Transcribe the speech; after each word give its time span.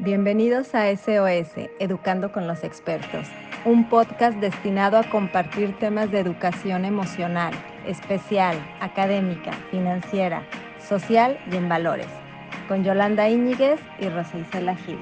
Bienvenidos 0.00 0.76
a 0.76 0.96
SOS, 0.96 1.68
Educando 1.80 2.30
con 2.30 2.46
los 2.46 2.62
Expertos, 2.62 3.26
un 3.64 3.88
podcast 3.88 4.38
destinado 4.38 4.96
a 4.96 5.10
compartir 5.10 5.76
temas 5.80 6.12
de 6.12 6.20
educación 6.20 6.84
emocional, 6.84 7.52
especial, 7.84 8.56
académica, 8.80 9.50
financiera, 9.72 10.46
social 10.88 11.36
y 11.50 11.56
en 11.56 11.68
valores, 11.68 12.06
con 12.68 12.84
Yolanda 12.84 13.28
Íñiguez 13.28 13.80
y 13.98 14.08
Rosa 14.08 14.38
Isela 14.38 14.76
Gil. 14.76 15.00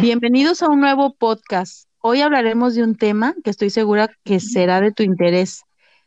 Bienvenidos 0.00 0.62
a 0.62 0.70
un 0.70 0.80
nuevo 0.80 1.14
podcast. 1.16 1.86
Hoy 2.00 2.22
hablaremos 2.22 2.74
de 2.74 2.82
un 2.82 2.96
tema 2.96 3.34
que 3.44 3.50
estoy 3.50 3.68
segura 3.68 4.08
que 4.24 4.40
será 4.40 4.80
de 4.80 4.90
tu 4.90 5.02
interés, 5.02 5.64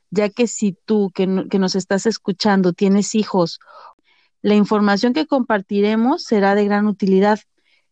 ya 0.09 0.29
que 0.29 0.47
si 0.47 0.75
tú 0.85 1.11
que, 1.13 1.45
que 1.51 1.59
nos 1.59 1.75
estás 1.75 2.07
escuchando 2.07 2.73
tienes 2.73 3.13
hijos 3.13 3.59
la 4.41 4.55
información 4.55 5.13
que 5.13 5.25
compartiremos 5.25 6.23
será 6.23 6.55
de 6.55 6.65
gran 6.65 6.87
utilidad, 6.87 7.39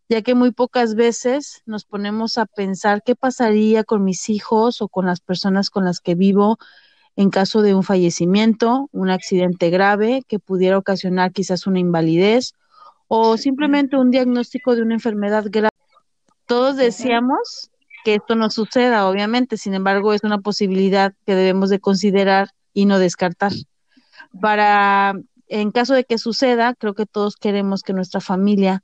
ya 0.09 0.21
que 0.21 0.35
muy 0.35 0.51
pocas 0.51 0.95
veces 0.95 1.61
nos 1.65 1.85
ponemos 1.85 2.37
a 2.37 2.45
pensar 2.45 3.01
qué 3.03 3.15
pasaría 3.15 3.83
con 3.83 4.03
mis 4.03 4.29
hijos 4.29 4.81
o 4.81 4.87
con 4.87 5.05
las 5.05 5.19
personas 5.19 5.69
con 5.69 5.85
las 5.85 5.99
que 5.99 6.15
vivo 6.15 6.57
en 7.15 7.29
caso 7.29 7.61
de 7.61 7.73
un 7.73 7.83
fallecimiento, 7.83 8.89
un 8.91 9.09
accidente 9.09 9.69
grave 9.69 10.23
que 10.27 10.39
pudiera 10.39 10.77
ocasionar 10.77 11.31
quizás 11.31 11.65
una 11.65 11.79
invalidez 11.79 12.53
o 13.07 13.37
simplemente 13.37 13.97
un 13.97 14.11
diagnóstico 14.11 14.75
de 14.75 14.81
una 14.81 14.95
enfermedad 14.95 15.45
grave. 15.49 15.69
Todos 16.45 16.75
deseamos 16.75 17.71
que 18.03 18.15
esto 18.15 18.35
no 18.35 18.49
suceda, 18.51 19.07
obviamente, 19.07 19.57
sin 19.57 19.73
embargo, 19.73 20.13
es 20.13 20.23
una 20.23 20.39
posibilidad 20.39 21.13
que 21.25 21.35
debemos 21.35 21.69
de 21.69 21.79
considerar 21.79 22.49
y 22.73 22.85
no 22.85 22.99
descartar. 22.99 23.53
Para 24.39 25.15
en 25.47 25.71
caso 25.71 25.93
de 25.93 26.05
que 26.05 26.17
suceda, 26.17 26.73
creo 26.73 26.93
que 26.93 27.05
todos 27.05 27.35
queremos 27.35 27.81
que 27.83 27.93
nuestra 27.93 28.21
familia 28.21 28.83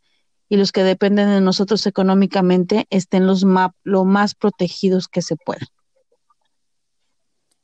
y 0.50 0.58
los 0.58 0.72
que 0.72 0.84
dependen 0.84 1.30
de 1.30 1.42
nosotros 1.42 1.86
económicamente 1.88 2.86
estén 2.90 3.26
los 3.26 3.46
lo 3.84 4.06
más 4.06 4.36
protegidos 4.36 5.08
que 5.08 5.22
se 5.22 5.36
puedan. 5.38 5.68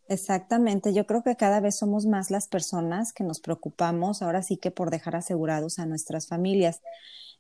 Exactamente, 0.10 0.94
yo 0.94 1.06
creo 1.06 1.22
que 1.22 1.36
cada 1.36 1.60
vez 1.60 1.78
somos 1.78 2.06
más 2.06 2.32
las 2.32 2.48
personas 2.48 3.12
que 3.12 3.26
nos 3.26 3.42
preocupamos 3.42 4.22
ahora 4.22 4.42
sí 4.42 4.56
que 4.56 4.72
por 4.72 4.90
dejar 4.90 5.18
asegurados 5.18 5.80
a 5.80 5.86
nuestras 5.86 6.28
familias. 6.28 6.82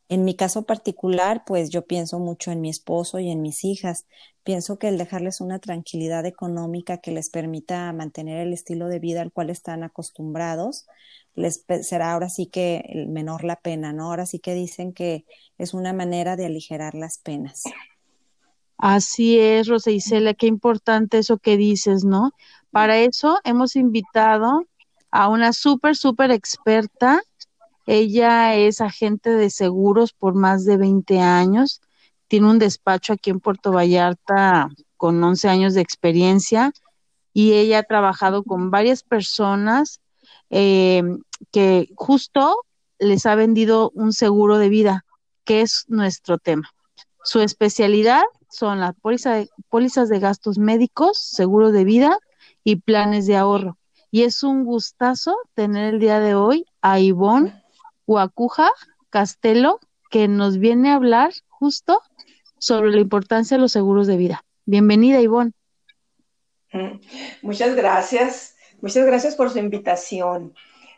En 0.09 0.23
mi 0.23 0.35
caso 0.35 0.63
particular, 0.63 1.43
pues 1.45 1.69
yo 1.69 1.85
pienso 1.85 2.19
mucho 2.19 2.51
en 2.51 2.61
mi 2.61 2.69
esposo 2.69 3.19
y 3.19 3.29
en 3.29 3.41
mis 3.41 3.65
hijas. 3.65 4.05
Pienso 4.43 4.79
que 4.79 4.87
el 4.87 4.97
dejarles 4.97 5.41
una 5.41 5.59
tranquilidad 5.59 6.25
económica 6.25 6.99
que 6.99 7.11
les 7.11 7.29
permita 7.29 7.91
mantener 7.91 8.37
el 8.39 8.53
estilo 8.53 8.87
de 8.87 8.99
vida 8.99 9.21
al 9.21 9.33
cual 9.33 9.49
están 9.49 9.83
acostumbrados, 9.83 10.85
les 11.35 11.65
será 11.81 12.13
ahora 12.13 12.29
sí 12.29 12.47
que 12.47 13.05
menor 13.09 13.43
la 13.43 13.57
pena, 13.57 13.93
¿no? 13.93 14.05
Ahora 14.05 14.25
sí 14.25 14.39
que 14.39 14.53
dicen 14.53 14.93
que 14.93 15.25
es 15.57 15.73
una 15.73 15.93
manera 15.93 16.35
de 16.35 16.45
aligerar 16.45 16.95
las 16.95 17.19
penas. 17.19 17.63
Así 18.77 19.39
es, 19.39 19.67
Rosa 19.67 19.91
Isela, 19.91 20.33
qué 20.33 20.47
importante 20.47 21.17
eso 21.17 21.37
que 21.37 21.57
dices, 21.57 22.05
¿no? 22.05 22.31
Para 22.71 22.99
eso 22.99 23.39
hemos 23.43 23.75
invitado 23.75 24.65
a 25.11 25.29
una 25.29 25.53
súper, 25.53 25.95
súper 25.95 26.31
experta. 26.31 27.21
Ella 27.87 28.53
es 28.53 28.81
agente 28.81 29.29
de 29.29 29.49
seguros 29.49 30.11
por 30.11 30.35
más 30.35 30.65
de 30.65 30.75
20 30.75 31.21
años. 31.21 31.81
Tiene 32.27 32.49
un 32.49 32.59
despacho 32.59 33.13
aquí 33.13 33.29
en 33.29 33.39
Puerto 33.39 33.71
Vallarta 33.71 34.67
con 34.97 35.23
11 35.23 35.47
años 35.47 35.73
de 35.73 35.81
experiencia 35.81 36.73
y 37.33 37.53
ella 37.53 37.79
ha 37.79 37.83
trabajado 37.83 38.43
con 38.43 38.71
varias 38.71 39.03
personas 39.03 40.01
eh, 40.49 41.01
que 41.51 41.89
justo 41.95 42.57
les 42.99 43.25
ha 43.25 43.35
vendido 43.35 43.91
un 43.93 44.11
seguro 44.11 44.57
de 44.57 44.67
vida, 44.67 45.05
que 45.45 45.61
es 45.61 45.85
nuestro 45.87 46.39
tema. 46.39 46.69
Su 47.23 47.39
especialidad 47.39 48.23
son 48.49 48.81
las 48.81 48.95
pólizas 48.99 50.09
de 50.09 50.19
gastos 50.19 50.57
médicos, 50.57 51.19
seguro 51.19 51.71
de 51.71 51.85
vida 51.85 52.19
y 52.65 52.77
planes 52.77 53.27
de 53.27 53.37
ahorro. 53.37 53.77
Y 54.11 54.23
es 54.23 54.43
un 54.43 54.65
gustazo 54.65 55.37
tener 55.53 55.93
el 55.93 55.99
día 56.01 56.19
de 56.19 56.35
hoy 56.35 56.65
a 56.81 56.99
Ivonne 56.99 57.63
Huacuja 58.07 58.71
Castelo, 59.09 59.79
que 60.09 60.27
nos 60.27 60.57
viene 60.57 60.91
a 60.91 60.95
hablar 60.95 61.33
justo 61.49 62.01
sobre 62.57 62.91
la 62.91 63.01
importancia 63.01 63.57
de 63.57 63.61
los 63.61 63.73
seguros 63.73 64.07
de 64.07 64.17
vida. 64.17 64.43
Bienvenida, 64.65 65.19
Ivonne. 65.19 65.51
Muchas 67.41 67.75
gracias. 67.75 68.55
Muchas 68.81 69.05
gracias 69.05 69.35
por 69.35 69.49
su 69.49 69.59
invitación. 69.59 70.53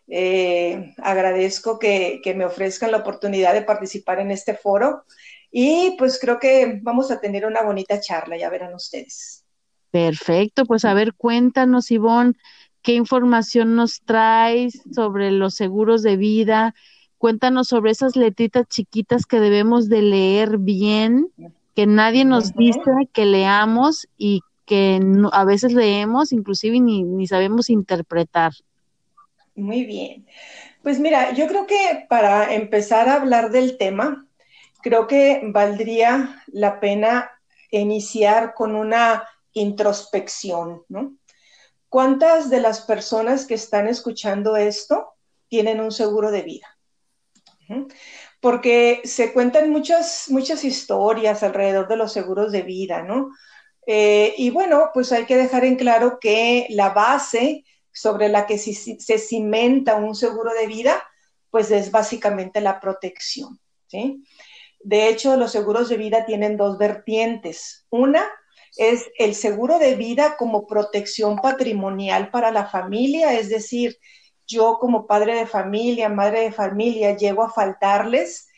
Eh, 0.08 0.94
agradezco 0.98 1.78
que, 1.80 2.22
me 2.36 2.46
ofrezcan 2.46 2.92
la 2.92 2.98
oportunidad 2.98 3.54
de 3.54 3.62
participar 3.62 4.20
en 4.20 4.32
este 4.32 4.56
foro 4.56 5.04
y 5.52 5.96
pues 5.98 6.20
creo 6.20 6.40
que 6.40 6.80
vamos 6.82 7.12
a 7.12 7.20
tener 7.20 7.46
una 7.46 7.62
bonita 7.64 8.00
charla, 8.00 8.38
ya 8.38 8.50
verán 8.50 8.74
ustedes. 8.74 9.46
Perfecto, 9.92 10.66
pues 10.66 10.86
a 10.86 10.94
ver, 10.94 11.14
cuéntanos, 11.16 11.90
Ivonne, 11.92 12.34
qué 12.82 12.94
información 12.94 13.76
nos 13.76 14.02
traes 14.02 14.82
sobre 14.92 15.32
los 15.32 15.56
seguros 15.56 16.04
de 16.04 16.18
vida. 16.18 16.76
Cuéntanos 17.20 17.68
sobre 17.68 17.92
esas 17.92 18.16
letritas 18.16 18.66
chiquitas 18.68 19.26
que 19.26 19.42
debemos 19.42 19.90
de 19.90 20.02
leer 20.02 20.58
bien, 20.58 21.28
que 21.76 21.86
nadie 21.86 22.24
nos 22.24 22.56
dice 22.56 22.80
que 23.12 23.26
leamos 23.26 24.08
y 24.18 24.42
que 24.66 25.02
a 25.34 25.44
veces 25.44 25.74
leemos, 25.74 26.32
inclusive 26.32 26.80
ni, 26.80 27.04
ni 27.04 27.28
sabemos 27.28 27.70
interpretar. 27.70 28.54
Muy 29.54 29.84
bien. 29.84 30.26
Pues 30.82 30.98
mira, 30.98 31.34
yo 31.34 31.48
creo 31.48 31.68
que 31.68 32.06
para 32.08 32.54
empezar 32.54 33.10
a 33.10 33.16
hablar 33.16 33.52
del 33.52 33.78
tema, 33.78 34.26
creo 34.82 35.06
que 35.06 35.42
valdría 35.44 36.42
la 36.48 36.80
pena 36.80 37.30
iniciar 37.70 38.54
con 38.54 38.76
una 38.76 39.28
introspección, 39.52 40.84
¿no? 40.88 41.16
¿Cuántas 41.90 42.50
de 42.50 42.62
las 42.62 42.80
personas 42.82 43.46
que 43.46 43.56
están 43.56 43.90
escuchando 43.90 44.56
esto 44.56 45.16
tienen 45.50 45.82
un 45.82 45.92
seguro 45.92 46.32
de 46.32 46.44
vida? 46.44 46.79
Porque 48.40 49.02
se 49.04 49.34
cuentan 49.34 49.70
muchas, 49.70 50.26
muchas 50.30 50.64
historias 50.64 51.44
alrededor 51.44 51.88
de 51.88 51.98
los 51.98 52.14
seguros 52.14 52.52
de 52.52 52.62
vida, 52.62 53.04
¿no? 53.04 53.30
Eh, 53.86 54.36
y 54.38 54.50
bueno, 54.50 54.92
pues 54.94 55.12
hay 55.12 55.26
que 55.26 55.36
dejar 55.36 55.66
en 55.66 55.76
claro 55.76 56.20
que 56.22 56.68
la 56.70 56.90
base 56.90 57.66
sobre 57.92 58.30
la 58.30 58.46
que 58.46 58.58
se, 58.58 59.18
cimenta 59.18 59.96
un 59.96 60.16
seguro 60.16 60.54
de 60.54 60.68
vida, 60.68 61.04
pues 61.50 61.72
es 61.72 61.92
básicamente 61.92 62.62
la 62.62 62.80
protección. 62.80 63.60
¿sí? 63.88 64.24
De 64.80 65.10
hecho, 65.10 65.36
los 65.38 65.52
seguros 65.52 65.90
de 65.90 65.98
vida 65.98 66.26
tienen 66.26 66.56
dos 66.56 66.78
vertientes. 66.78 67.88
Una 67.90 68.30
es 68.78 69.10
el 69.18 69.36
seguro 69.36 69.80
de 69.80 69.96
vida 69.96 70.38
como 70.38 70.68
protección 70.68 71.38
patrimonial 71.38 72.30
para 72.30 72.52
la 72.52 72.68
familia, 72.68 73.34
es 73.40 73.50
decir, 73.50 73.98
yo 74.50 74.80
como 74.80 75.06
padre 75.06 75.36
de 75.36 75.46
familia, 75.46 76.10
madre 76.10 76.42
de 76.42 76.52
familia, 76.52 77.16
llego 77.16 77.44
a 77.44 77.52
faltarles, 77.52 78.50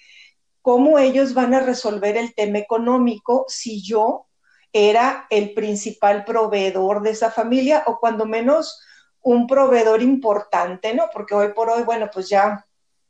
¿cómo 0.62 0.98
ellos 0.98 1.34
van 1.34 1.54
a 1.54 1.60
resolver 1.60 2.16
el 2.16 2.34
tema 2.34 2.60
económico 2.60 3.46
si 3.50 3.84
yo 3.84 4.28
era 4.74 5.28
el 5.30 5.54
principal 5.54 6.24
proveedor 6.24 7.02
de 7.02 7.12
esa 7.12 7.30
familia 7.30 7.84
o 7.88 8.00
cuando 8.00 8.26
menos 8.26 8.82
un 9.22 9.46
proveedor 9.48 10.02
importante, 10.02 10.94
¿no? 10.94 11.10
Porque 11.12 11.36
hoy 11.36 11.50
por 11.54 11.70
hoy, 11.70 11.84
bueno, 11.84 12.10
pues 12.12 12.30
ya 12.30 12.66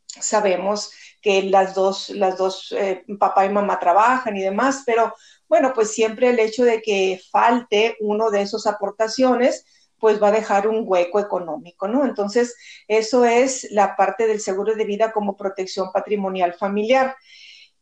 sabemos 0.08 0.92
que 1.22 1.44
las 1.44 1.76
dos, 1.76 2.10
las 2.10 2.36
dos, 2.36 2.72
eh, 2.72 3.06
papá 3.20 3.46
y 3.46 3.50
mamá 3.50 3.80
trabajan 3.80 4.36
y 4.36 4.42
demás, 4.42 4.84
pero 4.86 5.14
bueno, 5.48 5.72
pues 5.74 5.94
siempre 5.94 6.30
el 6.30 6.40
hecho 6.40 6.64
de 6.64 6.82
que 6.82 7.22
falte 7.32 7.96
uno 8.00 8.32
de 8.32 8.42
esas 8.42 8.66
aportaciones, 8.66 9.66
pues 10.02 10.22
va 10.22 10.30
a 10.30 10.32
dejar 10.32 10.68
un 10.68 10.84
hueco 10.86 11.20
económico, 11.20 11.88
¿no? 11.88 12.04
Entonces, 12.06 12.56
eso 12.88 13.24
es 13.24 13.68
la 13.72 13.96
parte 13.96 14.28
del 14.28 14.42
seguro 14.42 14.76
de 14.76 14.84
vida 14.84 15.14
como 15.14 15.38
protección 15.38 15.92
patrimonial 15.94 16.54
familiar. 16.54 17.16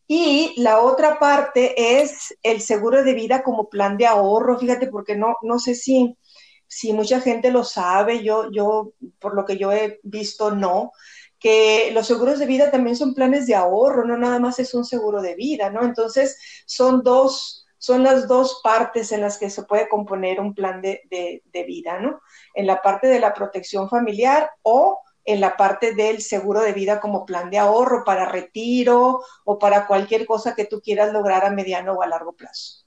Y 0.08 0.54
la 0.58 0.82
otra 0.82 1.18
parte 1.20 2.00
es 2.02 2.38
el 2.44 2.62
seguro 2.62 3.04
de 3.04 3.14
vida 3.14 3.42
como 3.42 3.70
plan 3.70 3.98
de 3.98 4.06
ahorro, 4.08 4.60
fíjate, 4.60 4.88
porque 4.88 5.16
no, 5.16 5.38
no 5.42 5.60
sé 5.60 5.76
si 5.76 6.18
si 6.70 6.94
mucha 6.94 7.20
gente 7.20 7.52
lo 7.52 7.64
sabe, 7.64 8.24
yo, 8.24 8.52
yo, 8.52 8.94
por 9.20 9.36
lo 9.36 9.44
que 9.44 9.58
yo 9.58 9.72
he 9.72 10.00
visto, 10.04 10.52
no, 10.52 10.92
que 11.40 11.90
los 11.94 12.06
seguros 12.06 12.38
de 12.38 12.46
vida 12.46 12.70
también 12.70 12.96
son 12.96 13.16
planes 13.16 13.48
de 13.48 13.56
ahorro, 13.56 14.06
no 14.06 14.18
nada 14.18 14.40
más 14.40 14.60
es 14.60 14.74
un 14.76 14.86
seguro 14.86 15.22
de 15.22 15.36
vida, 15.36 15.72
¿no? 15.72 15.84
Entonces, 15.84 16.38
son 16.68 17.02
dos, 17.02 17.59
son 17.80 18.04
las 18.04 18.28
dos 18.28 18.62
partes 18.64 19.12
en 19.12 19.22
las 19.22 19.40
que 19.40 19.50
se 19.50 19.64
puede 19.64 19.90
componer 19.90 20.40
un 20.40 20.54
plan 20.54 20.82
de, 20.82 21.02
de 21.10 21.64
vida, 21.64 22.00
¿no? 22.00 22.22
En 22.54 22.68
la 22.68 22.82
parte 22.82 23.08
de 23.08 23.20
la 23.20 23.34
protección 23.34 23.90
familiar 23.90 24.52
o 24.62 25.00
en 25.26 25.42
la 25.42 25.58
parte 25.58 25.96
del 25.96 26.22
seguro 26.22 26.62
de 26.62 26.74
vida 26.74 27.00
como 27.00 27.26
plan 27.26 27.50
de 27.50 27.58
ahorro 27.58 28.04
para 28.04 28.26
retiro 28.26 29.22
o 29.46 29.60
para 29.60 29.88
cualquier 29.88 30.26
cosa 30.26 30.56
que 30.56 30.66
tú 30.66 30.82
quieras 30.82 31.14
lograr 31.14 31.46
a 31.46 31.52
mediano 31.52 31.94
o 31.94 32.02
a 32.02 32.08
largo 32.08 32.34
plazo. 32.34 32.86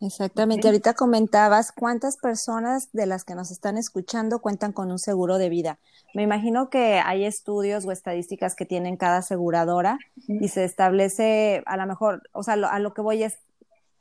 Exactamente. 0.00 0.66
Ahorita 0.66 0.94
comentabas 0.94 1.72
cuántas 1.72 2.16
personas 2.16 2.88
de 2.92 3.04
las 3.04 3.24
que 3.24 3.34
nos 3.34 3.50
están 3.50 3.76
escuchando 3.76 4.40
cuentan 4.40 4.72
con 4.72 4.90
un 4.90 4.98
seguro 4.98 5.36
de 5.36 5.50
vida. 5.50 5.78
Me 6.14 6.22
imagino 6.22 6.70
que 6.70 7.00
hay 7.04 7.26
estudios 7.26 7.84
o 7.84 7.92
estadísticas 7.92 8.56
que 8.56 8.64
tienen 8.64 8.96
cada 8.96 9.18
aseguradora 9.18 9.98
y 10.26 10.48
se 10.48 10.64
establece 10.64 11.62
a 11.66 11.76
lo 11.76 11.86
mejor, 11.86 12.22
o 12.32 12.42
sea, 12.42 12.54
a 12.54 12.78
lo 12.78 12.94
que 12.94 13.02
voy 13.02 13.22
es 13.22 13.38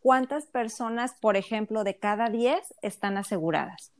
cuántas 0.01 0.45
personas, 0.45 1.13
por 1.19 1.37
ejemplo, 1.37 1.83
de 1.83 1.97
cada 1.97 2.29
10 2.29 2.59
están 2.81 3.17
aseguradas. 3.17 3.91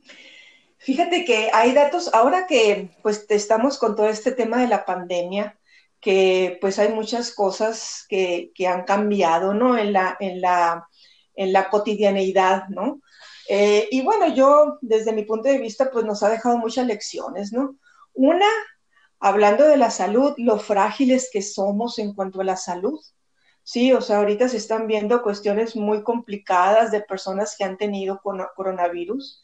Fíjate 0.78 1.24
que 1.24 1.50
hay 1.52 1.72
datos, 1.72 2.12
ahora 2.14 2.46
que 2.46 2.90
pues 3.02 3.26
estamos 3.28 3.78
con 3.78 3.96
todo 3.96 4.08
este 4.08 4.32
tema 4.32 4.60
de 4.60 4.68
la 4.68 4.84
pandemia, 4.84 5.58
que 6.00 6.58
pues 6.60 6.78
hay 6.78 6.88
muchas 6.88 7.32
cosas 7.34 8.06
que, 8.08 8.52
han 8.66 8.84
cambiado, 8.84 9.52
¿no? 9.52 9.76
En 9.76 9.92
la, 9.92 10.16
en 10.18 10.40
la 10.40 10.88
en 11.40 11.54
la 11.54 11.70
cotidianeidad, 11.70 12.68
¿no? 12.68 13.00
Eh, 13.48 13.88
y 13.90 14.02
bueno, 14.02 14.34
yo 14.34 14.76
desde 14.82 15.14
mi 15.14 15.24
punto 15.24 15.48
de 15.48 15.58
vista, 15.58 15.90
pues 15.90 16.04
nos 16.04 16.22
ha 16.22 16.28
dejado 16.28 16.58
muchas 16.58 16.86
lecciones, 16.86 17.50
¿no? 17.50 17.76
Una, 18.12 18.46
hablando 19.18 19.66
de 19.66 19.78
la 19.78 19.90
salud, 19.90 20.34
lo 20.36 20.58
frágiles 20.58 21.30
que 21.32 21.40
somos 21.40 21.98
en 21.98 22.14
cuanto 22.14 22.42
a 22.42 22.44
la 22.44 22.56
salud. 22.56 23.00
Sí, 23.70 23.92
o 23.92 24.00
sea, 24.00 24.16
ahorita 24.18 24.48
se 24.48 24.56
están 24.56 24.88
viendo 24.88 25.22
cuestiones 25.22 25.76
muy 25.76 26.02
complicadas 26.02 26.90
de 26.90 27.02
personas 27.02 27.54
que 27.56 27.62
han 27.62 27.76
tenido 27.76 28.20
coronavirus. 28.56 29.40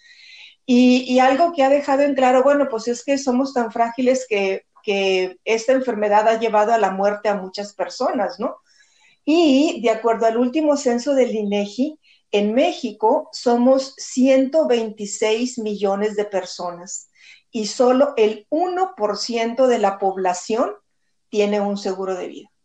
Y, 0.66 1.20
algo 1.20 1.52
que 1.52 1.62
ha 1.62 1.68
dejado 1.68 2.02
en 2.02 2.16
claro, 2.16 2.42
bueno, 2.42 2.66
pues 2.68 2.88
es 2.88 3.04
que 3.04 3.18
somos 3.18 3.54
tan 3.54 3.70
frágiles 3.70 4.26
que, 4.28 4.66
que 4.82 5.38
esta 5.44 5.74
enfermedad 5.74 6.26
ha 6.26 6.40
llevado 6.40 6.72
a 6.72 6.78
la 6.78 6.90
muerte 6.90 7.28
a 7.28 7.36
muchas 7.36 7.72
personas, 7.72 8.40
¿no? 8.40 8.56
Y 9.24 9.80
de 9.82 9.90
acuerdo 9.90 10.26
al 10.26 10.38
último 10.38 10.76
censo 10.76 11.14
del 11.14 11.32
INEGI, 11.32 12.00
en 12.32 12.52
México 12.52 13.28
somos 13.32 13.94
126 13.96 15.60
millones 15.60 16.16
de 16.16 16.24
personas 16.24 17.10
y 17.52 17.66
solo 17.66 18.12
el 18.16 18.48
1% 18.50 19.68
de 19.68 19.78
la 19.78 19.98
población 19.98 20.72
tiene 21.28 21.60
un 21.60 21.78
seguro 21.78 22.16
de 22.16 22.26
vida. 22.26 22.55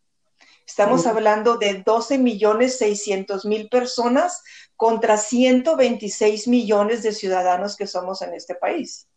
Estamos 0.66 1.06
hablando 1.06 1.58
de 1.58 1.84
12 1.86 2.18
millones 2.18 2.78
600 2.78 3.46
mil 3.46 3.70
personas 3.70 4.42
contra 4.76 5.18
126 5.18 6.48
millones 6.48 7.04
de 7.04 7.12
ciudadanos 7.12 7.76
que 7.76 7.88
somos 7.88 8.22
en 8.22 8.34
este 8.34 8.56
país. 8.56 9.08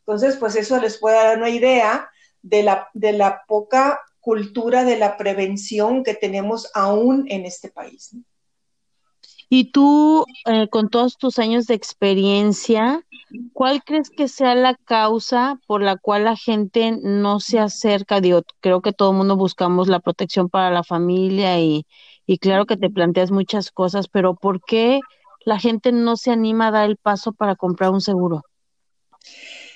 Entonces, 0.00 0.36
pues 0.36 0.56
eso 0.56 0.80
les 0.80 0.98
puede 0.98 1.16
dar 1.16 1.38
una 1.38 1.50
idea 1.50 2.10
de 2.42 2.62
la, 2.62 2.88
de 2.94 3.12
la 3.12 3.42
poca 3.46 4.00
cultura 4.20 4.84
de 4.84 4.98
la 4.98 5.16
prevención 5.16 6.04
que 6.04 6.14
tenemos 6.14 6.70
aún 6.74 7.24
en 7.28 7.46
este 7.46 7.70
país. 7.70 8.14
Y 9.48 9.72
tú, 9.72 10.26
eh, 10.44 10.68
con 10.68 10.90
todos 10.90 11.16
tus 11.16 11.38
años 11.38 11.66
de 11.66 11.74
experiencia, 11.74 13.06
¿cuál 13.52 13.82
crees 13.84 14.10
que 14.10 14.28
sea 14.28 14.54
la 14.54 14.74
causa 14.74 15.58
por 15.66 15.82
la 15.82 15.96
cual 15.96 16.24
la 16.24 16.36
gente 16.36 16.98
no 17.02 17.40
se 17.40 17.58
acerca? 17.58 18.20
Digo, 18.20 18.42
creo 18.60 18.80
que 18.80 18.92
todo 18.92 19.10
el 19.10 19.16
mundo 19.16 19.36
buscamos 19.36 19.88
la 19.88 20.00
protección 20.00 20.48
para 20.48 20.70
la 20.70 20.84
familia 20.84 21.58
y, 21.58 21.86
y 22.26 22.38
claro 22.38 22.66
que 22.66 22.76
te 22.76 22.90
planteas 22.90 23.30
muchas 23.30 23.70
cosas, 23.70 24.08
pero 24.08 24.34
¿por 24.34 24.60
qué 24.64 25.00
la 25.44 25.58
gente 25.58 25.92
no 25.92 26.16
se 26.16 26.30
anima 26.30 26.68
a 26.68 26.72
dar 26.72 26.88
el 26.88 26.96
paso 26.96 27.32
para 27.32 27.56
comprar 27.56 27.90
un 27.90 28.00
seguro? 28.00 28.42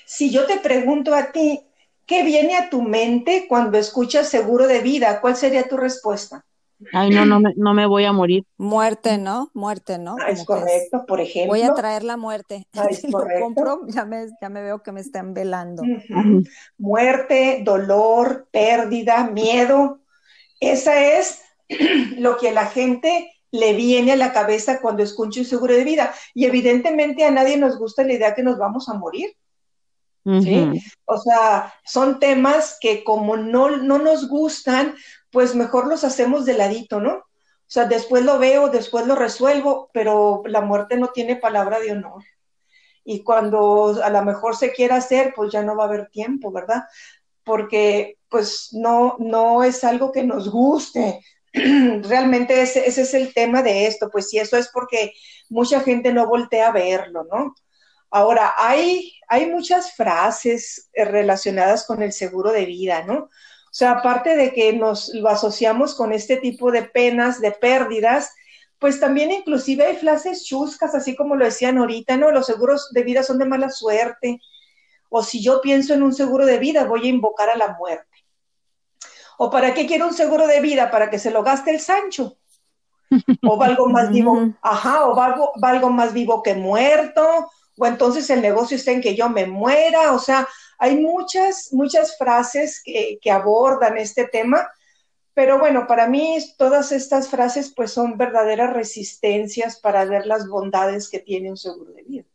Si 0.05 0.31
yo 0.31 0.45
te 0.45 0.59
pregunto 0.59 1.13
a 1.15 1.31
ti, 1.31 1.61
¿Qué 2.05 2.23
viene 2.23 2.57
a 2.57 2.69
tu 2.69 2.81
mente 2.81 3.45
cuando 3.47 3.77
escuchas 3.77 4.27
seguro 4.27 4.67
de 4.67 4.81
vida? 4.81 5.21
¿Cuál 5.21 5.37
sería 5.37 5.69
tu 5.69 5.77
respuesta? 5.77 6.45
Ay, 6.91 7.09
no, 7.09 7.25
no 7.25 7.39
me, 7.39 7.53
no 7.55 7.73
me 7.73 7.85
voy 7.85 8.05
a 8.05 8.11
morir. 8.11 8.45
Muerte, 8.57 9.17
¿no? 9.17 9.49
Muerte, 9.53 9.97
¿no? 9.97 10.15
Ah, 10.19 10.29
es 10.29 10.45
correcto, 10.45 11.05
por 11.07 11.21
ejemplo. 11.21 11.53
Voy 11.53 11.61
a 11.61 11.73
traer 11.73 12.03
la 12.03 12.17
muerte. 12.17 12.67
Ah, 12.73 12.87
si 12.91 13.09
lo 13.09 13.25
compro, 13.39 13.81
ya 13.87 14.05
me, 14.05 14.27
ya 14.41 14.49
me 14.49 14.61
veo 14.61 14.83
que 14.83 14.91
me 14.91 15.01
están 15.01 15.33
velando. 15.33 15.83
Muerte, 16.77 17.61
dolor, 17.63 18.47
pérdida, 18.51 19.29
miedo. 19.29 19.99
Esa 20.59 21.17
es 21.17 21.41
lo 22.17 22.37
que 22.37 22.49
a 22.49 22.53
la 22.53 22.65
gente 22.65 23.31
le 23.51 23.73
viene 23.73 24.13
a 24.13 24.15
la 24.15 24.33
cabeza 24.33 24.81
cuando 24.81 25.03
escucha 25.03 25.41
un 25.41 25.45
seguro 25.45 25.75
de 25.75 25.83
vida. 25.83 26.13
Y 26.33 26.45
evidentemente 26.45 27.23
a 27.23 27.31
nadie 27.31 27.57
nos 27.57 27.77
gusta 27.77 28.03
la 28.03 28.13
idea 28.13 28.33
que 28.33 28.43
nos 28.43 28.57
vamos 28.57 28.89
a 28.89 28.95
morir. 28.95 29.35
¿sí? 30.25 30.81
O 31.05 31.17
sea, 31.17 31.73
son 31.85 32.19
temas 32.19 32.77
que 32.79 33.03
como 33.03 33.37
no, 33.37 33.77
no 33.77 33.99
nos 33.99 34.27
gustan, 34.27 34.95
pues 35.33 35.55
mejor 35.55 35.87
los 35.87 36.03
hacemos 36.03 36.45
de 36.45 36.53
ladito, 36.53 37.01
¿no? 37.01 37.15
O 37.15 37.25
sea, 37.73 37.85
después 37.85 38.23
lo 38.23 38.37
veo, 38.37 38.69
después 38.69 39.07
lo 39.07 39.15
resuelvo, 39.15 39.89
pero 39.91 40.43
la 40.45 40.61
muerte 40.61 40.95
no 40.95 41.07
tiene 41.07 41.35
palabra 41.35 41.79
de 41.79 41.91
honor. 41.91 42.23
Y 43.03 43.23
cuando 43.23 43.99
a 44.01 44.09
lo 44.11 44.23
mejor 44.23 44.55
se 44.55 44.71
quiera 44.71 44.97
hacer, 44.97 45.33
pues 45.35 45.51
ya 45.51 45.63
no 45.63 45.75
va 45.75 45.85
a 45.85 45.87
haber 45.87 46.07
tiempo, 46.09 46.51
¿verdad? 46.51 46.83
Porque 47.43 48.19
pues 48.29 48.69
no, 48.73 49.15
no 49.17 49.63
es 49.63 49.83
algo 49.83 50.11
que 50.11 50.23
nos 50.23 50.49
guste. 50.49 51.19
Realmente 51.53 52.61
ese, 52.61 52.87
ese 52.87 53.01
es 53.01 53.13
el 53.15 53.33
tema 53.33 53.63
de 53.63 53.87
esto, 53.87 54.09
pues 54.11 54.29
si 54.29 54.37
eso 54.37 54.55
es 54.55 54.69
porque 54.69 55.13
mucha 55.49 55.79
gente 55.81 56.13
no 56.13 56.27
voltea 56.27 56.67
a 56.67 56.71
verlo, 56.71 57.23
¿no? 57.23 57.55
Ahora, 58.11 58.53
hay, 58.55 59.11
hay 59.27 59.47
muchas 59.47 59.95
frases 59.95 60.91
eh, 60.93 61.05
relacionadas 61.05 61.87
con 61.87 62.03
el 62.03 62.13
seguro 62.13 62.51
de 62.51 62.65
vida, 62.65 63.03
¿no? 63.03 63.29
O 63.73 63.75
sea, 63.75 63.93
aparte 63.93 64.35
de 64.35 64.53
que 64.53 64.71
nos 64.73 65.11
lo 65.15 65.29
asociamos 65.29 65.95
con 65.95 66.13
este 66.13 66.37
tipo 66.37 66.71
de 66.71 66.83
penas, 66.83 67.41
de 67.41 67.51
pérdidas, 67.51 68.31
pues 68.77 68.99
también 68.99 69.31
inclusive 69.31 69.83
hay 69.83 69.95
frases 69.95 70.45
chuscas, 70.45 70.93
así 70.93 71.15
como 71.15 71.35
lo 71.35 71.43
decían 71.43 71.79
ahorita, 71.79 72.15
¿no? 72.15 72.29
Los 72.29 72.45
seguros 72.45 72.91
de 72.91 73.01
vida 73.01 73.23
son 73.23 73.39
de 73.39 73.45
mala 73.45 73.71
suerte. 73.71 74.39
O 75.09 75.23
si 75.23 75.41
yo 75.41 75.59
pienso 75.59 75.95
en 75.95 76.03
un 76.03 76.13
seguro 76.13 76.45
de 76.45 76.59
vida, 76.59 76.83
voy 76.83 77.07
a 77.07 77.09
invocar 77.09 77.49
a 77.49 77.57
la 77.57 77.75
muerte. 77.75 78.15
¿O 79.39 79.49
para 79.49 79.73
qué 79.73 79.87
quiero 79.87 80.05
un 80.05 80.13
seguro 80.13 80.45
de 80.45 80.61
vida? 80.61 80.91
Para 80.91 81.09
que 81.09 81.17
se 81.17 81.31
lo 81.31 81.41
gaste 81.41 81.71
el 81.71 81.79
Sancho. 81.79 82.37
O 83.41 83.57
valgo 83.57 83.87
más 83.87 84.11
vivo, 84.11 84.53
ajá, 84.61 85.07
o 85.07 85.15
valgo, 85.15 85.51
valgo 85.55 85.89
más 85.89 86.13
vivo 86.13 86.43
que 86.43 86.53
muerto, 86.53 87.49
o 87.77 87.85
entonces 87.85 88.29
el 88.29 88.41
negocio 88.41 88.77
está 88.77 88.91
en 88.91 89.01
que 89.01 89.15
yo 89.15 89.29
me 89.29 89.45
muera, 89.45 90.13
o 90.13 90.19
sea, 90.19 90.47
hay 90.77 90.99
muchas, 90.99 91.69
muchas 91.71 92.17
frases 92.17 92.81
que, 92.83 93.19
abordan 93.31 93.97
este 93.97 94.27
tema, 94.27 94.69
pero 95.33 95.57
bueno, 95.57 95.87
para 95.87 96.07
mí 96.07 96.37
todas 96.57 96.91
estas 96.91 97.29
frases 97.29 97.73
pues 97.75 97.91
son 97.91 98.17
verdaderas 98.17 98.73
resistencias 98.73 99.79
para 99.79 100.05
ver 100.05 100.25
las 100.25 100.47
bondades 100.47 101.09
que 101.09 101.19
tiene 101.19 101.49
un 101.49 101.57
seguro 101.57 101.91
de 101.93 102.03
vida. 102.03 102.25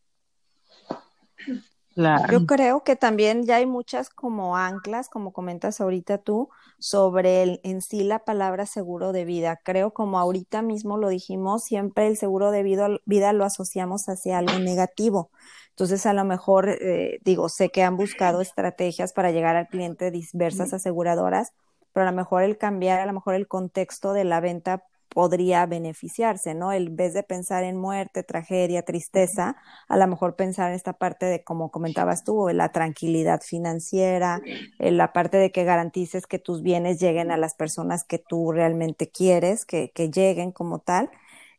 Yo 2.30 2.46
creo 2.46 2.84
que 2.84 2.94
también 2.94 3.44
ya 3.44 3.56
hay 3.56 3.66
muchas 3.66 4.08
como 4.08 4.56
anclas, 4.56 5.08
como 5.08 5.32
comentas 5.32 5.80
ahorita 5.80 6.18
tú, 6.18 6.48
sobre 6.78 7.42
el, 7.42 7.60
en 7.64 7.82
sí 7.82 8.04
la 8.04 8.20
palabra 8.20 8.66
seguro 8.66 9.12
de 9.12 9.24
vida. 9.24 9.60
Creo 9.64 9.92
como 9.92 10.18
ahorita 10.18 10.62
mismo 10.62 10.96
lo 10.96 11.08
dijimos, 11.08 11.64
siempre 11.64 12.06
el 12.06 12.16
seguro 12.16 12.52
de 12.52 12.62
vida, 12.62 12.88
vida 13.04 13.32
lo 13.32 13.44
asociamos 13.44 14.08
hacia 14.08 14.38
algo 14.38 14.58
negativo. 14.60 15.30
Entonces, 15.70 16.06
a 16.06 16.12
lo 16.12 16.24
mejor, 16.24 16.68
eh, 16.68 17.18
digo, 17.24 17.48
sé 17.48 17.70
que 17.70 17.82
han 17.82 17.96
buscado 17.96 18.40
estrategias 18.40 19.12
para 19.12 19.30
llegar 19.32 19.56
al 19.56 19.68
cliente 19.68 20.10
diversas 20.10 20.72
aseguradoras, 20.72 21.52
pero 21.92 22.06
a 22.06 22.10
lo 22.10 22.16
mejor 22.16 22.42
el 22.42 22.58
cambiar, 22.58 23.00
a 23.00 23.06
lo 23.06 23.12
mejor 23.12 23.34
el 23.34 23.48
contexto 23.48 24.12
de 24.12 24.24
la 24.24 24.40
venta 24.40 24.84
podría 25.08 25.66
beneficiarse, 25.66 26.54
¿no? 26.54 26.72
En 26.72 26.96
vez 26.96 27.14
de 27.14 27.22
pensar 27.22 27.64
en 27.64 27.76
muerte, 27.76 28.22
tragedia, 28.22 28.82
tristeza, 28.82 29.56
a 29.88 29.96
lo 29.96 30.06
mejor 30.06 30.36
pensar 30.36 30.70
en 30.70 30.76
esta 30.76 30.92
parte 30.92 31.26
de, 31.26 31.42
como 31.42 31.70
comentabas 31.70 32.24
tú, 32.24 32.48
la 32.50 32.70
tranquilidad 32.70 33.40
financiera, 33.42 34.40
en 34.78 34.96
la 34.96 35.12
parte 35.12 35.36
de 35.36 35.50
que 35.50 35.64
garantices 35.64 36.26
que 36.26 36.38
tus 36.38 36.62
bienes 36.62 37.00
lleguen 37.00 37.30
a 37.30 37.36
las 37.36 37.54
personas 37.54 38.04
que 38.04 38.18
tú 38.18 38.52
realmente 38.52 39.10
quieres, 39.10 39.64
que, 39.64 39.90
que 39.90 40.10
lleguen 40.10 40.52
como 40.52 40.78
tal. 40.78 41.10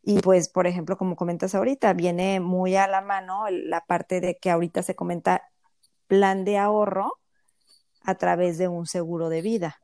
Y 0.02 0.20
pues, 0.20 0.48
por 0.48 0.66
ejemplo, 0.66 0.96
como 0.96 1.16
comentas 1.16 1.54
ahorita, 1.54 1.92
viene 1.92 2.40
muy 2.40 2.76
a 2.76 2.86
la 2.86 3.00
mano 3.00 3.44
la 3.50 3.82
parte 3.82 4.20
de 4.20 4.36
que 4.36 4.50
ahorita 4.50 4.82
se 4.82 4.94
comenta 4.94 5.42
plan 6.06 6.44
de 6.44 6.58
ahorro 6.58 7.12
a 8.02 8.14
través 8.14 8.58
de 8.58 8.68
un 8.68 8.86
seguro 8.86 9.28
de 9.28 9.42
vida. 9.42 9.78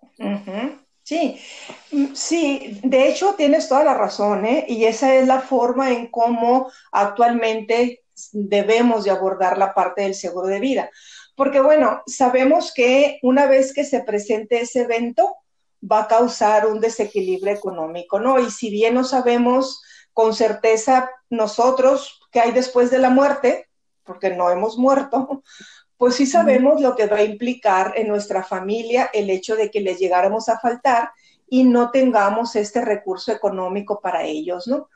Sí, 2.14 2.80
de 2.82 3.08
hecho 3.08 3.34
tienes 3.34 3.68
toda 3.68 3.84
la 3.84 3.94
razón, 3.94 4.44
¿eh? 4.44 4.64
Y 4.68 4.84
esa 4.84 5.14
es 5.14 5.26
la 5.26 5.40
forma 5.40 5.92
en 5.92 6.08
cómo 6.08 6.70
actualmente 6.90 8.04
debemos 8.32 9.04
de 9.04 9.10
abordar 9.10 9.56
la 9.56 9.72
parte 9.72 10.02
del 10.02 10.14
seguro 10.14 10.48
de 10.48 10.60
vida. 10.60 10.90
Porque 11.36 11.60
bueno, 11.60 12.02
sabemos 12.06 12.72
que 12.74 13.18
una 13.22 13.46
vez 13.46 13.72
que 13.72 13.84
se 13.84 14.02
presente 14.02 14.60
ese 14.60 14.82
evento, 14.82 15.36
va 15.80 16.00
a 16.00 16.08
causar 16.08 16.66
un 16.66 16.80
desequilibrio 16.80 17.52
económico, 17.52 18.18
¿no? 18.18 18.40
Y 18.40 18.50
si 18.50 18.70
bien 18.70 18.94
no 18.94 19.04
sabemos 19.04 19.82
con 20.12 20.34
certeza 20.34 21.10
nosotros 21.28 22.20
qué 22.32 22.40
hay 22.40 22.52
después 22.52 22.90
de 22.90 22.98
la 22.98 23.10
muerte, 23.10 23.68
porque 24.02 24.30
no 24.30 24.50
hemos 24.50 24.78
muerto, 24.78 25.42
pues 25.96 26.16
sí 26.16 26.26
sabemos 26.26 26.80
lo 26.80 26.94
que 26.94 27.06
va 27.06 27.18
a 27.18 27.24
implicar 27.24 27.94
en 27.96 28.08
nuestra 28.08 28.42
familia 28.42 29.10
el 29.12 29.30
hecho 29.30 29.56
de 29.56 29.70
que 29.70 29.80
les 29.80 29.98
llegáramos 29.98 30.48
a 30.48 30.58
faltar 30.58 31.10
y 31.48 31.64
no 31.64 31.90
tengamos 31.90 32.56
este 32.56 32.84
recurso 32.84 33.32
económico 33.32 34.00
para 34.00 34.24
ellos, 34.24 34.66
¿no? 34.66 34.88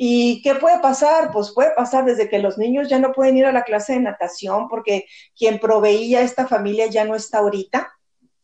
¿Y 0.00 0.42
qué 0.42 0.54
puede 0.54 0.78
pasar? 0.78 1.32
Pues 1.32 1.50
puede 1.52 1.72
pasar 1.74 2.04
desde 2.04 2.28
que 2.28 2.38
los 2.38 2.56
niños 2.56 2.88
ya 2.88 3.00
no 3.00 3.12
pueden 3.12 3.36
ir 3.36 3.46
a 3.46 3.52
la 3.52 3.64
clase 3.64 3.94
de 3.94 4.00
natación 4.00 4.68
porque 4.68 5.06
quien 5.36 5.58
proveía 5.58 6.20
a 6.20 6.22
esta 6.22 6.46
familia 6.46 6.86
ya 6.86 7.04
no 7.04 7.16
está 7.16 7.38
ahorita. 7.38 7.92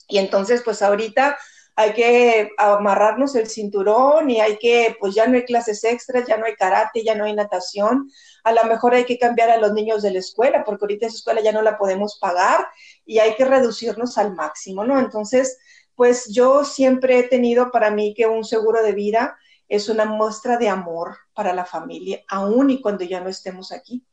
Y 0.09 0.19
entonces, 0.19 0.63
pues 0.65 0.83
ahorita 0.83 1.39
hay 1.77 1.93
que 1.93 2.51
amarrarnos 2.57 3.35
el 3.35 3.49
cinturón 3.49 4.31
y 4.31 4.41
hay 4.41 4.59
que, 4.59 4.97
pues 5.01 5.15
ya 5.15 5.27
no 5.27 5.35
hay 5.37 5.45
clases 5.45 5.83
extras, 5.83 6.27
ya 6.27 6.37
no 6.37 6.47
hay 6.47 6.55
karate, 6.55 7.03
ya 7.03 7.17
no 7.17 7.25
hay 7.25 7.35
natación. 7.35 8.11
A 8.45 8.53
lo 8.53 8.65
mejor 8.65 8.95
hay 8.95 9.05
que 9.05 9.19
cambiar 9.19 9.51
a 9.51 9.57
los 9.57 9.73
niños 9.73 10.03
de 10.03 10.13
la 10.13 10.21
escuela 10.21 10.63
porque 10.65 10.85
ahorita 10.85 11.07
esa 11.07 11.17
escuela 11.17 11.41
ya 11.41 11.53
no 11.53 11.63
la 11.63 11.77
podemos 11.77 12.19
pagar 12.21 12.67
y 13.05 13.19
hay 13.19 13.35
que 13.35 13.45
reducirnos 13.45 14.19
al 14.19 14.35
máximo, 14.35 14.85
¿no? 14.85 15.01
Entonces, 15.01 15.59
pues 15.97 16.33
yo 16.33 16.65
siempre 16.65 17.19
he 17.19 17.23
tenido 17.25 17.71
para 17.73 17.91
mí 17.91 18.15
que 18.15 18.27
un 18.27 18.45
seguro 18.45 18.83
de 18.83 18.93
vida 18.93 19.37
es 19.69 19.89
una 19.89 20.05
muestra 20.05 20.59
de 20.59 20.69
amor 20.69 21.17
para 21.33 21.53
la 21.53 21.65
familia, 21.65 22.23
aún 22.29 22.71
y 22.71 22.81
cuando 22.81 23.05
ya 23.05 23.21
no 23.21 23.29
estemos 23.29 23.73
aquí. 23.73 24.07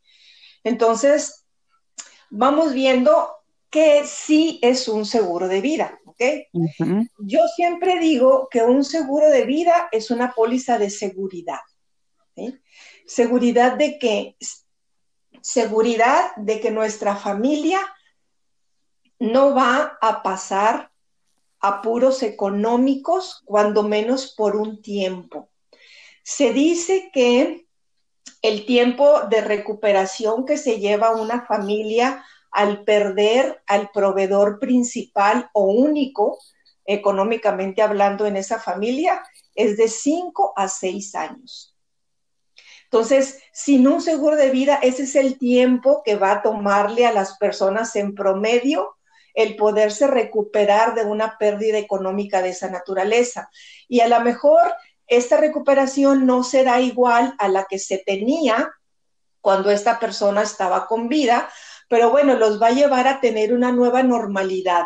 Entonces, 0.64 1.46
vamos 2.30 2.74
viendo 2.74 3.41
que 3.72 4.06
sí 4.06 4.60
es 4.62 4.90
un 4.90 5.06
seguro 5.06 5.48
de 5.48 5.62
vida, 5.62 6.00
¿ok? 6.06 6.22
Yo 7.20 7.40
siempre 7.56 8.00
digo 8.00 8.50
que 8.52 8.62
un 8.62 8.84
seguro 8.84 9.30
de 9.30 9.46
vida 9.46 9.88
es 9.94 10.12
una 10.12 10.34
póliza 10.34 10.78
de 10.78 10.90
seguridad. 10.90 11.62
Seguridad 13.06 13.78
de 13.78 13.98
que, 13.98 14.36
seguridad 15.42 16.36
de 16.36 16.60
que 16.60 16.70
nuestra 16.70 17.16
familia 17.16 17.80
no 19.20 19.56
va 19.56 19.98
a 20.02 20.22
pasar 20.22 20.92
apuros 21.62 22.24
económicos, 22.24 23.42
cuando 23.46 23.84
menos 23.84 24.34
por 24.36 24.58
un 24.58 24.82
tiempo. 24.82 25.50
Se 26.24 26.52
dice 26.52 27.10
que 27.14 27.68
el 28.42 28.66
tiempo 28.66 29.22
de 29.30 29.42
recuperación 29.42 30.46
que 30.46 30.58
se 30.58 30.80
lleva 30.80 31.16
una 31.16 31.46
familia 31.46 32.26
al 32.52 32.84
perder 32.84 33.64
al 33.68 33.90
proveedor 33.92 34.60
principal 34.60 35.50
o 35.54 35.64
único, 35.64 36.38
económicamente 36.86 37.82
hablando 37.82 38.26
en 38.26 38.36
esa 38.36 38.60
familia, 38.60 39.24
es 39.56 39.78
de 39.78 39.88
5 39.88 40.54
a 40.56 40.68
6 40.68 41.16
años. 41.16 41.76
Entonces, 42.84 43.40
sin 43.54 43.88
un 43.88 44.02
seguro 44.02 44.36
de 44.36 44.50
vida, 44.50 44.80
ese 44.82 45.04
es 45.04 45.16
el 45.16 45.38
tiempo 45.38 46.02
que 46.04 46.18
va 46.18 46.32
a 46.32 46.42
tomarle 46.42 47.06
a 47.06 47.14
las 47.14 47.38
personas 47.38 47.96
en 47.96 48.14
promedio 48.14 48.98
el 49.34 49.56
poderse 49.56 50.08
recuperar 50.08 50.94
de 50.94 51.06
una 51.06 51.38
pérdida 51.38 51.78
económica 51.78 52.42
de 52.42 52.50
esa 52.50 52.70
naturaleza. 52.70 53.50
Y 53.88 54.02
a 54.02 54.10
lo 54.10 54.20
mejor 54.20 54.74
esta 55.08 55.38
recuperación 55.38 56.26
no 56.26 56.44
será 56.44 56.82
igual 56.82 57.34
a 57.38 57.48
la 57.48 57.66
que 57.70 57.80
se 57.80 57.98
tenía 57.98 58.72
cuando 59.40 59.72
esta 59.72 60.00
persona 60.00 60.44
estaba 60.44 60.86
con 60.88 61.08
vida, 61.08 61.50
pero 61.92 62.10
bueno, 62.10 62.36
los 62.36 62.62
va 62.62 62.68
a 62.68 62.72
llevar 62.72 63.06
a 63.10 63.20
tener 63.20 63.52
una 63.52 63.74
nueva 63.74 64.02
normalidad. 64.02 64.86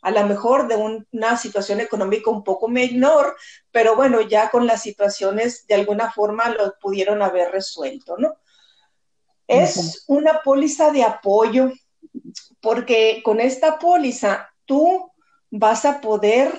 A 0.00 0.10
lo 0.10 0.26
mejor 0.26 0.66
de 0.66 0.76
una 1.12 1.36
situación 1.36 1.78
económica 1.82 2.30
un 2.30 2.42
poco 2.42 2.68
menor, 2.68 3.36
pero 3.70 3.96
bueno, 3.96 4.22
ya 4.22 4.48
con 4.48 4.66
las 4.66 4.80
situaciones 4.80 5.66
de 5.66 5.74
alguna 5.74 6.10
forma 6.10 6.48
lo 6.48 6.74
pudieron 6.80 7.20
haber 7.20 7.52
resuelto, 7.52 8.16
¿no? 8.16 8.34
Es 9.46 10.04
una 10.06 10.40
póliza 10.42 10.90
de 10.90 11.02
apoyo 11.02 11.70
porque 12.62 13.20
con 13.22 13.38
esta 13.38 13.78
póliza 13.78 14.48
tú 14.64 15.12
vas 15.50 15.84
a 15.84 16.00
poder 16.00 16.50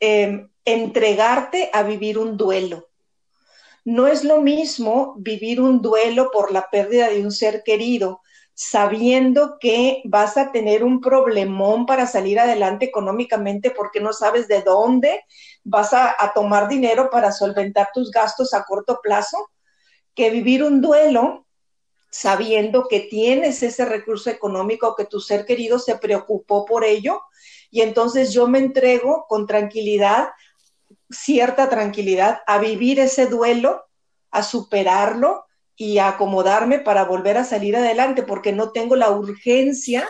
em, 0.00 0.50
entregarte 0.64 1.70
a 1.72 1.84
vivir 1.84 2.18
un 2.18 2.36
duelo. 2.36 2.88
No 3.84 4.06
es 4.06 4.24
lo 4.24 4.40
mismo 4.40 5.14
vivir 5.18 5.60
un 5.60 5.82
duelo 5.82 6.30
por 6.32 6.52
la 6.52 6.70
pérdida 6.70 7.08
de 7.08 7.22
un 7.22 7.32
ser 7.32 7.62
querido, 7.64 8.20
sabiendo 8.54 9.58
que 9.58 10.02
vas 10.04 10.36
a 10.36 10.52
tener 10.52 10.84
un 10.84 11.00
problemón 11.00 11.86
para 11.86 12.06
salir 12.06 12.38
adelante 12.38 12.84
económicamente 12.84 13.70
porque 13.70 14.00
no 14.00 14.12
sabes 14.12 14.46
de 14.46 14.62
dónde 14.62 15.24
vas 15.64 15.92
a, 15.94 16.32
tomar 16.34 16.68
dinero 16.68 17.08
para 17.10 17.32
solventar 17.32 17.90
tus 17.94 18.10
gastos 18.10 18.52
a 18.54 18.64
corto 18.64 19.00
plazo, 19.02 19.50
que 20.14 20.30
vivir 20.30 20.62
un 20.62 20.80
duelo 20.80 21.46
sabiendo 22.10 22.86
que 22.88 23.00
tienes 23.00 23.62
ese 23.62 23.86
recurso 23.86 24.28
económico, 24.28 24.94
que 24.94 25.06
tu 25.06 25.18
ser 25.18 25.46
querido 25.46 25.78
se 25.78 25.96
preocupó 25.96 26.66
por 26.66 26.84
ello, 26.84 27.22
y 27.70 27.80
entonces 27.80 28.32
yo 28.34 28.46
me 28.46 28.58
entrego 28.58 29.24
con 29.28 29.46
tranquilidad, 29.46 30.28
cierta 31.12 31.68
tranquilidad, 31.68 32.40
a 32.46 32.58
vivir 32.58 32.98
ese 33.00 33.26
duelo, 33.26 33.84
a 34.30 34.42
superarlo 34.42 35.44
y 35.76 35.98
a 35.98 36.08
acomodarme 36.08 36.78
para 36.78 37.04
volver 37.04 37.36
a 37.36 37.44
salir 37.44 37.76
adelante, 37.76 38.22
porque 38.22 38.52
no 38.52 38.72
tengo 38.72 38.96
la 38.96 39.10
urgencia 39.10 40.08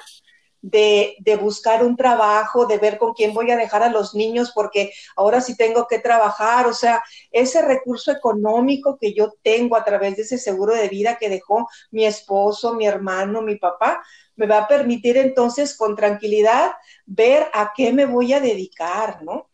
de, 0.62 1.16
buscar 1.40 1.84
un 1.84 1.96
trabajo, 1.96 2.66
de 2.66 2.78
ver 2.78 2.96
con 2.96 3.12
quién 3.12 3.34
voy 3.34 3.50
a 3.50 3.56
dejar 3.56 3.82
a 3.82 3.90
los 3.90 4.14
niños, 4.14 4.52
porque 4.54 4.92
ahora 5.16 5.40
sí 5.40 5.56
tengo 5.56 5.86
que 5.88 5.98
trabajar, 5.98 6.66
o 6.66 6.72
sea, 6.72 7.02
ese 7.30 7.62
recurso 7.62 8.12
económico 8.12 8.96
que 8.98 9.12
yo 9.12 9.34
tengo 9.42 9.76
a 9.76 9.84
través 9.84 10.16
de 10.16 10.22
ese 10.22 10.38
seguro 10.38 10.74
de 10.74 10.88
vida 10.88 11.18
que 11.18 11.28
dejó 11.28 11.68
mi 11.90 12.06
esposo, 12.06 12.74
mi 12.74 12.86
hermano, 12.86 13.42
mi 13.42 13.56
papá, 13.56 14.02
me 14.36 14.46
va 14.46 14.58
a 14.58 14.68
permitir 14.68 15.16
entonces 15.16 15.76
con 15.76 15.96
tranquilidad 15.96 16.72
ver 17.04 17.48
a 17.52 17.72
qué 17.76 17.92
me 17.92 18.06
voy 18.06 18.32
a 18.32 18.40
dedicar, 18.40 19.22
¿no? 19.22 19.51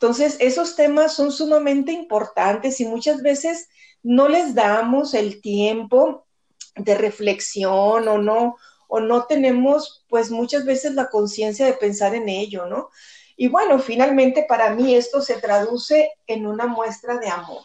Entonces, 0.00 0.38
esos 0.40 0.76
temas 0.76 1.12
son 1.12 1.30
sumamente 1.30 1.92
importantes 1.92 2.80
y 2.80 2.86
muchas 2.86 3.20
veces 3.20 3.68
no 4.02 4.28
les 4.28 4.54
damos 4.54 5.12
el 5.12 5.42
tiempo 5.42 6.26
de 6.74 6.94
reflexión 6.94 8.08
o 8.08 8.16
no, 8.16 8.56
o 8.88 9.00
no 9.00 9.26
tenemos 9.26 10.06
pues 10.08 10.30
muchas 10.30 10.64
veces 10.64 10.94
la 10.94 11.10
conciencia 11.10 11.66
de 11.66 11.74
pensar 11.74 12.14
en 12.14 12.30
ello, 12.30 12.64
¿no? 12.64 12.88
Y 13.36 13.48
bueno, 13.48 13.78
finalmente 13.78 14.46
para 14.48 14.74
mí 14.74 14.94
esto 14.94 15.20
se 15.20 15.34
traduce 15.34 16.10
en 16.26 16.46
una 16.46 16.66
muestra 16.66 17.18
de 17.18 17.28
amor, 17.28 17.64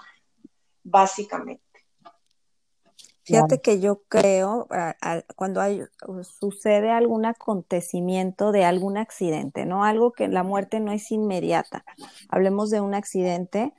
básicamente. 0.84 1.65
Fíjate 3.26 3.60
que 3.60 3.80
yo 3.80 4.04
creo, 4.08 4.68
cuando 5.36 5.60
hay, 5.60 5.82
sucede 6.40 6.92
algún 6.92 7.26
acontecimiento 7.26 8.52
de 8.52 8.66
algún 8.66 8.98
accidente, 8.98 9.66
¿no? 9.66 9.84
Algo 9.84 10.12
que 10.12 10.28
la 10.28 10.44
muerte 10.44 10.80
no 10.80 10.92
es 10.92 11.12
inmediata. 11.12 11.84
Hablemos 12.30 12.70
de 12.70 12.82
un 12.82 12.94
accidente. 12.94 13.74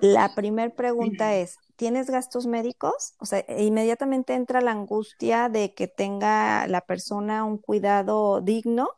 La 0.00 0.34
primera 0.34 0.74
pregunta 0.74 1.36
es, 1.36 1.58
¿tienes 1.76 2.10
gastos 2.10 2.46
médicos? 2.46 3.14
O 3.20 3.26
sea, 3.26 3.38
e 3.38 3.64
inmediatamente 3.64 4.34
entra 4.34 4.60
la 4.60 4.72
angustia 4.72 5.48
de 5.48 5.74
que 5.74 5.86
tenga 5.86 6.66
la 6.66 6.80
persona 6.80 7.44
un 7.44 7.58
cuidado 7.58 8.40
digno 8.40 8.88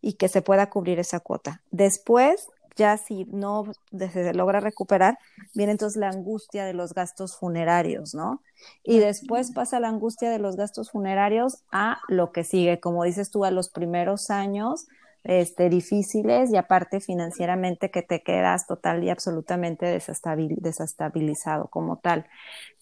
y 0.00 0.12
que 0.12 0.28
se 0.28 0.40
pueda 0.40 0.70
cubrir 0.70 1.00
esa 1.00 1.18
cuota. 1.18 1.62
Después, 1.72 2.48
ya 2.78 2.96
si 2.96 3.26
no 3.26 3.64
se 3.90 4.32
logra 4.32 4.60
recuperar, 4.60 5.18
viene 5.54 5.72
entonces 5.72 5.98
la 5.98 6.08
angustia 6.08 6.64
de 6.64 6.72
los 6.72 6.94
gastos 6.94 7.36
funerarios, 7.36 8.14
¿no? 8.14 8.42
Y 8.82 9.00
después 9.00 9.52
pasa 9.52 9.80
la 9.80 9.88
angustia 9.88 10.30
de 10.30 10.38
los 10.38 10.56
gastos 10.56 10.90
funerarios 10.92 11.64
a 11.72 11.98
lo 12.08 12.32
que 12.32 12.44
sigue, 12.44 12.80
como 12.80 13.04
dices 13.04 13.30
tú, 13.30 13.44
a 13.44 13.50
los 13.50 13.68
primeros 13.68 14.30
años 14.30 14.86
este, 15.24 15.68
difíciles 15.68 16.50
y 16.50 16.56
aparte 16.56 17.00
financieramente 17.00 17.90
que 17.90 18.02
te 18.02 18.22
quedas 18.22 18.66
total 18.66 19.02
y 19.02 19.10
absolutamente 19.10 19.86
desestabilizado 19.86 21.66
como 21.68 21.98
tal. 21.98 22.26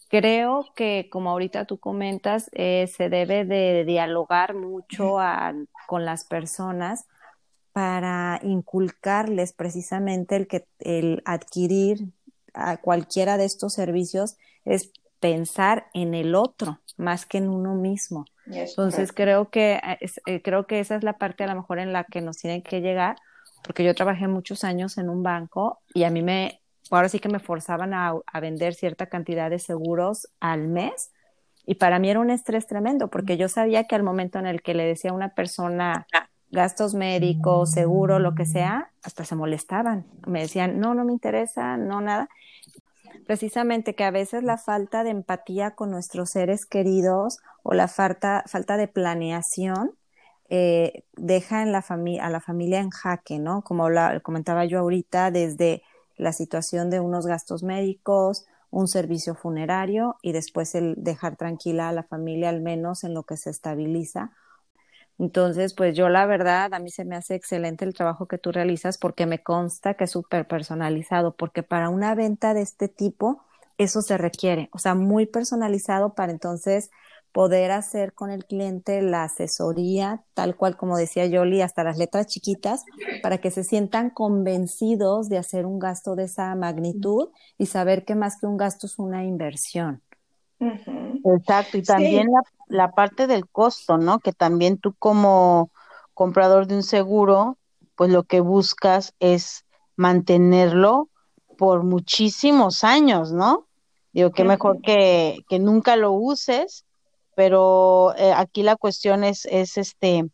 Creo 0.09 0.67
que, 0.76 1.09
como 1.11 1.31
ahorita 1.31 1.65
tú 1.65 1.79
comentas, 1.79 2.49
eh, 2.53 2.87
se 2.95 3.09
debe 3.09 3.45
de 3.45 3.85
dialogar 3.85 4.55
mucho 4.55 5.17
con 5.88 6.05
las 6.05 6.25
personas 6.25 7.07
para 7.76 8.40
inculcarles 8.42 9.52
precisamente 9.52 10.35
el 10.35 10.49
que 10.49 10.66
el 10.78 11.21
adquirir 11.26 12.06
a 12.54 12.78
cualquiera 12.78 13.37
de 13.37 13.45
estos 13.45 13.75
servicios 13.75 14.38
es 14.64 14.92
pensar 15.21 15.88
en 15.92 16.14
el 16.14 16.35
otro 16.35 16.80
más 16.97 17.26
que 17.26 17.37
en 17.37 17.50
uno 17.50 17.75
mismo. 17.75 18.25
Entonces 18.47 19.12
creo 19.12 19.50
que 19.50 19.75
eh, 19.75 20.11
eh, 20.25 20.40
creo 20.40 20.66
que 20.66 20.80
esa 20.80 20.97
es 20.97 21.04
la 21.04 21.18
parte 21.18 21.45
a 21.45 21.49
lo 21.49 21.54
mejor 21.54 21.78
en 21.78 21.92
la 21.92 22.04
que 22.04 22.23
nos 22.23 22.38
tienen 22.38 22.62
que 22.62 22.80
llegar, 22.80 23.16
porque 23.62 23.85
yo 23.85 23.95
trabajé 23.95 24.26
muchos 24.26 24.64
años 24.64 24.97
en 24.97 25.11
un 25.11 25.23
banco 25.23 25.83
y 25.92 26.04
a 26.04 26.11
mí 26.11 26.23
me 26.23 26.62
ahora 26.90 27.11
sí 27.11 27.18
que 27.18 27.28
me 27.28 27.40
forzaban 27.40 27.92
a, 27.92 28.14
vender 28.40 28.73
cierta 28.73 29.04
cantidad 29.04 29.50
de 29.50 29.59
seguros 29.59 30.30
al 30.40 30.66
mes 30.66 31.11
y 31.66 31.75
para 31.75 31.99
mí 31.99 32.09
era 32.09 32.21
un 32.21 32.30
estrés 32.30 32.66
tremendo 32.66 33.09
porque 33.09 33.37
yo 33.37 33.50
sabía 33.50 33.85
que 33.85 33.97
al 33.97 34.02
momento 34.02 34.38
en 34.38 34.47
el 34.47 34.62
que 34.62 34.73
le 34.73 34.85
decía 34.85 35.11
a 35.11 35.14
una 35.14 35.35
persona 35.35 36.06
gastos 36.50 36.95
médicos, 36.95 37.73
seguro, 37.73 38.19
lo 38.19 38.35
que 38.35 38.47
sea, 38.47 38.91
hasta 39.03 39.25
se 39.25 39.35
molestaban. 39.35 40.07
Me 40.26 40.41
decían, 40.41 40.79
no, 40.81 40.95
no 40.95 41.05
me 41.05 41.12
interesa, 41.12 41.76
no 41.76 42.00
nada 42.00 42.29
precisamente 43.26 43.95
que 43.95 44.05
a 44.05 44.11
veces 44.11 44.43
la 44.43 44.57
falta 44.57 45.05
de 45.05 45.11
empatía 45.11 45.73
con 45.73 45.91
nuestros 45.91 46.31
seres 46.31 46.65
queridos 46.65 47.38
o 47.62 47.75
la 47.75 47.88
falta, 47.88 48.45
falta 48.47 48.76
de 48.76 48.88
planeación 48.88 49.93
eh, 50.49 51.05
deja 51.17 51.62
en 51.62 51.73
la 51.73 51.85
a 51.88 52.31
la 52.31 52.41
familia 52.41 52.79
en 52.79 52.91
jaque, 52.91 53.38
¿no? 53.41 53.62
Como 53.62 53.91
la, 53.91 54.21
comentaba 54.21 54.65
yo 54.65 54.79
ahorita, 54.79 55.33
desde 55.33 55.83
la 56.17 56.33
situación 56.33 56.88
de 56.88 57.00
unos 57.00 57.26
gastos 57.26 57.62
médicos 57.62 58.47
un 58.71 58.88
servicio 58.88 59.35
funerario 59.35 60.17
y 60.23 60.33
después 60.33 60.75
el 60.75 60.95
dejar 60.99 61.37
tranquila 61.37 61.88
a 61.88 61.93
la 61.93 62.03
familia 62.03 62.49
al 62.50 62.61
menos 62.61 63.05
en 63.05 63.15
lo 63.15 63.23
que 63.23 63.37
se 63.37 63.50
estabiliza. 63.50 64.33
Entonces, 65.19 65.75
pues 65.75 65.97
yo 65.97 66.09
la 66.09 66.27
verdad, 66.27 66.75
a 66.75 66.79
mí 66.79 66.91
se 66.91 67.05
me 67.05 67.17
hace 67.17 67.35
excelente 67.35 67.85
el 67.85 67.95
trabajo 67.95 68.27
que 68.27 68.39
tú 68.39 68.53
realizas 68.53 68.99
porque 68.99 69.27
me 69.27 69.43
consta 69.43 69.95
que 69.95 70.05
es 70.05 70.11
súper 70.11 70.47
personalizado, 70.47 71.35
porque 71.37 71.63
para 71.63 71.89
una 71.89 72.15
venta 72.15 72.53
de 72.55 72.63
este 72.63 72.89
tipo, 72.89 73.43
eso 73.79 74.03
se 74.03 74.19
requiere, 74.19 74.69
o 74.73 74.79
sea, 74.79 74.95
muy 74.95 75.27
personalizado 75.27 76.15
para 76.15 76.33
entonces 76.33 76.91
poder 77.33 77.71
hacer 77.71 78.15
con 78.15 78.31
el 78.31 78.47
cliente 78.47 79.03
la 79.03 79.25
asesoría, 79.25 80.25
tal 80.33 80.57
cual 80.57 80.79
como 80.79 80.97
decía 80.97 81.27
Yoli, 81.27 81.61
hasta 81.61 81.85
las 81.85 81.99
letras 81.99 82.29
chiquitas, 82.29 82.85
para 83.23 83.39
que 83.39 83.51
se 83.51 83.63
sientan 83.63 84.09
convencidos 84.09 85.29
de 85.29 85.37
hacer 85.37 85.67
un 85.67 85.79
gasto 85.79 86.17
de 86.17 86.25
esa 86.25 86.55
magnitud 86.55 87.29
y 87.59 87.67
saber 87.67 88.07
que 88.07 88.15
más 88.15 88.41
que 88.41 88.47
un 88.47 88.57
gasto 88.57 88.87
es 88.87 88.99
una 88.99 89.25
inversión. 89.25 90.03
Exacto, 90.59 91.79
y 91.79 91.83
también 91.83 92.29
la, 92.33 92.43
la 92.69 92.91
parte 92.93 93.27
del 93.27 93.49
costo, 93.49 93.99
¿no? 93.99 94.21
Que 94.21 94.33
también 94.33 94.79
tú 94.79 94.95
como 94.99 95.71
comprador 96.15 96.67
de 96.67 96.77
un 96.77 96.83
seguro, 96.83 97.59
pues 97.95 98.11
lo 98.11 98.25
que 98.25 98.41
buscas 98.41 99.15
es 99.21 99.65
mantenerlo 99.97 101.09
por 101.59 101.85
muchísimos 101.85 102.85
años, 102.85 103.33
¿no? 103.33 103.67
Digo, 104.13 104.31
que 104.31 104.45
mejor 104.45 104.81
que, 104.81 105.41
que 105.49 105.59
nunca 105.59 105.97
lo 105.97 106.13
uses 106.13 106.87
pero 107.37 108.15
eh, 108.17 108.33
aquí 108.33 108.63
la 108.63 108.77
cuestión 108.77 109.23
es, 109.23 109.45
es 109.45 109.77
este 109.77 110.25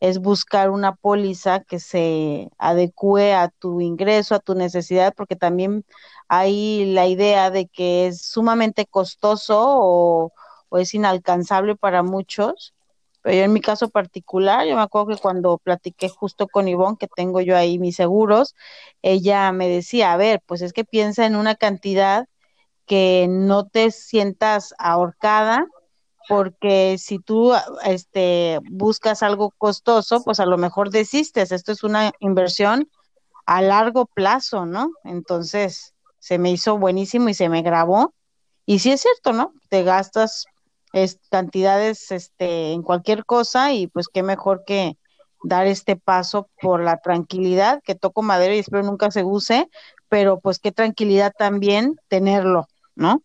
es 0.00 0.18
buscar 0.18 0.70
una 0.70 0.94
póliza 0.94 1.60
que 1.60 1.80
se 1.80 2.50
adecue 2.58 3.34
a 3.34 3.48
tu 3.48 3.80
ingreso, 3.80 4.34
a 4.34 4.40
tu 4.40 4.54
necesidad, 4.54 5.14
porque 5.16 5.36
también 5.36 5.84
hay 6.28 6.86
la 6.92 7.06
idea 7.06 7.50
de 7.50 7.66
que 7.68 8.08
es 8.08 8.22
sumamente 8.22 8.86
costoso 8.86 9.62
o, 9.66 10.32
es 10.72 10.94
inalcanzable 10.94 11.76
para 11.76 12.02
muchos. 12.02 12.74
Pero 13.22 13.38
yo 13.38 13.44
en 13.44 13.52
mi 13.52 13.60
caso 13.60 13.88
particular, 13.88 14.66
yo 14.66 14.76
me 14.76 14.82
acuerdo 14.82 15.08
que 15.08 15.16
cuando 15.16 15.58
platiqué 15.58 16.08
justo 16.08 16.48
con 16.48 16.68
Ivonne, 16.68 16.96
que 16.98 17.08
tengo 17.08 17.40
yo 17.40 17.56
ahí 17.56 17.78
mis 17.78 17.96
seguros, 17.96 18.54
ella 19.02 19.50
me 19.52 19.68
decía, 19.68 20.12
a 20.12 20.16
ver, 20.16 20.42
pues 20.46 20.62
es 20.62 20.72
que 20.72 20.84
piensa 20.84 21.26
en 21.26 21.36
una 21.36 21.54
cantidad 21.56 22.28
que 22.86 23.26
no 23.28 23.66
te 23.66 23.90
sientas 23.90 24.74
ahorcada, 24.78 25.66
porque 26.28 26.96
si 26.98 27.18
tú 27.18 27.52
este, 27.84 28.60
buscas 28.70 29.22
algo 29.22 29.52
costoso, 29.56 30.22
pues 30.24 30.40
a 30.40 30.46
lo 30.46 30.58
mejor 30.58 30.90
desistes. 30.90 31.52
Esto 31.52 31.72
es 31.72 31.84
una 31.84 32.12
inversión 32.20 32.88
a 33.46 33.62
largo 33.62 34.06
plazo, 34.06 34.66
¿no? 34.66 34.90
Entonces, 35.04 35.94
se 36.18 36.38
me 36.38 36.50
hizo 36.50 36.78
buenísimo 36.78 37.28
y 37.28 37.34
se 37.34 37.48
me 37.48 37.62
grabó. 37.62 38.14
Y 38.64 38.80
sí 38.80 38.90
es 38.90 39.00
cierto, 39.00 39.32
¿no? 39.32 39.52
Te 39.68 39.84
gastas 39.84 40.46
cantidades 41.30 42.10
este, 42.10 42.72
en 42.72 42.82
cualquier 42.82 43.24
cosa 43.24 43.72
y 43.72 43.86
pues 43.86 44.08
qué 44.08 44.22
mejor 44.22 44.64
que 44.66 44.96
dar 45.42 45.66
este 45.66 45.96
paso 45.96 46.48
por 46.60 46.82
la 46.82 46.98
tranquilidad, 46.98 47.82
que 47.84 47.94
toco 47.94 48.22
madera 48.22 48.54
y 48.54 48.60
espero 48.60 48.82
nunca 48.82 49.10
se 49.10 49.22
use, 49.22 49.68
pero 50.08 50.40
pues 50.40 50.58
qué 50.58 50.72
tranquilidad 50.72 51.32
también 51.36 51.96
tenerlo, 52.08 52.66
¿no? 52.94 53.22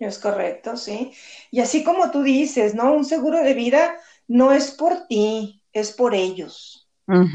Es 0.00 0.18
correcto, 0.18 0.76
sí. 0.76 1.12
Y 1.50 1.60
así 1.60 1.82
como 1.82 2.10
tú 2.10 2.22
dices, 2.22 2.74
¿no? 2.74 2.92
Un 2.92 3.04
seguro 3.04 3.38
de 3.42 3.54
vida 3.54 3.96
no 4.26 4.52
es 4.52 4.70
por 4.70 5.06
ti, 5.06 5.62
es 5.72 5.92
por 5.92 6.14
ellos. 6.14 6.88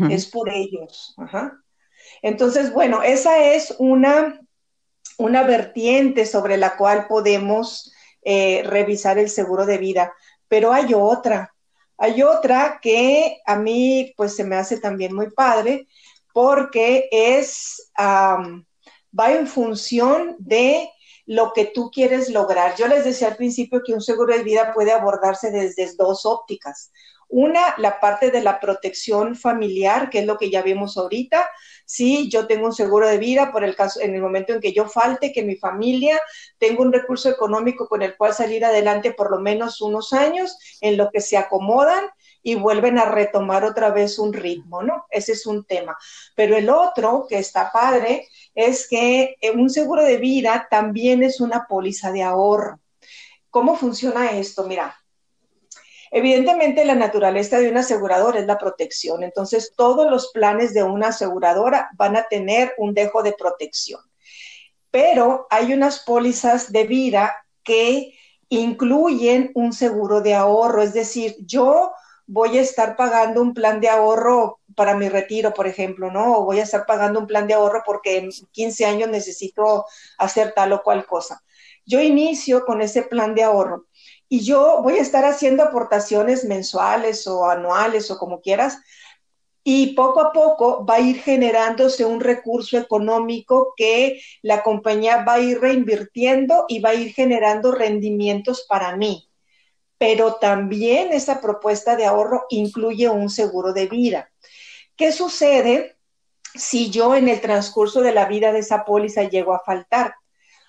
Es 0.10 0.28
por 0.28 0.50
ellos. 0.50 1.16
Entonces, 2.22 2.72
bueno, 2.72 3.02
esa 3.02 3.44
es 3.54 3.76
una, 3.80 4.40
una 5.18 5.44
vertiente 5.44 6.28
sobre 6.28 6.58
la 6.58 6.78
cual 6.78 7.08
podemos 7.08 7.92
eh, 8.22 8.64
revisar 8.66 9.18
el 9.18 9.30
seguro 9.30 9.66
de 9.66 9.80
vida. 9.80 10.14
Pero 10.48 10.72
hay 10.72 10.94
otra, 10.94 11.56
hay 11.98 12.22
otra 12.22 12.80
que 12.82 13.42
a 13.46 13.56
mí 13.56 14.14
pues 14.16 14.36
se 14.36 14.44
me 14.44 14.56
hace 14.56 14.80
también 14.80 15.16
muy 15.16 15.32
padre 15.32 15.88
porque 16.34 17.10
es, 17.12 17.92
va 17.98 19.32
en 19.32 19.48
función 19.48 20.36
de 20.38 20.88
lo 21.26 21.54
que 21.54 21.66
tú 21.66 21.90
quieres 21.92 22.30
lograr. 22.30 22.76
Yo 22.76 22.88
les 22.88 23.06
decía 23.06 23.30
al 23.30 23.36
principio 23.36 23.82
que 23.86 23.94
un 23.94 24.02
seguro 24.02 24.36
de 24.36 24.44
vida 24.44 24.74
puede 24.74 24.92
abordarse 24.92 25.52
desde 25.52 25.90
dos 25.98 26.26
ópticas. 26.26 26.92
Una, 27.30 27.74
la 27.78 28.00
parte 28.00 28.30
de 28.30 28.42
la 28.42 28.60
protección 28.60 29.36
familiar, 29.36 30.10
que 30.10 30.20
es 30.20 30.26
lo 30.26 30.38
que 30.38 30.52
ya 30.52 30.62
vimos 30.62 30.98
ahorita. 30.98 31.50
Sí, 31.86 32.30
yo 32.30 32.46
tengo 32.46 32.68
un 32.68 32.74
seguro 32.74 33.08
de 33.08 33.18
vida 33.18 33.52
por 33.52 33.64
el 33.64 33.76
caso, 33.76 34.02
en 34.02 34.14
el 34.14 34.22
momento 34.22 34.54
en 34.54 34.60
que 34.60 34.74
yo 34.74 34.88
falte, 34.88 35.32
que 35.32 35.44
mi 35.44 35.56
familia 35.56 36.22
tenga 36.60 36.82
un 36.82 36.94
recurso 36.94 37.30
económico 37.30 37.88
con 37.88 38.04
el 38.04 38.16
cual 38.18 38.34
salir 38.34 38.64
adelante 38.64 39.14
por 39.14 39.32
lo 39.32 39.40
menos 39.40 39.82
unos 39.82 40.14
años, 40.14 40.58
en 40.82 40.98
lo 40.98 41.10
que 41.10 41.22
se 41.22 41.38
acomodan 41.38 42.06
y 42.44 42.56
vuelven 42.56 43.00
a 43.00 43.06
retomar 43.06 43.64
otra 43.64 43.90
vez 43.90 44.20
un 44.20 44.34
ritmo, 44.34 44.84
¿no? 44.84 45.06
Ese 45.10 45.32
es 45.32 45.48
un 45.48 45.64
tema. 45.64 45.98
Pero 46.36 46.58
el 46.58 46.70
otro, 46.70 47.26
que 47.28 47.40
está 47.40 47.72
padre, 47.72 48.28
es 48.54 48.88
que 48.88 49.38
eh, 49.40 49.52
un 49.52 49.70
seguro 49.70 50.04
de 50.04 50.18
vida 50.18 50.68
también 50.70 51.24
es 51.24 51.40
una 51.40 51.66
póliza 51.68 52.12
de 52.12 52.22
ahorro. 52.22 52.80
¿Cómo 53.50 53.78
funciona 53.78 54.32
esto? 54.32 54.66
Mira, 54.66 54.94
evidentemente 56.12 56.84
la 56.84 56.96
naturaleza 56.96 57.60
de 57.60 57.70
un 57.70 57.78
asegurador 57.78 58.36
es 58.36 58.46
la 58.46 58.58
protección, 58.58 59.24
entonces 59.24 59.74
todos 59.78 60.12
los 60.12 60.32
planes 60.32 60.74
de 60.74 60.84
una 60.84 61.08
aseguradora 61.08 61.90
van 61.96 62.18
a 62.18 62.24
tener 62.24 62.74
un 62.78 62.94
dejo 62.94 63.24
de 63.24 63.34
protección. 63.34 64.02
Pero 64.92 65.48
hay 65.50 65.74
unas 65.74 66.00
pólizas 66.00 66.72
de 66.72 66.84
vida 66.84 67.36
que 67.64 68.14
incluyen 68.50 69.52
un 69.56 69.72
seguro 69.72 70.22
de 70.22 70.36
ahorro, 70.36 70.82
es 70.82 70.94
decir, 70.94 71.36
yo 71.40 71.94
voy 72.34 72.58
a 72.58 72.62
estar 72.62 72.96
pagando 72.96 73.44
un 73.44 73.54
plan 73.54 73.80
de 73.80 73.90
ahorro 73.90 74.60
para 74.76 74.96
mi 74.96 75.08
retiro, 75.08 75.54
por 75.54 75.68
ejemplo, 75.68 76.10
¿no? 76.10 76.40
O 76.40 76.46
voy 76.46 76.60
a 76.60 76.64
estar 76.64 76.88
pagando 76.88 77.20
un 77.20 77.28
plan 77.28 77.46
de 77.46 77.54
ahorro 77.54 77.84
porque 77.86 78.18
en 78.18 78.32
15 78.52 78.86
años 78.88 79.08
necesito 79.08 79.86
hacer 80.18 80.52
tal 80.56 80.74
o 80.74 80.82
cual 80.82 81.06
cosa. 81.06 81.44
Yo 81.86 82.02
inicio 82.02 82.66
con 82.66 82.82
ese 82.82 83.04
plan 83.04 83.36
de 83.36 83.44
ahorro 83.44 83.86
y 84.28 84.40
yo 84.40 84.82
voy 84.82 84.98
a 84.98 85.02
estar 85.02 85.26
haciendo 85.26 85.62
aportaciones 85.62 86.44
mensuales 86.44 87.28
o 87.28 87.48
anuales 87.48 88.10
o 88.10 88.18
como 88.18 88.42
quieras 88.42 88.80
y 89.64 89.94
poco 89.94 90.20
a 90.20 90.32
poco 90.34 90.84
va 90.88 90.96
a 90.96 91.02
ir 91.02 91.22
generándose 91.22 92.04
un 92.04 92.20
recurso 92.20 92.80
económico 92.80 93.76
que 93.78 94.20
la 94.42 94.64
compañía 94.64 95.24
va 95.24 95.36
a 95.36 95.40
ir 95.40 95.62
reinvirtiendo 95.62 96.66
y 96.68 96.80
va 96.80 96.90
a 96.90 96.96
ir 96.96 97.14
generando 97.14 97.72
rendimientos 97.72 98.66
para 98.68 98.98
mí. 98.98 99.30
Pero 100.06 100.34
también 100.34 101.14
esa 101.14 101.40
propuesta 101.40 101.96
de 101.96 102.04
ahorro 102.04 102.46
incluye 102.50 103.08
un 103.08 103.30
seguro 103.30 103.72
de 103.72 103.88
vida. 103.88 104.30
¿Qué 104.98 105.14
sucede 105.14 105.96
si 106.56 106.90
yo 106.90 107.16
en 107.16 107.30
el 107.30 107.40
transcurso 107.40 108.02
de 108.02 108.12
la 108.12 108.26
vida 108.26 108.52
de 108.52 108.60
esa 108.60 108.84
póliza 108.84 109.24
llego 109.24 109.54
a 109.54 109.62
faltar? 109.66 110.16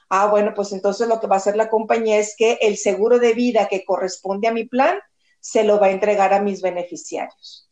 Ah, 0.09 0.29
bueno, 0.29 0.53
pues 0.55 0.71
entonces 0.71 1.09
lo 1.09 1.19
que 1.19 1.27
va 1.27 1.35
a 1.35 1.39
hacer 1.39 1.57
la 1.57 1.69
compañía 1.69 2.19
es 2.19 2.37
que 2.39 2.59
el 2.61 2.77
seguro 2.77 3.19
de 3.19 3.33
vida 3.33 3.67
que 3.67 3.85
corresponde 3.85 4.47
a 4.47 4.53
mi 4.53 4.67
plan 4.67 5.01
se 5.41 5.65
lo 5.65 5.81
va 5.81 5.89
a 5.89 5.91
entregar 5.91 6.33
a 6.33 6.41
mis 6.41 6.63
beneficiarios. 6.63 7.69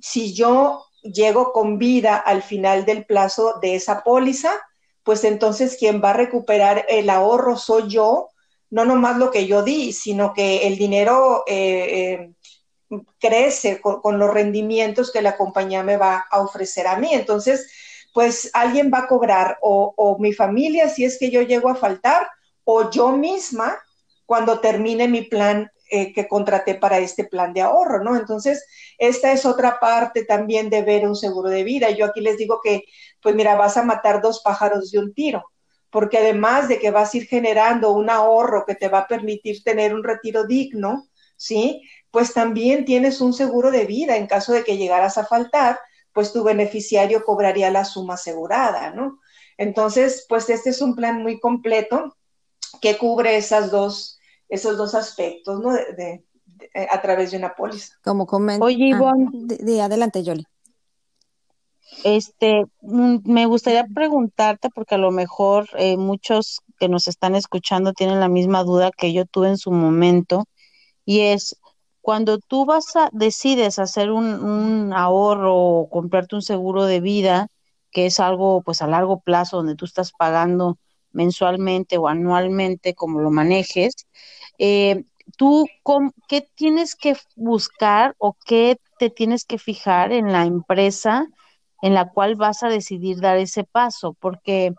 Si 0.00 0.32
yo 0.32 0.84
llego 1.02 1.52
con 1.52 1.76
vida 1.76 2.18
al 2.18 2.44
final 2.44 2.84
del 2.84 3.04
plazo 3.04 3.58
de 3.60 3.74
esa 3.74 4.04
póliza, 4.04 4.52
pues 5.02 5.24
entonces 5.24 5.76
quien 5.76 6.00
va 6.00 6.10
a 6.10 6.18
recuperar 6.18 6.86
el 6.88 7.10
ahorro 7.10 7.56
soy 7.56 7.88
yo, 7.88 8.28
no 8.70 8.84
nomás 8.84 9.18
lo 9.18 9.30
que 9.30 9.46
yo 9.46 9.62
di, 9.62 9.92
sino 9.92 10.34
que 10.34 10.66
el 10.66 10.76
dinero 10.76 11.44
eh, 11.46 12.32
eh, 12.90 12.98
crece 13.18 13.80
con, 13.80 14.18
los 14.18 14.32
rendimientos 14.32 15.12
que 15.12 15.22
la 15.22 15.36
compañía 15.36 15.82
me 15.82 15.96
va 15.96 16.26
a 16.30 16.40
ofrecer 16.40 16.86
a 16.86 16.98
mí. 16.98 17.10
Entonces, 17.12 17.70
pues 18.12 18.50
alguien 18.52 18.90
va 18.92 19.00
a 19.00 19.06
cobrar 19.06 19.58
o, 19.60 20.16
mi 20.20 20.32
familia 20.32 20.88
si 20.88 21.04
es 21.04 21.18
que 21.18 21.30
yo 21.30 21.42
llego 21.42 21.68
a 21.68 21.74
faltar 21.74 22.28
o 22.64 22.90
yo 22.90 23.10
misma 23.12 23.76
cuando 24.26 24.60
termine 24.60 25.08
mi 25.08 25.22
plan 25.22 25.70
eh, 25.90 26.12
que 26.12 26.26
contraté 26.28 26.74
para 26.74 26.98
este 26.98 27.24
plan 27.24 27.52
de 27.52 27.60
ahorro, 27.60 28.02
¿no? 28.02 28.16
Entonces, 28.16 28.64
esta 28.98 29.32
es 29.32 29.44
otra 29.44 29.78
parte 29.80 30.24
también 30.24 30.70
de 30.70 30.82
ver 30.82 31.06
un 31.06 31.14
seguro 31.14 31.50
de 31.50 31.62
vida. 31.62 31.90
Yo 31.90 32.06
aquí 32.06 32.20
les 32.20 32.38
digo 32.38 32.60
que, 32.62 32.84
pues 33.20 33.34
mira, 33.34 33.54
vas 33.56 33.76
a 33.76 33.82
matar 33.82 34.22
dos 34.22 34.40
pájaros 34.42 34.90
de 34.90 34.98
un 34.98 35.12
tiro, 35.12 35.44
porque 35.94 36.18
además 36.18 36.66
de 36.66 36.80
que 36.80 36.90
vas 36.90 37.14
a 37.14 37.16
ir 37.18 37.28
generando 37.28 37.92
un 37.92 38.10
ahorro 38.10 38.64
que 38.66 38.74
te 38.74 38.88
va 38.88 38.98
a 38.98 39.06
permitir 39.06 39.62
tener 39.62 39.94
un 39.94 40.02
retiro 40.02 40.44
digno, 40.44 41.06
¿sí? 41.36 41.82
pues 42.10 42.34
también 42.34 42.84
tienes 42.84 43.20
un 43.20 43.32
seguro 43.32 43.70
de 43.70 43.84
vida 43.84 44.16
en 44.16 44.26
caso 44.26 44.52
de 44.52 44.64
que 44.64 44.76
llegaras 44.76 45.18
a 45.18 45.24
faltar, 45.24 45.78
pues 46.12 46.32
tu 46.32 46.42
beneficiario 46.42 47.24
cobraría 47.24 47.70
la 47.70 47.84
suma 47.84 48.14
asegurada, 48.14 48.90
¿no? 48.90 49.20
Entonces, 49.56 50.26
pues 50.28 50.50
este 50.50 50.70
es 50.70 50.82
un 50.82 50.96
plan 50.96 51.22
muy 51.22 51.38
completo 51.38 52.16
que 52.80 52.98
cubre 52.98 53.36
esas 53.36 53.70
dos, 53.70 54.18
esos 54.48 54.76
dos 54.76 54.96
aspectos, 54.96 55.60
¿no? 55.60 55.74
De, 55.74 56.24
a 56.90 57.00
través 57.02 57.30
de 57.30 57.36
una 57.36 57.54
póliza. 57.54 57.94
Como 58.02 58.26
comenta. 58.26 58.64
Oye, 58.64 58.86
ah, 58.86 58.96
Ivonne. 58.96 59.28
de, 59.32 59.80
adelante, 59.80 60.24
Yoli. 60.24 60.44
Este, 62.04 62.66
mm, 62.82 63.20
me 63.24 63.46
gustaría 63.46 63.86
preguntarte, 63.86 64.68
porque 64.70 64.94
a 64.94 64.98
lo 64.98 65.10
mejor 65.10 65.68
eh, 65.78 65.96
muchos 65.96 66.60
que 66.78 66.88
nos 66.88 67.08
están 67.08 67.34
escuchando 67.34 67.94
tienen 67.94 68.20
la 68.20 68.28
misma 68.28 68.62
duda 68.62 68.90
que 68.96 69.14
yo 69.14 69.24
tuve 69.24 69.48
en 69.48 69.58
su 69.58 69.72
momento, 69.72 70.44
y 71.06 71.20
es, 71.20 71.56
cuando 72.02 72.38
tú 72.38 72.66
vas 72.66 72.94
a, 72.96 73.08
decides 73.12 73.78
hacer 73.78 74.10
un, 74.10 74.26
un 74.44 74.92
ahorro 74.92 75.56
o 75.56 75.88
comprarte 75.88 76.36
un 76.36 76.42
seguro 76.42 76.84
de 76.84 77.00
vida, 77.00 77.48
que 77.90 78.06
es 78.06 78.20
algo 78.20 78.60
pues 78.62 78.82
a 78.82 78.86
largo 78.86 79.20
plazo 79.20 79.58
donde 79.58 79.76
tú 79.76 79.86
estás 79.86 80.12
pagando 80.12 80.76
mensualmente 81.12 81.96
o 81.96 82.08
anualmente, 82.08 82.94
como 82.94 83.20
lo 83.20 83.30
manejes, 83.30 83.94
eh, 84.58 85.04
tú 85.38 85.66
qué 86.28 86.46
tienes 86.54 86.96
que 86.96 87.16
buscar 87.36 88.14
o 88.18 88.36
qué 88.44 88.78
te 88.98 89.08
tienes 89.08 89.46
que 89.46 89.58
fijar 89.58 90.12
en 90.12 90.32
la 90.32 90.44
empresa 90.44 91.28
en 91.82 91.94
la 91.94 92.10
cual 92.10 92.36
vas 92.36 92.62
a 92.62 92.68
decidir 92.68 93.20
dar 93.20 93.36
ese 93.36 93.64
paso, 93.64 94.16
porque 94.18 94.72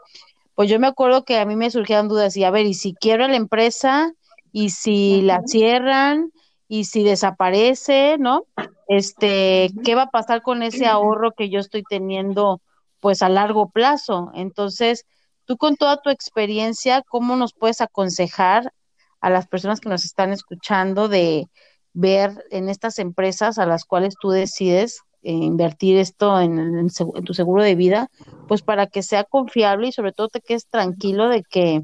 pues 0.56 0.70
yo 0.70 0.80
me 0.80 0.88
acuerdo 0.88 1.26
que 1.26 1.38
a 1.38 1.46
mí 1.46 1.56
me 1.56 1.70
surgían 1.70 2.08
dudas 2.08 2.36
y 2.38 2.44
a 2.44 2.52
ver, 2.52 2.66
y 2.66 2.74
si 2.74 2.94
quiero 2.94 3.28
la 3.28 3.36
empresa 3.36 4.14
y 4.52 4.70
si 4.70 5.22
la 5.22 5.42
cierran 5.46 6.32
y 6.68 6.86
si 6.86 7.04
desaparece, 7.04 8.18
¿no? 8.18 8.46
Este, 8.88 9.70
¿qué 9.84 9.96
va 9.96 10.04
a 10.04 10.12
pasar 10.12 10.42
con 10.42 10.64
ese 10.64 10.86
ahorro 10.86 11.34
que 11.34 11.50
yo 11.50 11.60
estoy 11.60 11.84
teniendo 11.84 12.62
pues 13.02 13.22
a 13.22 13.30
largo 13.30 13.70
plazo? 13.70 14.32
Entonces, 14.34 15.06
tú 15.46 15.58
con 15.58 15.76
toda 15.76 16.02
tu 16.02 16.10
experiencia, 16.10 17.02
¿cómo 17.02 17.36
nos 17.36 17.54
puedes 17.54 17.82
aconsejar 17.82 18.72
a 19.20 19.30
las 19.30 19.48
personas 19.48 19.80
que 19.80 19.90
nos 19.90 20.06
están 20.06 20.32
escuchando 20.32 21.08
de 21.08 21.48
ver 21.94 22.46
en 22.52 22.70
estas 22.70 23.00
empresas 23.00 23.58
a 23.58 23.66
las 23.66 23.86
cuales 23.86 24.16
tú 24.20 24.30
decides 24.30 25.02
invertir 25.32 25.98
esto 25.98 26.40
en, 26.40 26.90
tu 27.26 27.34
seguro 27.34 27.64
de 27.64 27.76
vida, 27.76 28.10
pues 28.48 28.62
para 28.62 28.88
que 28.88 29.04
sea 29.04 29.24
confiable 29.24 29.88
y 29.88 29.92
sobre 29.92 30.12
todo 30.12 30.30
te 30.30 30.42
quedes 30.42 30.68
tranquilo 30.68 31.30
de 31.30 31.44
que 31.44 31.84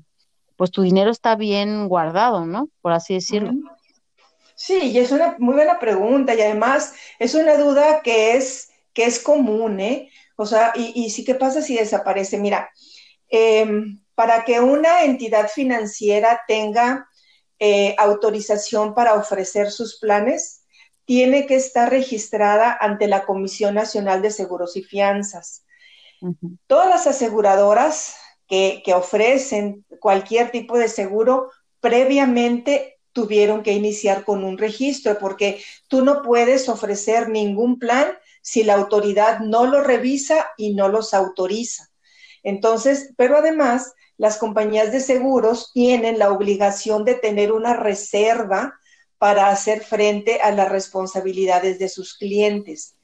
pues 0.55 0.71
tu 0.71 0.83
dinero 0.83 1.09
está 1.09 1.35
bien 1.35 1.87
guardado, 1.87 2.45
¿no? 2.45 2.69
Por 2.81 2.91
así 2.91 3.15
decirlo. 3.15 3.51
Sí, 4.55 4.91
y 4.91 4.99
es 4.99 5.11
una 5.11 5.35
muy 5.39 5.55
buena 5.55 5.79
pregunta 5.79 6.35
y 6.35 6.41
además 6.41 6.93
es 7.17 7.33
una 7.33 7.57
duda 7.57 8.01
que 8.03 8.35
es, 8.35 8.69
que 8.93 9.05
es 9.05 9.19
común, 9.19 9.79
¿eh? 9.79 10.09
O 10.35 10.45
sea, 10.45 10.71
y, 10.75 10.93
y 10.95 11.09
sí, 11.09 11.25
¿qué 11.25 11.33
pasa 11.33 11.63
si 11.63 11.75
desaparece? 11.75 12.37
Mira, 12.37 12.69
em, 13.27 14.01
para 14.13 14.45
que 14.45 14.59
una 14.59 15.03
entidad 15.03 15.47
financiera 15.47 16.41
tenga 16.47 17.07
eh, 17.63 17.95
autorización 17.97 18.95
para 18.95 19.13
ofrecer 19.13 19.69
sus 19.69 19.99
planes, 19.99 20.60
tiene 21.05 21.45
que 21.45 21.55
estar 21.55 21.89
registrada 21.89 22.77
ante 22.79 23.07
la 23.07 23.25
Comisión 23.25 23.75
Nacional 23.75 24.21
de 24.21 24.31
Seguros 24.31 24.77
y 24.77 24.83
Fianzas. 24.83 25.65
Todas 26.67 26.87
las 26.87 27.07
aseguradoras 27.07 28.15
que, 28.47 28.81
que 28.85 28.93
ofrecen 28.93 29.85
cualquier 29.99 30.51
tipo 30.51 30.77
de 30.77 30.87
seguro 30.87 31.49
previamente 31.79 32.99
tuvieron 33.13 33.63
que 33.63 33.73
iniciar 33.73 34.23
con 34.23 34.43
un 34.43 34.57
registro 34.57 35.17
porque 35.19 35.61
tú 35.87 36.03
no 36.03 36.21
puedes 36.21 36.69
ofrecer 36.69 37.29
ningún 37.29 37.79
plan 37.79 38.07
si 38.41 38.63
la 38.63 38.75
autoridad 38.75 39.39
no 39.39 39.65
lo 39.65 39.81
revisa 39.81 40.47
y 40.57 40.73
no 40.73 40.87
los 40.87 41.13
autoriza. 41.13 41.89
Entonces, 42.43 43.13
pero 43.17 43.37
además 43.37 43.93
las 44.17 44.37
compañías 44.37 44.91
de 44.91 44.99
seguros 44.99 45.71
tienen 45.73 46.19
la 46.19 46.31
obligación 46.31 47.05
de 47.05 47.15
tener 47.15 47.51
una 47.51 47.73
reserva 47.73 48.79
para 49.21 49.49
hacer 49.49 49.83
frente 49.83 50.41
a 50.41 50.49
las 50.49 50.67
responsabilidades 50.67 51.77
de 51.77 51.89
sus 51.89 52.17
clientes. 52.17 52.97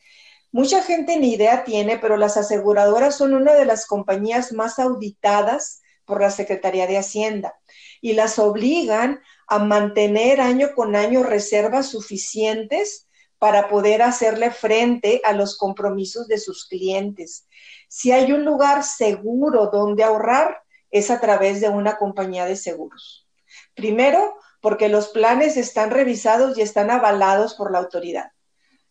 Mucha 0.52 0.82
gente 0.82 1.16
ni 1.18 1.34
idea 1.34 1.64
tiene, 1.64 2.00
pero 2.00 2.18
las 2.18 2.38
aseguradoras 2.38 3.16
son 3.16 3.36
una 3.36 3.54
de 3.54 3.66
las 3.66 3.86
compañías 3.86 4.52
más 4.52 4.80
auditadas 4.80 5.80
por 6.06 6.20
la 6.20 6.32
Secretaría 6.32 6.88
de 6.88 6.98
Hacienda 6.98 7.54
y 8.02 8.14
las 8.14 8.40
obligan 8.40 9.20
a 9.48 9.60
mantener 9.60 10.42
año 10.42 10.70
con 10.74 10.96
año 10.96 11.22
reservas 11.22 11.90
suficientes 11.92 13.08
para 13.38 13.68
poder 13.68 14.02
hacerle 14.02 14.50
frente 14.50 15.22
a 15.24 15.34
los 15.34 15.56
compromisos 15.56 16.28
de 16.28 16.40
sus 16.40 16.68
clientes. 16.68 17.46
Si 17.90 18.12
hay 18.12 18.32
un 18.32 18.44
lugar 18.44 18.84
seguro 18.84 19.68
donde 19.68 20.04
ahorrar, 20.04 20.64
es 20.90 21.12
a 21.12 21.20
través 21.20 21.62
de 21.62 21.70
una 21.70 21.96
compañía 21.98 22.46
de 22.46 22.56
seguros. 22.56 23.28
Primero, 23.76 24.36
porque 24.68 24.90
los 24.90 25.08
planes 25.08 25.56
están 25.56 25.92
revisados 25.92 26.58
y 26.58 26.62
están 26.62 26.92
avalados 26.92 27.54
por 27.54 27.72
la 27.72 27.78
autoridad. 27.78 28.34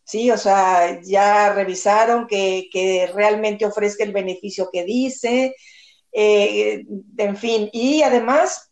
Sí, 0.05 0.31
o 0.31 0.39
sea, 0.39 1.03
ya 1.03 1.53
revisaron 1.53 2.27
que, 2.27 3.11
realmente 3.13 3.67
ofrezca 3.67 4.03
el 4.03 4.15
beneficio 4.15 4.71
que 4.73 4.85
dice, 4.85 5.55
eh, 6.13 6.83
en 7.19 7.37
fin, 7.37 7.69
y 7.75 8.01
además, 8.01 8.71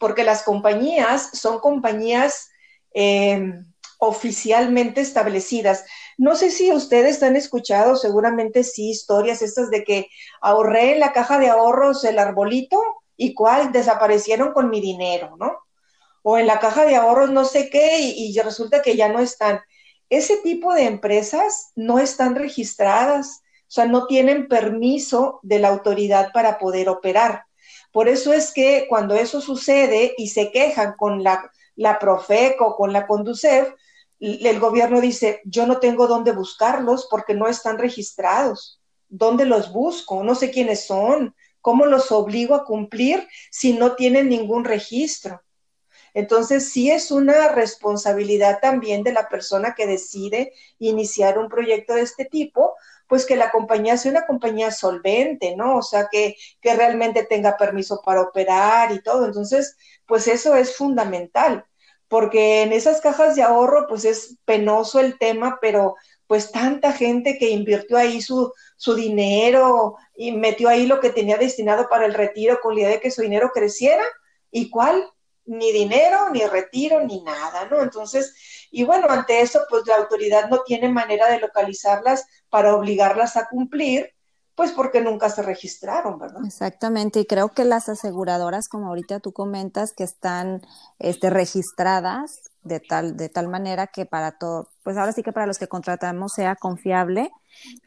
porque 0.00 0.24
las 0.24 0.42
compañías 0.42 1.28
son 1.34 1.58
compañías 1.58 2.48
eh, 2.94 3.52
oficialmente 3.98 5.02
establecidas. 5.02 5.84
No 6.16 6.34
sé 6.34 6.50
si 6.50 6.72
ustedes 6.72 7.22
han 7.22 7.36
escuchado, 7.36 7.96
seguramente 7.96 8.64
sí, 8.64 8.88
historias 8.88 9.42
estas 9.42 9.68
de 9.68 9.84
que 9.84 10.08
ahorré 10.40 10.94
en 10.94 11.00
la 11.00 11.12
caja 11.12 11.38
de 11.38 11.50
ahorros 11.50 12.02
el 12.04 12.18
arbolito 12.18 12.82
y 13.18 13.34
cuál 13.34 13.70
desaparecieron 13.70 14.54
con 14.54 14.70
mi 14.70 14.80
dinero, 14.80 15.36
¿no? 15.38 15.58
O 16.22 16.38
en 16.38 16.46
la 16.46 16.60
caja 16.60 16.84
de 16.84 16.96
ahorros 16.96 17.30
no 17.30 17.44
sé 17.44 17.68
qué 17.68 17.98
y, 18.00 18.38
resulta 18.40 18.82
que 18.82 18.96
ya 18.96 19.08
no 19.08 19.20
están. 19.20 19.60
Ese 20.08 20.36
tipo 20.38 20.72
de 20.72 20.84
empresas 20.84 21.72
no 21.74 21.98
están 21.98 22.34
registradas, 22.36 23.42
o 23.62 23.74
sea, 23.74 23.86
no 23.86 24.06
tienen 24.06 24.48
permiso 24.48 25.40
de 25.42 25.58
la 25.58 25.68
autoridad 25.68 26.30
para 26.32 26.58
poder 26.58 26.88
operar. 26.88 27.44
Por 27.92 28.08
eso 28.08 28.32
es 28.32 28.52
que 28.52 28.86
cuando 28.88 29.14
eso 29.14 29.40
sucede 29.40 30.14
y 30.16 30.28
se 30.28 30.50
quejan 30.50 30.94
con 30.96 31.22
la, 31.22 31.50
la 31.76 31.98
Profeco, 31.98 32.76
con 32.76 32.92
la 32.92 33.06
Conducef, 33.06 33.72
el 34.22 34.60
gobierno 34.60 35.00
dice, 35.00 35.40
yo 35.44 35.66
no 35.66 35.78
tengo 35.78 36.06
dónde 36.06 36.32
buscarlos 36.32 37.08
porque 37.10 37.34
no 37.34 37.48
están 37.48 37.78
registrados. 37.78 38.80
¿Dónde 39.08 39.44
los 39.44 39.72
busco? 39.72 40.22
No 40.22 40.36
sé 40.36 40.50
quiénes 40.52 40.86
son. 40.86 41.34
¿Cómo 41.60 41.86
los 41.86 42.12
obligo 42.12 42.54
a 42.54 42.64
cumplir 42.64 43.26
si 43.50 43.72
no 43.72 43.94
tienen 43.94 44.28
ningún 44.28 44.64
registro? 44.64 45.42
Entonces, 46.14 46.70
sí 46.72 46.90
es 46.90 47.10
una 47.10 47.48
responsabilidad 47.48 48.60
también 48.60 49.02
de 49.02 49.12
la 49.12 49.28
persona 49.28 49.74
que 49.74 49.86
decide 49.86 50.52
iniciar 50.78 51.38
un 51.38 51.48
proyecto 51.48 51.94
de 51.94 52.02
este 52.02 52.24
tipo, 52.24 52.74
pues 53.08 53.26
que 53.26 53.36
la 53.36 53.50
compañía 53.50 53.96
sea 53.96 54.12
una 54.12 54.26
compañía 54.26 54.70
solvente, 54.70 55.56
¿no? 55.56 55.76
O 55.78 55.82
sea, 55.82 56.08
que, 56.10 56.36
que 56.60 56.74
realmente 56.74 57.24
tenga 57.24 57.56
permiso 57.56 58.00
para 58.04 58.22
operar 58.22 58.92
y 58.92 59.02
todo. 59.02 59.26
Entonces, 59.26 59.76
pues 60.06 60.28
eso 60.28 60.54
es 60.56 60.76
fundamental 60.76 61.66
porque 62.12 62.60
en 62.60 62.74
esas 62.74 63.00
cajas 63.00 63.36
de 63.36 63.42
ahorro 63.42 63.86
pues 63.88 64.04
es 64.04 64.36
penoso 64.44 65.00
el 65.00 65.18
tema, 65.18 65.56
pero 65.62 65.94
pues 66.26 66.52
tanta 66.52 66.92
gente 66.92 67.38
que 67.38 67.48
invirtió 67.48 67.96
ahí 67.96 68.20
su, 68.20 68.52
su 68.76 68.94
dinero 68.94 69.96
y 70.14 70.32
metió 70.32 70.68
ahí 70.68 70.84
lo 70.84 71.00
que 71.00 71.08
tenía 71.08 71.38
destinado 71.38 71.88
para 71.88 72.04
el 72.04 72.12
retiro 72.12 72.60
con 72.62 72.74
la 72.74 72.80
idea 72.82 72.90
de 72.90 73.00
que 73.00 73.10
su 73.10 73.22
dinero 73.22 73.50
creciera, 73.54 74.04
¿y 74.50 74.68
cuál? 74.68 75.10
Ni 75.44 75.72
dinero, 75.72 76.30
ni 76.30 76.46
retiro, 76.46 77.00
ni 77.00 77.22
nada, 77.22 77.66
¿no? 77.70 77.82
Entonces, 77.82 78.68
y 78.70 78.84
bueno, 78.84 79.06
ante 79.08 79.40
eso, 79.40 79.60
pues 79.68 79.82
la 79.86 79.96
autoridad 79.96 80.48
no 80.48 80.62
tiene 80.62 80.88
manera 80.88 81.28
de 81.30 81.40
localizarlas 81.40 82.26
para 82.48 82.76
obligarlas 82.76 83.36
a 83.36 83.48
cumplir, 83.48 84.14
pues 84.54 84.72
porque 84.72 85.00
nunca 85.00 85.30
se 85.30 85.42
registraron, 85.42 86.18
¿verdad? 86.18 86.44
Exactamente, 86.44 87.20
y 87.20 87.26
creo 87.26 87.48
que 87.48 87.64
las 87.64 87.88
aseguradoras, 87.88 88.68
como 88.68 88.88
ahorita 88.88 89.20
tú 89.20 89.32
comentas, 89.32 89.92
que 89.92 90.04
están 90.04 90.62
este, 90.98 91.30
registradas 91.30 92.50
de 92.62 92.80
tal, 92.80 93.16
de 93.16 93.28
tal 93.28 93.48
manera 93.48 93.86
que 93.86 94.06
para 94.06 94.32
todo, 94.38 94.68
pues 94.82 94.96
ahora 94.96 95.12
sí 95.12 95.22
que 95.22 95.32
para 95.32 95.46
los 95.46 95.58
que 95.58 95.68
contratamos 95.68 96.32
sea 96.34 96.54
confiable, 96.54 97.30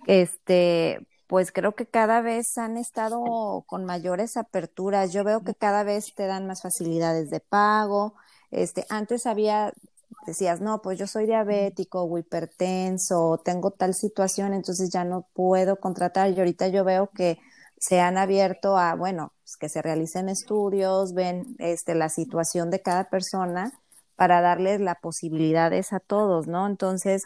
este, 0.07 1.07
pues 1.27 1.51
creo 1.51 1.75
que 1.75 1.87
cada 1.87 2.21
vez 2.21 2.57
han 2.57 2.77
estado 2.77 3.63
con 3.67 3.85
mayores 3.85 4.37
aperturas. 4.37 5.13
Yo 5.13 5.23
veo 5.23 5.43
que 5.43 5.55
cada 5.55 5.83
vez 5.83 6.13
te 6.15 6.27
dan 6.27 6.47
más 6.47 6.61
facilidades 6.61 7.29
de 7.29 7.39
pago. 7.39 8.15
Este, 8.51 8.85
antes 8.89 9.25
había 9.25 9.73
decías, 10.25 10.61
no, 10.61 10.81
pues 10.81 10.97
yo 10.99 11.07
soy 11.07 11.25
diabético 11.25 12.03
o 12.03 12.17
hipertenso, 12.17 13.41
tengo 13.43 13.71
tal 13.71 13.93
situación, 13.93 14.53
entonces 14.53 14.89
ya 14.91 15.03
no 15.03 15.27
puedo 15.33 15.79
contratar. 15.79 16.31
Y 16.31 16.39
ahorita 16.39 16.67
yo 16.67 16.83
veo 16.83 17.09
que 17.11 17.39
se 17.77 17.99
han 17.99 18.17
abierto 18.17 18.77
a, 18.77 18.95
bueno, 18.95 19.33
pues 19.43 19.57
que 19.57 19.69
se 19.69 19.81
realicen 19.81 20.29
estudios, 20.29 21.13
ven 21.13 21.55
este, 21.59 21.95
la 21.95 22.09
situación 22.09 22.69
de 22.71 22.81
cada 22.81 23.09
persona 23.09 23.71
para 24.15 24.41
darles 24.41 24.79
las 24.81 24.97
posibilidades 24.99 25.93
a 25.93 25.99
todos, 25.99 26.47
¿no? 26.47 26.67
Entonces, 26.67 27.23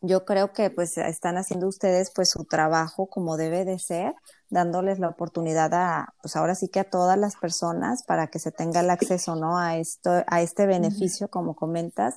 yo 0.00 0.24
creo 0.24 0.52
que 0.52 0.70
pues 0.70 0.96
están 0.96 1.36
haciendo 1.36 1.66
ustedes 1.66 2.12
pues 2.14 2.30
su 2.30 2.44
trabajo 2.44 3.06
como 3.08 3.36
debe 3.36 3.64
de 3.64 3.78
ser, 3.78 4.14
dándoles 4.48 4.98
la 4.98 5.08
oportunidad 5.08 5.74
a, 5.74 6.14
pues 6.22 6.36
ahora 6.36 6.54
sí 6.54 6.68
que 6.68 6.80
a 6.80 6.88
todas 6.88 7.18
las 7.18 7.36
personas 7.36 8.04
para 8.06 8.28
que 8.28 8.38
se 8.38 8.52
tenga 8.52 8.80
el 8.80 8.90
acceso, 8.90 9.34
¿no? 9.36 9.58
A 9.58 9.76
esto, 9.76 10.22
a 10.26 10.40
este 10.42 10.66
beneficio, 10.66 11.28
como 11.28 11.54
comentas. 11.54 12.14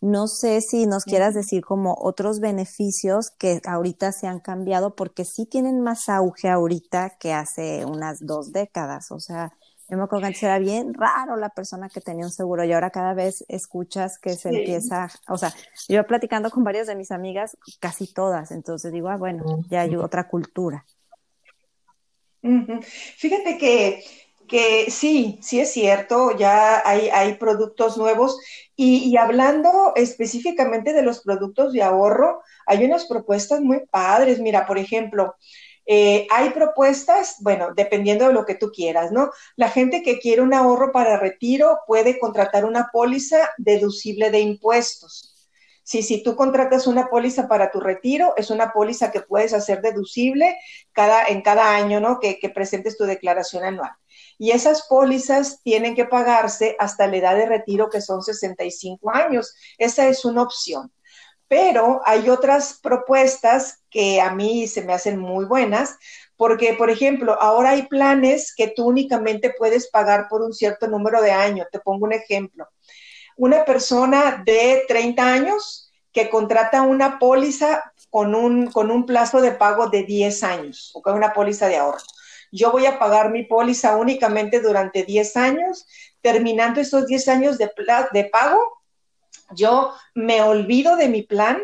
No 0.00 0.28
sé 0.28 0.60
si 0.60 0.86
nos 0.86 1.04
quieras 1.04 1.34
decir 1.34 1.64
como 1.64 1.96
otros 1.98 2.40
beneficios 2.40 3.30
que 3.38 3.60
ahorita 3.66 4.12
se 4.12 4.26
han 4.26 4.40
cambiado, 4.40 4.94
porque 4.94 5.24
sí 5.24 5.46
tienen 5.46 5.80
más 5.80 6.08
auge 6.08 6.48
ahorita 6.48 7.16
que 7.18 7.32
hace 7.32 7.84
unas 7.84 8.18
dos 8.20 8.52
décadas. 8.52 9.10
O 9.10 9.18
sea, 9.20 9.52
yo 9.88 9.96
me 9.98 10.04
acuerdo 10.04 10.28
que 10.28 10.46
era 10.46 10.58
bien 10.58 10.94
raro 10.94 11.36
la 11.36 11.50
persona 11.50 11.88
que 11.88 12.00
tenía 12.00 12.24
un 12.24 12.30
seguro 12.30 12.64
y 12.64 12.72
ahora 12.72 12.90
cada 12.90 13.12
vez 13.12 13.44
escuchas 13.48 14.18
que 14.18 14.34
se 14.34 14.48
empieza, 14.48 15.08
o 15.28 15.36
sea, 15.36 15.52
yo 15.88 16.06
platicando 16.06 16.50
con 16.50 16.64
varias 16.64 16.86
de 16.86 16.96
mis 16.96 17.10
amigas, 17.10 17.56
casi 17.80 18.12
todas, 18.12 18.50
entonces 18.50 18.92
digo, 18.92 19.08
ah, 19.08 19.16
bueno, 19.16 19.44
ya 19.68 19.82
hay 19.82 19.94
otra 19.96 20.28
cultura. 20.28 20.84
Fíjate 23.16 23.58
que, 23.58 24.04
que, 24.48 24.90
sí, 24.90 25.38
sí 25.42 25.60
es 25.60 25.72
cierto, 25.72 26.36
ya 26.36 26.86
hay, 26.86 27.08
hay 27.08 27.34
productos 27.34 27.96
nuevos 27.96 28.38
y, 28.76 29.08
y, 29.10 29.16
hablando 29.16 29.92
específicamente 29.96 30.92
de 30.92 31.02
los 31.02 31.20
productos 31.20 31.72
de 31.72 31.82
ahorro, 31.82 32.42
hay 32.66 32.84
unas 32.84 33.06
propuestas 33.06 33.60
muy 33.60 33.86
padres. 33.86 34.40
Mira, 34.40 34.66
por 34.66 34.78
ejemplo, 34.78 35.36
eh, 35.86 36.26
hay 36.30 36.50
propuestas, 36.50 37.36
bueno, 37.40 37.74
dependiendo 37.74 38.26
de 38.26 38.32
lo 38.32 38.44
que 38.46 38.54
tú 38.54 38.70
quieras, 38.70 39.12
¿no? 39.12 39.30
La 39.56 39.68
gente 39.68 40.02
que 40.02 40.18
quiere 40.18 40.42
un 40.42 40.54
ahorro 40.54 40.92
para 40.92 41.18
retiro 41.18 41.80
puede 41.86 42.18
contratar 42.18 42.64
una 42.64 42.90
póliza 42.92 43.50
deducible 43.58 44.30
de 44.30 44.40
impuestos. 44.40 45.34
Si, 45.82 46.02
si 46.02 46.22
tú 46.22 46.34
contratas 46.34 46.86
una 46.86 47.08
póliza 47.08 47.46
para 47.46 47.70
tu 47.70 47.78
retiro, 47.78 48.32
es 48.38 48.50
una 48.50 48.72
póliza 48.72 49.12
que 49.12 49.20
puedes 49.20 49.52
hacer 49.52 49.82
deducible 49.82 50.56
cada, 50.92 51.26
en 51.26 51.42
cada 51.42 51.76
año, 51.76 52.00
¿no? 52.00 52.20
Que, 52.20 52.38
presentes 52.54 52.96
tu 52.96 53.04
declaración 53.04 53.64
anual. 53.64 53.90
Y 54.38 54.52
esas 54.52 54.86
pólizas 54.88 55.60
tienen 55.62 55.94
que 55.94 56.06
pagarse 56.06 56.74
hasta 56.78 57.06
la 57.06 57.18
edad 57.18 57.36
de 57.36 57.46
retiro, 57.46 57.90
que 57.90 58.00
son 58.00 58.22
65 58.22 59.10
años. 59.10 59.54
Esa 59.76 60.08
es 60.08 60.24
una 60.24 60.42
opción. 60.42 60.90
Pero 61.48 62.00
hay 62.04 62.28
otras 62.28 62.80
propuestas 62.82 63.82
que 63.90 64.20
a 64.20 64.34
mí 64.34 64.66
se 64.66 64.82
me 64.82 64.92
hacen 64.92 65.18
muy 65.18 65.44
buenas, 65.44 65.98
porque, 66.36 66.74
por 66.74 66.90
ejemplo, 66.90 67.40
ahora 67.40 67.70
hay 67.70 67.82
planes 67.86 68.54
que 68.54 68.68
tú 68.68 68.86
únicamente 68.86 69.54
puedes 69.56 69.88
pagar 69.90 70.26
por 70.28 70.42
un 70.42 70.52
cierto 70.52 70.88
número 70.88 71.22
de 71.22 71.30
años. 71.30 71.68
Te 71.70 71.78
pongo 71.78 72.06
un 72.06 72.12
ejemplo. 72.12 72.68
Una 73.36 73.64
persona 73.64 74.42
de 74.44 74.84
30 74.88 75.26
años 75.26 75.92
que 76.12 76.30
contrata 76.30 76.82
una 76.82 77.18
póliza 77.18 77.92
con 78.10 78.34
un, 78.34 78.70
con 78.70 78.90
un 78.90 79.06
plazo 79.06 79.40
de 79.40 79.52
pago 79.52 79.88
de 79.88 80.04
10 80.04 80.42
años, 80.44 80.92
o 80.94 81.02
con 81.02 81.14
una 81.14 81.32
póliza 81.32 81.68
de 81.68 81.76
ahorro. 81.76 81.98
Yo 82.52 82.70
voy 82.70 82.86
a 82.86 83.00
pagar 83.00 83.32
mi 83.32 83.42
póliza 83.42 83.96
únicamente 83.96 84.60
durante 84.60 85.02
10 85.02 85.36
años. 85.36 85.86
Terminando 86.20 86.80
esos 86.80 87.06
10 87.06 87.28
años 87.28 87.58
de, 87.58 87.68
de 88.12 88.24
pago, 88.26 88.83
yo 89.54 89.92
me 90.14 90.42
olvido 90.42 90.96
de 90.96 91.08
mi 91.08 91.22
plan 91.22 91.58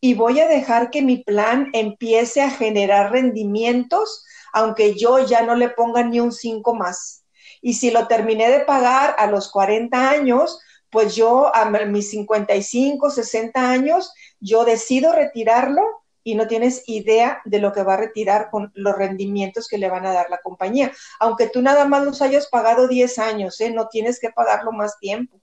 y 0.00 0.14
voy 0.14 0.40
a 0.40 0.48
dejar 0.48 0.90
que 0.90 1.02
mi 1.02 1.18
plan 1.18 1.68
empiece 1.72 2.40
a 2.40 2.50
generar 2.50 3.12
rendimientos, 3.12 4.24
aunque 4.52 4.94
yo 4.94 5.18
ya 5.26 5.42
no 5.42 5.54
le 5.54 5.68
ponga 5.68 6.02
ni 6.02 6.20
un 6.20 6.32
5 6.32 6.74
más. 6.74 7.24
Y 7.60 7.74
si 7.74 7.90
lo 7.90 8.06
terminé 8.06 8.50
de 8.50 8.60
pagar 8.60 9.14
a 9.18 9.26
los 9.26 9.50
40 9.50 10.10
años, 10.10 10.58
pues 10.90 11.14
yo 11.14 11.54
a 11.54 11.66
mis 11.66 12.10
55, 12.10 13.10
60 13.10 13.70
años, 13.70 14.12
yo 14.40 14.64
decido 14.64 15.12
retirarlo 15.12 15.82
y 16.24 16.34
no 16.34 16.46
tienes 16.46 16.82
idea 16.86 17.40
de 17.44 17.60
lo 17.60 17.72
que 17.72 17.82
va 17.82 17.94
a 17.94 17.98
retirar 17.98 18.50
con 18.50 18.72
los 18.74 18.96
rendimientos 18.96 19.68
que 19.68 19.78
le 19.78 19.88
van 19.88 20.06
a 20.06 20.12
dar 20.12 20.28
la 20.30 20.38
compañía. 20.38 20.92
Aunque 21.18 21.48
tú 21.48 21.62
nada 21.62 21.84
más 21.84 22.04
los 22.04 22.22
hayas 22.22 22.48
pagado 22.48 22.88
10 22.88 23.18
años, 23.18 23.60
¿eh? 23.60 23.70
no 23.70 23.88
tienes 23.88 24.18
que 24.18 24.30
pagarlo 24.30 24.72
más 24.72 24.98
tiempo 24.98 25.39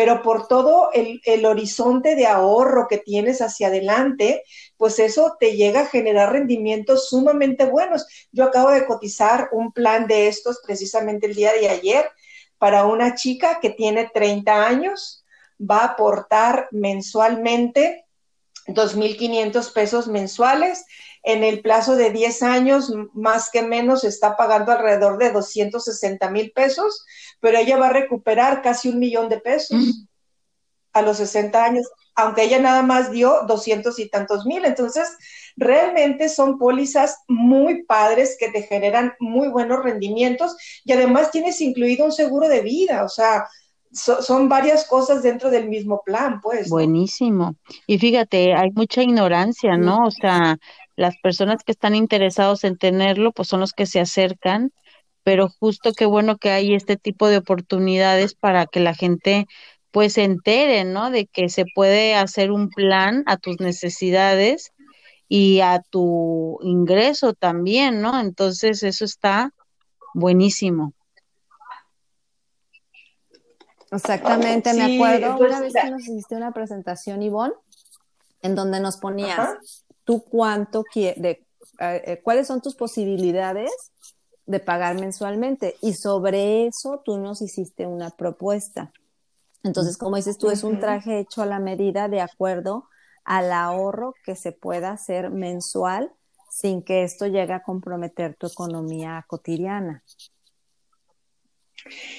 pero 0.00 0.22
por 0.22 0.48
todo 0.48 0.88
el, 0.94 1.44
horizonte 1.44 2.16
de 2.16 2.26
ahorro 2.26 2.86
que 2.88 2.96
tienes 2.96 3.42
hacia 3.42 3.66
adelante, 3.66 4.42
pues 4.78 4.98
eso 4.98 5.36
te 5.38 5.56
llega 5.56 5.80
a 5.80 5.86
generar 5.88 6.32
rendimientos 6.32 7.10
sumamente 7.10 7.66
buenos. 7.66 8.06
Yo 8.32 8.44
acabo 8.44 8.70
de 8.70 8.86
cotizar 8.86 9.50
un 9.52 9.72
plan 9.72 10.06
de 10.06 10.28
estos 10.28 10.62
precisamente 10.64 11.26
el 11.26 11.34
día 11.34 11.52
de 11.52 11.68
ayer 11.68 12.08
para 12.56 12.86
una 12.86 13.14
chica 13.14 13.58
que 13.60 13.68
tiene 13.68 14.08
30 14.10 14.66
años, 14.66 15.22
va 15.60 15.80
a 15.80 15.88
aportar 15.88 16.68
mensualmente 16.70 18.06
2.500 18.68 19.70
pesos 19.74 20.08
mensuales. 20.08 20.86
En 21.22 21.44
el 21.44 21.60
plazo 21.60 21.96
de 21.96 22.10
10 22.10 22.42
años, 22.42 22.92
más 23.12 23.50
que 23.50 23.62
menos, 23.62 24.04
está 24.04 24.36
pagando 24.36 24.72
alrededor 24.72 25.18
de 25.18 25.32
260 25.32 26.30
mil 26.30 26.50
pesos, 26.52 27.04
pero 27.40 27.58
ella 27.58 27.76
va 27.76 27.88
a 27.88 27.92
recuperar 27.92 28.62
casi 28.62 28.88
un 28.88 28.98
millón 28.98 29.28
de 29.28 29.38
pesos 29.38 30.06
a 30.92 31.02
los 31.02 31.18
60 31.18 31.62
años, 31.62 31.86
aunque 32.14 32.44
ella 32.44 32.58
nada 32.58 32.82
más 32.82 33.10
dio 33.10 33.42
200 33.46 33.98
y 33.98 34.08
tantos 34.08 34.46
mil. 34.46 34.64
Entonces, 34.64 35.08
realmente 35.56 36.28
son 36.28 36.58
pólizas 36.58 37.18
muy 37.28 37.84
padres 37.84 38.36
que 38.38 38.50
te 38.50 38.62
generan 38.62 39.12
muy 39.20 39.48
buenos 39.48 39.82
rendimientos 39.82 40.56
y 40.84 40.92
además 40.92 41.30
tienes 41.30 41.60
incluido 41.60 42.06
un 42.06 42.12
seguro 42.12 42.48
de 42.48 42.62
vida, 42.62 43.04
o 43.04 43.08
sea, 43.08 43.46
son 43.92 44.48
varias 44.48 44.86
cosas 44.86 45.22
dentro 45.22 45.50
del 45.50 45.68
mismo 45.68 46.02
plan, 46.04 46.40
pues. 46.40 46.68
Buenísimo. 46.68 47.56
Y 47.86 47.98
fíjate, 47.98 48.54
hay 48.54 48.70
mucha 48.70 49.02
ignorancia, 49.02 49.76
¿no? 49.76 50.06
O 50.06 50.10
sea, 50.12 50.58
las 51.00 51.16
personas 51.16 51.64
que 51.64 51.72
están 51.72 51.94
interesados 51.94 52.62
en 52.62 52.76
tenerlo, 52.76 53.32
pues 53.32 53.48
son 53.48 53.60
los 53.60 53.72
que 53.72 53.86
se 53.86 54.00
acercan, 54.00 54.70
pero 55.22 55.48
justo 55.48 55.92
qué 55.94 56.04
bueno 56.04 56.36
que 56.36 56.50
hay 56.50 56.74
este 56.74 56.98
tipo 56.98 57.28
de 57.28 57.38
oportunidades 57.38 58.34
para 58.34 58.66
que 58.66 58.80
la 58.80 58.94
gente 58.94 59.46
pues 59.92 60.12
se 60.12 60.24
entere, 60.24 60.84
¿no? 60.84 61.10
De 61.10 61.26
que 61.26 61.48
se 61.48 61.64
puede 61.74 62.14
hacer 62.14 62.52
un 62.52 62.68
plan 62.68 63.22
a 63.24 63.38
tus 63.38 63.60
necesidades 63.60 64.72
y 65.26 65.60
a 65.60 65.80
tu 65.80 66.58
ingreso 66.60 67.32
también, 67.32 68.02
¿no? 68.02 68.20
Entonces 68.20 68.82
eso 68.82 69.06
está 69.06 69.54
buenísimo. 70.12 70.92
Exactamente, 73.90 74.74
me 74.74 74.96
acuerdo 74.96 75.38
pues, 75.38 75.50
una 75.50 75.60
vez 75.60 75.72
que 75.72 75.90
nos 75.90 76.02
hiciste 76.02 76.36
una 76.36 76.52
presentación, 76.52 77.22
Ivonne, 77.22 77.54
en 78.42 78.54
donde 78.54 78.80
nos 78.80 78.98
ponías 78.98 79.86
tú 80.10 80.24
cuánto 80.24 80.82
quieres, 80.82 81.24
eh, 81.24 81.40
eh, 81.78 82.20
cuáles 82.24 82.48
son 82.48 82.60
tus 82.60 82.74
posibilidades 82.74 83.70
de 84.44 84.58
pagar 84.58 84.98
mensualmente 84.98 85.76
y 85.80 85.92
sobre 85.92 86.66
eso 86.66 87.00
tú 87.04 87.18
nos 87.18 87.40
hiciste 87.42 87.86
una 87.86 88.10
propuesta. 88.10 88.92
Entonces, 89.62 89.96
como 89.96 90.16
dices 90.16 90.36
tú, 90.36 90.50
es 90.50 90.64
un 90.64 90.80
traje 90.80 91.20
hecho 91.20 91.42
a 91.42 91.46
la 91.46 91.60
medida 91.60 92.08
de 92.08 92.20
acuerdo 92.20 92.88
al 93.22 93.52
ahorro 93.52 94.16
que 94.24 94.34
se 94.34 94.50
pueda 94.50 94.90
hacer 94.90 95.30
mensual 95.30 96.12
sin 96.50 96.82
que 96.82 97.04
esto 97.04 97.28
llegue 97.28 97.52
a 97.52 97.62
comprometer 97.62 98.34
tu 98.34 98.48
economía 98.48 99.24
cotidiana. 99.28 100.02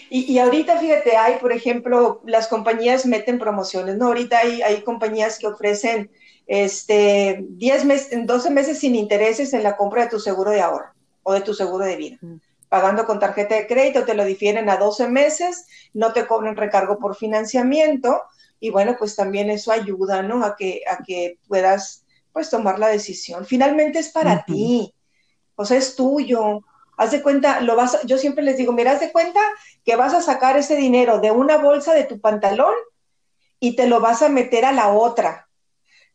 Y, 0.10 0.40
ahorita, 0.40 0.80
fíjate, 0.80 1.18
hay, 1.18 1.40
por 1.40 1.52
ejemplo, 1.52 2.22
las 2.26 2.48
compañías 2.48 3.06
meten 3.06 3.38
promociones, 3.38 3.98
¿no? 3.98 4.08
Ahorita 4.08 4.40
hay, 4.40 4.62
hay 4.62 4.82
compañías 4.82 5.38
que 5.38 5.48
ofrecen 5.48 6.10
este, 6.54 7.46
10 7.48 7.86
meses, 7.86 8.26
12 8.26 8.50
meses 8.50 8.78
sin 8.78 8.94
intereses 8.94 9.54
en 9.54 9.64
la 9.64 9.78
compra 9.78 10.04
de 10.04 10.10
tu 10.10 10.20
seguro 10.20 10.52
de 10.52 10.60
ahorro 10.60 10.92
o 11.24 11.32
de 11.32 11.40
tu 11.40 11.54
seguro 11.54 11.86
de 11.86 11.96
vida. 11.96 12.18
Pagando 12.68 13.06
con 13.06 13.20
tarjeta 13.20 13.56
de 13.56 13.68
crédito, 13.68 14.04
te 14.04 14.16
lo 14.16 14.26
difieren 14.26 14.70
a 14.70 14.76
12 14.76 15.08
meses, 15.08 15.66
no 15.94 16.12
te 16.12 16.28
cobran 16.28 16.58
recargo 16.58 17.00
por 17.00 17.16
financiamiento 17.16 18.24
y 18.60 18.70
bueno, 18.70 18.98
pues 19.00 19.16
también 19.16 19.50
eso 19.50 19.72
ayuda, 19.72 20.24
¿no? 20.24 20.44
A 20.44 20.58
que, 20.58 20.82
a 20.92 21.02
que 21.02 21.40
puedas, 21.48 22.04
pues, 22.34 22.50
tomar 22.50 22.80
la 22.80 22.90
decisión. 22.90 23.46
Finalmente 23.46 24.00
es 24.00 24.10
para 24.10 24.44
ti, 24.44 24.94
o 25.56 25.64
sea, 25.64 25.78
es 25.78 25.96
tuyo 25.96 26.66
haz 26.98 27.12
de 27.12 27.24
cuenta, 27.24 27.62
lo 27.62 27.78
vas, 27.78 27.98
yo 28.06 28.18
siempre 28.18 28.44
les 28.44 28.58
digo, 28.58 28.74
mira, 28.74 28.92
haz 28.92 29.00
de 29.00 29.14
cuenta 29.14 29.40
que 29.86 29.96
vas 29.96 30.14
a 30.14 30.22
sacar 30.22 30.58
ese 30.58 30.76
dinero 30.76 31.20
de 31.20 31.32
una 31.32 31.58
bolsa 31.58 31.94
de 31.94 32.04
tu 32.04 32.20
pantalón 32.20 32.74
y 33.60 33.78
te 33.78 33.88
lo 33.88 34.02
vas 34.02 34.22
a 34.22 34.30
meter 34.30 34.66
a 34.66 34.74
la 34.74 34.90
otra. 34.90 35.48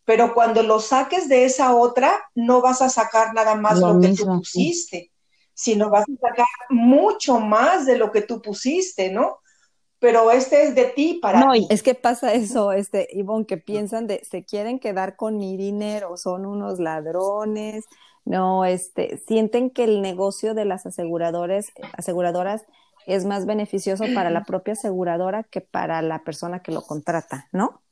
Pero 0.07 0.33
cuando 0.33 0.63
lo 0.63 0.81
saques 0.81 1.29
de 1.29 1.45
esa 1.45 1.77
otra, 1.77 2.15
no 2.35 2.63
vas 2.63 2.81
a 2.81 2.89
sacar 2.89 3.35
nada 3.35 3.55
más 3.55 3.79
lo, 3.79 4.01
que 4.01 4.15
tú 4.15 4.25
pusiste, 4.25 5.13
sino 5.53 5.91
vas 5.91 6.05
a 6.09 6.29
sacar 6.29 6.47
mucho 6.71 7.41
más 7.41 7.85
de 7.85 7.99
lo 7.99 8.11
que 8.11 8.23
tú 8.23 8.41
pusiste, 8.41 9.11
¿no? 9.11 9.41
pero 9.99 10.31
este 10.31 10.65
es 10.65 10.75
de 10.75 10.85
ti 10.85 11.19
para 11.21 11.41
no, 11.41 11.53
es 11.55 11.83
que 11.83 11.95
pasa 11.95 12.33
eso, 12.35 12.73
este, 12.73 13.09
Ivonne, 13.13 13.47
que 13.47 13.57
piensan 13.57 14.07
de, 14.07 14.23
se 14.25 14.45
quieren 14.45 14.79
quedar 14.79 15.17
con 15.17 15.39
mi 15.39 15.57
dinero, 15.57 16.17
son 16.17 16.47
unos 16.47 16.79
ladrones, 16.79 17.85
no, 18.25 18.65
este, 18.65 19.19
sienten 19.27 19.71
que 19.71 19.85
el 19.85 20.03
negocio 20.03 20.55
de 20.55 20.65
las 20.65 20.85
aseguradoras, 20.87 21.73
aseguradoras 21.97 22.67
es 23.07 23.25
más 23.25 23.47
beneficioso 23.47 24.05
para 24.15 24.31
la 24.31 24.45
propia 24.45 24.73
aseguradora 24.73 25.45
que 25.45 25.61
para 25.61 26.03
la 26.03 26.25
persona 26.25 26.61
que 26.61 26.73
lo 26.73 26.83
contrata, 26.83 27.49
¿no? 27.53 27.83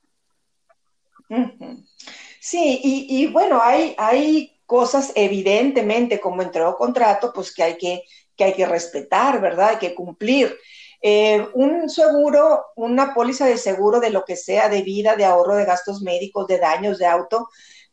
Sí, 2.40 2.80
y, 2.82 3.26
bueno, 3.28 3.60
hay, 3.62 4.50
cosas 4.66 5.12
evidentemente 5.14 6.20
como 6.20 6.42
entregó 6.42 6.76
contrato, 6.76 7.32
pues 7.34 7.54
que 7.54 7.62
hay 7.62 7.76
que, 7.76 8.02
que 8.34 8.44
hay 8.44 8.54
que 8.54 8.66
respetar, 8.66 9.40
¿verdad? 9.40 9.70
Hay 9.70 9.76
que 9.76 9.94
cumplir. 9.94 10.56
Eh, 11.02 11.46
un 11.52 11.90
seguro, 11.90 12.64
una 12.76 13.12
póliza 13.12 13.46
de 13.46 13.58
seguro 13.58 14.00
de 14.00 14.08
lo 14.08 14.24
que 14.24 14.36
sea, 14.36 14.70
de 14.70 14.82
vida, 14.82 15.16
de 15.16 15.26
ahorro 15.26 15.54
de 15.54 15.66
gastos 15.66 16.00
médicos, 16.00 16.46
de 16.46 16.58
daños 16.58 16.98
de 16.98 17.06
auto, 17.06 17.48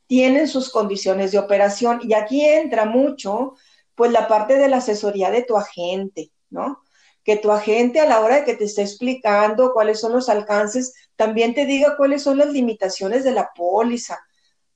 tienen 0.07 0.47
sus 0.47 0.69
condiciones 0.69 1.31
de 1.31 1.39
operación. 1.39 1.99
Y 2.03 2.13
aquí 2.13 2.45
entra 2.45 2.85
mucho, 2.85 3.55
pues, 3.95 4.11
la 4.11 4.27
parte 4.27 4.55
de 4.57 4.69
la 4.69 4.77
asesoría 4.77 5.29
de 5.29 5.43
tu 5.43 5.57
agente, 5.57 6.31
¿no? 6.49 6.81
Que 7.23 7.37
tu 7.37 7.51
agente 7.51 7.99
a 7.99 8.05
la 8.05 8.21
hora 8.21 8.37
de 8.37 8.43
que 8.45 8.55
te 8.55 8.65
esté 8.65 8.81
explicando 8.81 9.73
cuáles 9.73 9.99
son 9.99 10.13
los 10.13 10.29
alcances, 10.29 10.93
también 11.15 11.53
te 11.53 11.65
diga 11.65 11.97
cuáles 11.97 12.23
son 12.23 12.37
las 12.37 12.49
limitaciones 12.49 13.23
de 13.23 13.31
la 13.31 13.51
póliza, 13.55 14.19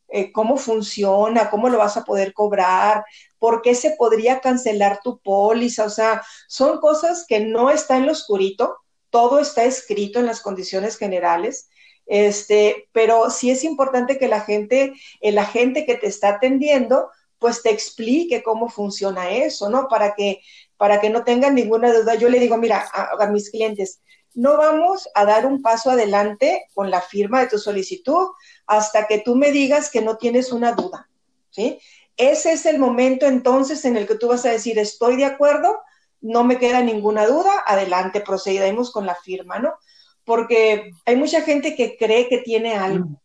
eh, 0.10 0.32
cómo 0.32 0.58
funciona, 0.58 1.50
cómo 1.50 1.70
lo 1.70 1.80
vas 1.80 1.98
a 1.98 2.04
poder 2.04 2.34
cobrar, 2.34 3.04
por 3.40 3.62
qué 3.62 3.76
se 3.76 3.92
podría 3.92 4.40
cancelar 4.40 5.00
tu 5.04 5.20
póliza. 5.20 5.86
O 5.86 5.90
sea, 5.90 6.22
son 6.48 6.80
cosas 6.80 7.26
que 7.28 7.40
no 7.40 7.70
está 7.70 7.98
en 7.98 8.06
lo 8.06 8.12
oscurito, 8.12 8.78
todo 9.10 9.40
está 9.40 9.64
escrito 9.64 10.20
en 10.20 10.28
las 10.28 10.42
condiciones 10.42 10.98
generales 10.98 11.70
este, 12.06 12.88
pero 12.92 13.30
sí 13.30 13.50
es 13.50 13.64
importante 13.64 14.18
que 14.18 14.28
la 14.28 14.42
gente, 14.42 14.94
el 15.22 15.38
agente 15.38 15.86
que 15.86 15.96
te 15.96 16.08
está 16.08 16.30
atendiendo, 16.30 17.10
pues 17.40 17.62
te 17.64 17.72
explique 17.72 18.44
cómo 18.44 18.70
funciona 18.70 19.32
eso, 19.32 19.70
¿no? 19.70 19.88
Para 19.88 20.16
que, 20.16 20.42
para 20.78 21.00
que 21.00 21.10
no 21.10 21.24
tengan 21.24 21.56
ninguna 21.56 21.94
duda. 21.94 22.16
Yo 22.16 22.30
le 22.30 22.40
digo, 22.40 22.58
mira, 22.58 22.86
a, 22.94 23.28
mis 23.28 23.50
clientes, 23.50 24.02
no 24.34 24.58
vamos 24.58 25.10
a 25.14 25.26
dar 25.26 25.46
un 25.46 25.62
paso 25.62 25.92
adelante 25.92 26.68
con 26.74 26.90
la 26.90 27.02
firma 27.02 27.42
de 27.42 27.48
tu 27.48 27.58
solicitud 27.58 28.28
hasta 28.68 29.08
que 29.08 29.20
tú 29.20 29.36
me 29.36 29.52
digas 29.52 29.90
que 29.90 30.02
no 30.02 30.18
tienes 30.18 30.52
una 30.52 30.74
duda, 30.74 31.10
¿sí? 31.50 31.80
Ese 32.18 32.54
es 32.54 32.66
el 32.66 32.80
momento 32.80 33.26
entonces 33.26 33.84
en 33.86 33.98
el 33.98 34.08
que 34.08 34.16
tú 34.16 34.30
vas 34.30 34.46
a 34.46 34.52
decir, 34.52 34.80
estoy 34.80 35.18
de 35.18 35.26
acuerdo, 35.26 35.82
no 36.22 36.44
me 36.44 36.58
queda 36.58 36.82
ninguna 36.82 37.28
duda, 37.28 37.52
adelante, 37.68 38.22
procedemos 38.22 38.92
con 38.92 39.06
la 39.06 39.16
firma, 39.16 39.60
¿no? 39.60 39.74
porque 40.26 40.92
hay 41.06 41.16
mucha 41.16 41.42
gente 41.42 41.76
que 41.76 41.96
cree 41.96 42.28
que 42.28 42.40
tiene 42.40 42.76
algo, 42.76 43.22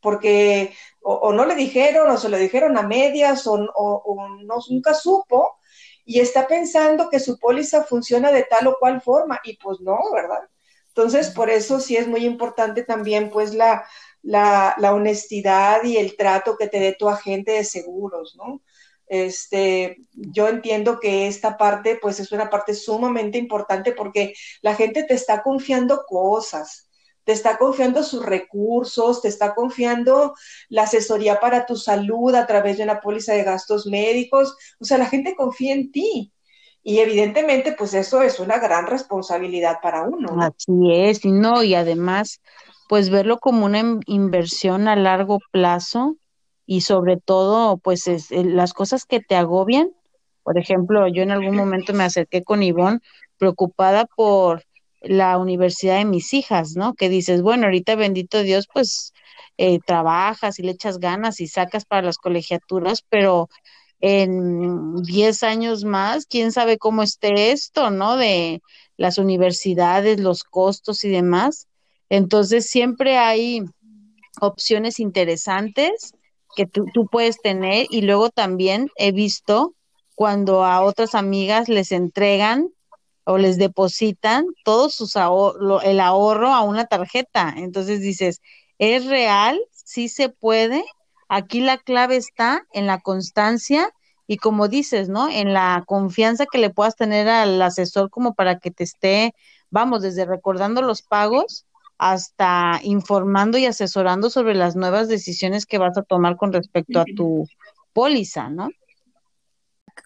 porque 0.00 0.72
o, 1.02 1.32
no 1.32 1.44
le 1.44 1.56
dijeron, 1.56 2.10
o 2.10 2.16
se 2.16 2.28
lo 2.28 2.38
dijeron 2.38 2.78
a 2.78 2.82
medias, 2.82 3.46
o, 3.46 3.58
no, 3.58 4.58
nunca 4.70 4.94
supo, 4.94 5.56
y 6.04 6.20
está 6.20 6.46
pensando 6.48 7.08
que 7.10 7.20
su 7.20 7.38
póliza 7.38 7.84
funciona 7.84 8.32
de 8.32 8.44
tal 8.44 8.66
o 8.68 8.76
cual 8.78 9.00
forma, 9.00 9.40
y 9.44 9.56
pues 9.56 9.80
no, 9.80 9.98
¿verdad? 10.12 10.48
Entonces, 10.88 11.30
por 11.30 11.50
eso 11.50 11.80
sí 11.80 11.96
es 11.96 12.06
muy 12.06 12.24
importante 12.26 12.84
también, 12.84 13.30
pues, 13.30 13.54
la, 13.54 13.84
la, 14.22 14.74
la 14.78 14.94
honestidad 14.94 15.82
y 15.84 15.96
el 15.96 16.16
trato 16.16 16.56
que 16.56 16.68
te 16.68 16.80
dé 16.80 16.94
tu 16.98 17.08
agente 17.08 17.52
de 17.52 17.64
seguros, 17.64 18.36
¿no? 18.36 18.62
Este, 19.06 19.98
yo 20.12 20.48
entiendo 20.48 20.98
que 20.98 21.26
esta 21.26 21.58
parte, 21.58 21.98
pues 22.00 22.18
es 22.20 22.32
una 22.32 22.48
parte 22.48 22.74
sumamente 22.74 23.36
importante 23.38 23.92
porque 23.92 24.32
la 24.62 24.74
gente 24.74 25.04
te 25.04 25.14
está 25.14 25.42
confiando 25.42 26.04
cosas, 26.06 26.88
te 27.24 27.32
está 27.32 27.58
confiando 27.58 28.02
sus 28.02 28.24
recursos, 28.24 29.22
te 29.22 29.28
está 29.28 29.54
confiando 29.54 30.34
la 30.68 30.82
asesoría 30.82 31.40
para 31.40 31.66
tu 31.66 31.76
salud 31.76 32.34
a 32.34 32.46
través 32.46 32.78
de 32.78 32.84
una 32.84 33.00
póliza 33.00 33.32
de 33.34 33.44
gastos 33.44 33.86
médicos. 33.86 34.56
O 34.80 34.84
sea, 34.84 34.98
la 34.98 35.06
gente 35.06 35.36
confía 35.36 35.74
en 35.74 35.92
ti. 35.92 36.32
Y 36.82 36.98
evidentemente, 36.98 37.72
pues 37.78 37.94
eso 37.94 38.22
es 38.22 38.40
una 38.40 38.58
gran 38.58 38.86
responsabilidad 38.86 39.76
para 39.80 40.02
uno. 40.02 40.36
Así 40.40 40.92
es, 40.92 41.24
y 41.24 41.30
no, 41.30 41.62
y 41.62 41.76
además, 41.76 42.40
pues 42.88 43.08
verlo 43.08 43.38
como 43.38 43.66
una 43.66 44.00
inversión 44.06 44.88
a 44.88 44.96
largo 44.96 45.38
plazo, 45.52 46.16
y 46.66 46.80
sobre 46.80 47.18
todo, 47.18 47.76
pues 47.76 48.08
es, 48.08 48.32
eh, 48.32 48.44
las 48.44 48.72
cosas 48.72 49.04
que 49.04 49.20
te 49.20 49.36
agobian. 49.36 49.90
Por 50.42 50.58
ejemplo, 50.58 51.06
yo 51.06 51.22
en 51.22 51.30
algún 51.30 51.54
momento 51.54 51.92
me 51.92 52.04
acerqué 52.04 52.42
con 52.42 52.62
Ivonne 52.62 53.00
preocupada 53.38 54.06
por 54.16 54.64
la 55.02 55.38
universidad 55.38 55.98
de 55.98 56.04
mis 56.04 56.32
hijas, 56.34 56.76
¿no? 56.76 56.94
Que 56.94 57.08
dices, 57.08 57.42
bueno, 57.42 57.64
ahorita 57.64 57.94
bendito 57.96 58.42
Dios, 58.42 58.66
pues 58.72 59.12
eh, 59.58 59.78
trabajas 59.84 60.58
y 60.58 60.62
le 60.62 60.72
echas 60.72 60.98
ganas 60.98 61.40
y 61.40 61.48
sacas 61.48 61.84
para 61.84 62.02
las 62.02 62.18
colegiaturas, 62.18 63.04
pero 63.08 63.48
en 64.00 65.02
10 65.02 65.42
años 65.44 65.84
más, 65.84 66.26
quién 66.26 66.52
sabe 66.52 66.78
cómo 66.78 67.02
esté 67.02 67.52
esto, 67.52 67.90
¿no? 67.90 68.16
De 68.16 68.60
las 68.96 69.18
universidades, 69.18 70.20
los 70.20 70.44
costos 70.44 71.04
y 71.04 71.08
demás. 71.10 71.68
Entonces, 72.08 72.68
siempre 72.68 73.16
hay 73.16 73.62
opciones 74.40 74.98
interesantes 74.98 76.12
que 76.56 76.66
tú, 76.66 76.84
puedes 77.10 77.40
tener 77.40 77.86
y 77.90 78.02
luego 78.02 78.30
también 78.30 78.90
he 78.96 79.12
visto 79.12 79.74
cuando 80.14 80.64
a 80.64 80.82
otras 80.82 81.14
amigas 81.14 81.68
les 81.68 81.92
entregan 81.92 82.68
o 83.24 83.38
les 83.38 83.58
depositan 83.58 84.46
todo 84.64 84.90
sus 84.90 85.14
el 85.16 86.00
ahorro 86.00 86.48
a 86.48 86.62
una 86.62 86.86
tarjeta. 86.86 87.54
Entonces 87.56 88.00
dices, 88.00 88.40
¿es 88.78 89.06
real? 89.06 89.60
¿Sí 89.70 90.08
se 90.08 90.28
puede? 90.28 90.84
Aquí 91.28 91.60
la 91.60 91.78
clave 91.78 92.16
está 92.16 92.66
en 92.72 92.86
la 92.86 93.00
constancia 93.00 93.90
y 94.26 94.36
como 94.36 94.68
dices, 94.68 95.08
¿no? 95.08 95.28
En 95.28 95.52
la 95.52 95.84
confianza 95.86 96.46
que 96.50 96.58
le 96.58 96.70
puedas 96.70 96.96
tener 96.96 97.28
al 97.28 97.60
asesor 97.60 98.10
como 98.10 98.34
para 98.34 98.58
que 98.58 98.70
te 98.70 98.84
esté, 98.84 99.34
vamos, 99.70 100.02
desde 100.02 100.24
recordando 100.24 100.82
los 100.82 101.02
pagos 101.02 101.66
hasta 101.98 102.80
informando 102.82 103.58
y 103.58 103.66
asesorando 103.66 104.28
sobre 104.30 104.54
las 104.54 104.74
nuevas 104.74 105.08
decisiones 105.08 105.66
que 105.66 105.78
vas 105.78 105.96
a 105.96 106.02
tomar 106.02 106.36
con 106.36 106.52
respecto 106.52 107.00
a 107.00 107.04
tu 107.16 107.46
póliza, 107.92 108.48
¿no? 108.48 108.70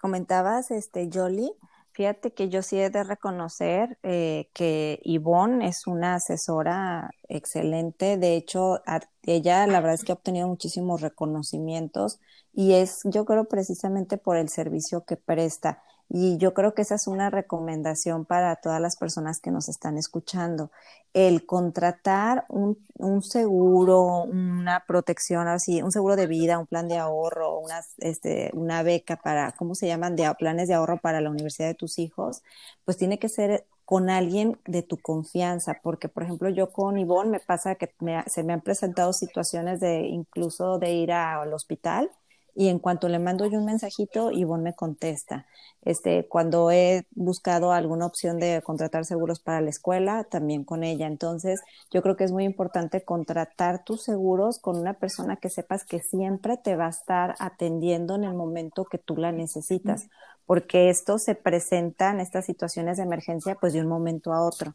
Comentabas, 0.01 0.71
este, 0.71 1.09
Jolie, 1.13 1.53
fíjate 1.97 2.35
que 2.35 2.51
yo 2.51 2.61
sí 2.63 2.79
he 2.79 2.91
de 2.91 3.05
reconocer 3.05 3.99
eh, 4.03 4.51
que 4.53 5.01
Yvonne 5.05 5.67
es 5.67 5.87
una 5.87 6.17
asesora 6.17 7.11
excelente. 7.29 8.19
De 8.19 8.37
hecho, 8.37 8.83
ella 9.23 9.67
la 9.67 9.81
verdad 9.81 9.95
es 9.95 10.05
que 10.05 10.13
ha 10.13 10.15
obtenido 10.17 10.47
muchísimos 10.47 11.01
reconocimientos 11.01 12.21
y 12.53 12.75
es, 12.75 13.01
yo 13.05 13.25
creo, 13.25 13.47
precisamente 13.49 14.19
por 14.19 14.37
el 14.37 14.49
servicio 14.51 15.05
que 15.07 15.17
presta. 15.17 15.83
Y 16.09 16.39
yo 16.39 16.55
creo 16.55 16.75
que 16.75 16.83
esa 16.83 16.95
es 16.95 17.07
una 17.09 17.31
recomendación 17.31 18.25
para 18.25 18.57
todas 18.57 18.81
las 18.81 18.97
personas 18.97 19.41
que 19.41 19.51
nos 19.51 19.69
están 19.69 19.99
escuchando. 19.99 20.71
El 21.13 21.47
contratar 21.47 22.45
un, 22.49 22.79
un 22.95 23.23
seguro, 23.23 24.23
una 24.25 24.85
protección 24.87 25.49
así, 25.49 25.83
un 25.83 25.93
seguro 25.93 26.15
de 26.17 26.27
vida, 26.27 26.59
un 26.59 26.67
plan 26.67 26.89
de 26.89 26.99
ahorro, 26.99 27.59
una, 27.59 27.81
este, 27.99 28.51
una 28.55 28.83
beca 28.83 29.17
para, 29.17 29.53
¿cómo 29.53 29.75
se 29.75 29.87
llaman? 29.89 30.15
De, 30.17 30.33
planes 30.39 30.69
de 30.69 30.75
ahorro 30.75 30.99
para 31.01 31.21
la 31.21 31.31
universidad 31.31 31.69
de 31.69 31.75
tus 31.75 31.99
hijos, 31.99 32.43
pues 32.85 32.97
tiene 32.97 33.19
que 33.19 33.29
ser 33.29 33.67
con 33.85 34.11
alguien 34.11 34.59
de 34.67 34.83
tu 34.83 34.99
confianza, 34.99 35.81
porque 35.83 36.09
por 36.09 36.25
ejemplo 36.25 36.49
yo 36.51 36.73
con 36.73 36.99
Ivonne 36.99 37.31
me 37.31 37.41
pasa 37.41 37.77
que 37.77 37.95
se 38.27 38.43
me 38.43 38.53
han 38.53 38.61
presentado 38.61 39.13
situaciones 39.13 39.81
de 39.81 40.01
incluso 40.09 40.79
de 40.79 40.93
ir 40.93 41.13
al 41.13 41.53
hospital 41.55 42.11
y 42.57 42.69
en 42.69 42.79
cuanto 42.79 43.09
le 43.09 43.19
mando 43.19 43.45
yo 43.45 43.59
un 43.59 43.67
mensajito, 43.67 44.33
Ivonne 44.33 44.65
me 44.65 44.75
contesta. 44.75 45.47
Este, 45.83 46.27
cuando 46.27 46.71
he 46.71 47.07
buscado 47.15 47.71
alguna 47.71 48.07
opción 48.07 48.41
de 48.41 48.63
contratar 48.65 49.05
seguros 49.05 49.41
para 49.41 49.61
la 49.61 49.69
escuela, 49.69 50.25
también 50.25 50.65
con 50.65 50.83
ella. 50.83 51.07
Entonces, 51.07 51.61
yo 51.93 52.01
creo 52.03 52.17
que 52.17 52.25
es 52.25 52.33
muy 52.33 52.45
importante 52.45 53.05
contratar 53.05 53.85
tus 53.85 54.03
seguros 54.03 54.59
con 54.59 54.79
una 54.79 54.95
persona 54.95 55.37
que 55.37 55.51
sepas 55.51 55.85
que 55.85 56.01
siempre 56.01 56.57
te 56.57 56.77
va 56.77 56.87
a 56.87 56.91
estar 56.91 57.35
atendiendo 57.39 58.15
en 58.15 58.25
el 58.25 58.33
momento 58.33 58.87
que 58.87 58.99
tú 58.99 59.17
la 59.17 59.33
necesitas, 59.33 60.09
porque 60.47 60.89
esto 60.89 61.19
se 61.19 61.35
presenta 61.35 62.11
en 62.11 62.21
estas 62.21 62.47
situaciones 62.47 62.97
de 62.97 63.03
emergencia 63.03 63.57
pues 63.61 63.75
de 63.75 63.83
un 63.83 63.89
momento 63.89 64.33
a 64.33 64.43
otro. 64.43 64.73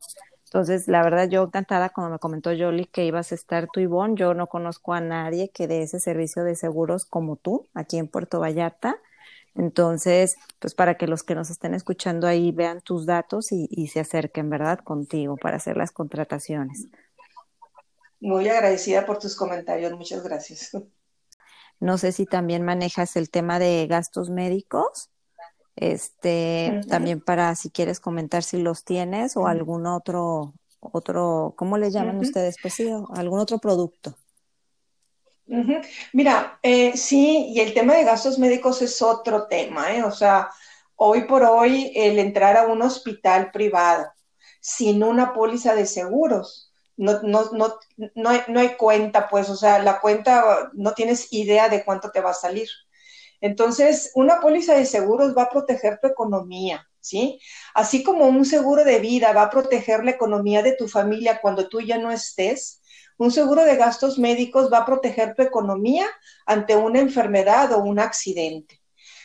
Entonces, 0.54 0.90
la 0.90 1.02
verdad, 1.02 1.30
yo 1.30 1.44
encantada, 1.44 1.88
como 1.92 2.10
me 2.10 2.20
comentó 2.20 2.50
Jolie, 2.50 2.86
que 2.86 3.06
ibas 3.06 3.32
a 3.32 3.36
estar 3.36 3.70
tú, 3.72 3.80
Ivonne. 3.80 4.16
Yo 4.16 4.34
no 4.34 4.48
conozco 4.48 4.94
a 4.94 5.00
nadie 5.00 5.50
que 5.50 5.66
dé 5.66 5.82
ese 5.82 6.02
servicio 6.02 6.44
de 6.44 6.58
seguros 6.58 7.06
como 7.06 7.38
tú, 7.38 7.70
aquí 7.74 7.98
en 7.98 8.10
Puerto 8.10 8.42
Vallarta. 8.42 8.98
Entonces, 9.56 10.36
pues 10.60 10.76
para 10.76 10.98
que 10.98 11.08
los 11.08 11.24
que 11.24 11.36
nos 11.36 11.50
estén 11.50 11.74
escuchando 11.74 12.28
ahí 12.28 12.52
vean 12.52 12.82
tus 12.82 13.06
datos 13.06 13.54
y, 13.54 13.70
y 13.72 13.88
se 13.88 14.02
acerquen, 14.02 14.50
¿verdad?, 14.50 14.80
contigo 14.80 15.38
para 15.38 15.56
hacer 15.56 15.78
las 15.78 15.94
contrataciones. 15.94 16.88
Muy 18.20 18.50
agradecida 18.50 19.06
por 19.06 19.20
tus 19.20 19.38
comentarios, 19.38 19.94
muchas 19.94 20.22
gracias. 20.22 20.72
No 21.80 21.98
sé 21.98 22.12
si 22.12 22.26
también 22.26 22.64
manejas 22.64 23.16
el 23.16 23.30
tema 23.30 23.58
de 23.58 23.88
gastos 23.88 24.30
médicos. 24.30 25.10
Este, 25.76 26.82
también 26.90 27.22
para 27.22 27.56
si 27.56 27.70
quieres 27.70 28.00
comentar 28.00 28.44
si 28.44 28.62
los 28.62 28.84
tienes 28.84 29.38
o 29.38 29.48
algún 29.48 29.86
otro, 29.86 30.54
otro, 30.80 31.54
¿cómo 31.58 31.78
le 31.78 31.92
llaman 31.92 32.20
ustedes? 32.20 32.58
Pues 32.62 32.74
sí, 32.74 32.90
algún 33.14 33.40
otro 33.40 33.60
producto. 33.60 34.16
Mira, 36.14 36.60
eh, 36.62 36.96
sí, 36.96 37.48
y 37.54 37.60
el 37.60 37.74
tema 37.74 37.96
de 37.96 38.04
gastos 38.04 38.40
médicos 38.40 38.82
es 38.82 39.02
otro 39.02 39.48
tema, 39.48 39.94
¿eh? 39.94 40.04
O 40.04 40.12
sea, 40.12 40.50
hoy 40.96 41.26
por 41.26 41.44
hoy 41.44 41.92
el 41.96 42.20
entrar 42.20 42.58
a 42.58 42.68
un 42.68 42.82
hospital 42.82 43.52
privado 43.52 44.12
sin 44.62 45.04
una 45.04 45.34
póliza 45.34 45.74
de 45.76 45.86
seguros 45.86 46.72
no, 47.02 47.22
no, 47.24 47.50
no, 47.52 47.80
no, 48.14 48.30
hay, 48.30 48.42
no 48.48 48.60
hay 48.60 48.76
cuenta, 48.76 49.28
pues, 49.28 49.50
o 49.50 49.56
sea, 49.56 49.80
la 49.80 50.00
cuenta 50.00 50.70
no 50.74 50.94
tienes 50.94 51.34
idea 51.34 51.68
de 51.68 51.84
cuánto 51.84 52.12
te 52.12 52.22
va 52.22 52.30
a 52.30 52.36
salir. 52.36 52.70
Entonces, 53.42 54.12
una 54.16 54.40
póliza 54.40 54.76
de 54.76 54.86
seguros 54.86 55.36
va 55.36 55.44
a 55.44 55.50
proteger 55.50 56.00
tu 56.00 56.08
economía, 56.08 56.88
¿sí? 57.00 57.40
Así 57.74 58.04
como 58.04 58.26
un 58.26 58.46
seguro 58.46 58.84
de 58.84 59.00
vida 59.00 59.34
va 59.34 59.44
a 59.44 59.50
proteger 59.50 60.06
la 60.06 60.12
economía 60.12 60.62
de 60.62 60.76
tu 60.76 60.88
familia 60.88 61.42
cuando 61.42 61.68
tú 61.68 61.82
ya 61.82 61.98
no 61.98 62.12
estés, 62.12 62.82
un 63.18 63.32
seguro 63.32 63.64
de 63.64 63.76
gastos 63.76 64.18
médicos 64.18 64.72
va 64.72 64.80
a 64.80 64.86
proteger 64.86 65.36
tu 65.36 65.42
economía 65.42 66.08
ante 66.46 66.76
una 66.76 67.00
enfermedad 67.00 67.72
o 67.74 67.80
un 67.80 68.00
accidente. 68.00 68.82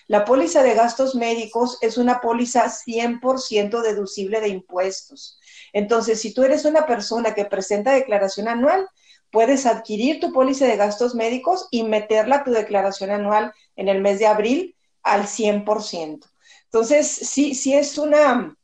La 0.08 0.24
póliza 0.24 0.62
de 0.62 0.74
gastos 0.74 1.14
médicos 1.14 1.78
es 1.80 1.98
una 1.98 2.20
póliza 2.20 2.68
100% 2.68 3.82
deducible 3.82 4.40
de 4.40 4.48
impuestos. 4.48 5.38
Entonces, 5.72 6.20
si 6.20 6.32
tú 6.32 6.44
eres 6.44 6.64
una 6.64 6.86
persona 6.86 7.34
que 7.34 7.44
presenta 7.44 7.92
declaración 7.92 8.48
anual, 8.48 8.88
puedes 9.30 9.66
adquirir 9.66 10.20
tu 10.20 10.32
póliza 10.32 10.66
de 10.66 10.76
gastos 10.76 11.14
médicos 11.14 11.68
y 11.70 11.82
meterla 11.82 12.36
a 12.36 12.44
tu 12.44 12.50
declaración 12.50 13.10
anual 13.10 13.52
en 13.76 13.88
el 13.88 14.00
mes 14.00 14.18
de 14.18 14.26
abril 14.26 14.76
al 15.02 15.26
100%. 15.26 16.26
Entonces, 16.64 17.08
sí, 17.08 17.54
sí 17.54 17.74
es 17.74 17.98
una 17.98 18.56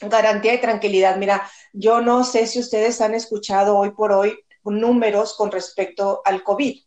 garantía 0.00 0.52
de 0.52 0.58
tranquilidad. 0.58 1.16
Mira, 1.16 1.48
yo 1.72 2.00
no 2.00 2.24
sé 2.24 2.46
si 2.46 2.58
ustedes 2.58 3.00
han 3.00 3.14
escuchado 3.14 3.76
hoy 3.76 3.90
por 3.92 4.12
hoy 4.12 4.38
números 4.64 5.34
con 5.34 5.50
respecto 5.50 6.22
al 6.24 6.42
COVID. 6.42 6.80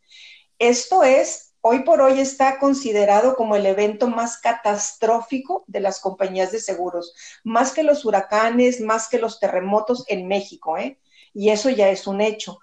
Esto 0.59 1.03
es, 1.03 1.53
hoy 1.61 1.83
por 1.83 2.01
hoy 2.01 2.19
está 2.19 2.59
considerado 2.59 3.35
como 3.35 3.55
el 3.55 3.65
evento 3.65 4.07
más 4.07 4.39
catastrófico 4.39 5.63
de 5.67 5.79
las 5.81 5.99
compañías 5.99 6.51
de 6.51 6.59
seguros, 6.59 7.13
más 7.43 7.71
que 7.71 7.83
los 7.83 8.05
huracanes, 8.05 8.81
más 8.81 9.07
que 9.07 9.19
los 9.19 9.39
terremotos 9.39 10.03
en 10.07 10.27
México, 10.27 10.77
¿eh? 10.77 10.99
Y 11.33 11.49
eso 11.49 11.69
ya 11.69 11.89
es 11.89 12.07
un 12.07 12.21
hecho. 12.21 12.59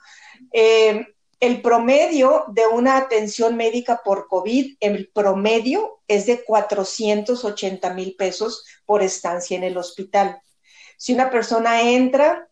Eh, 0.57 1.09
el 1.40 1.61
promedio 1.61 2.44
de 2.46 2.64
una 2.68 2.96
atención 2.96 3.57
médica 3.57 4.02
por 4.05 4.28
COVID, 4.28 4.76
el 4.78 5.11
promedio 5.12 6.00
es 6.07 6.26
de 6.26 6.44
480 6.44 7.92
mil 7.92 8.14
pesos 8.14 8.64
por 8.86 9.02
estancia 9.02 9.57
en 9.57 9.64
el 9.64 9.76
hospital. 9.76 10.40
Si 10.96 11.12
una 11.12 11.30
persona 11.30 11.82
entra, 11.82 12.48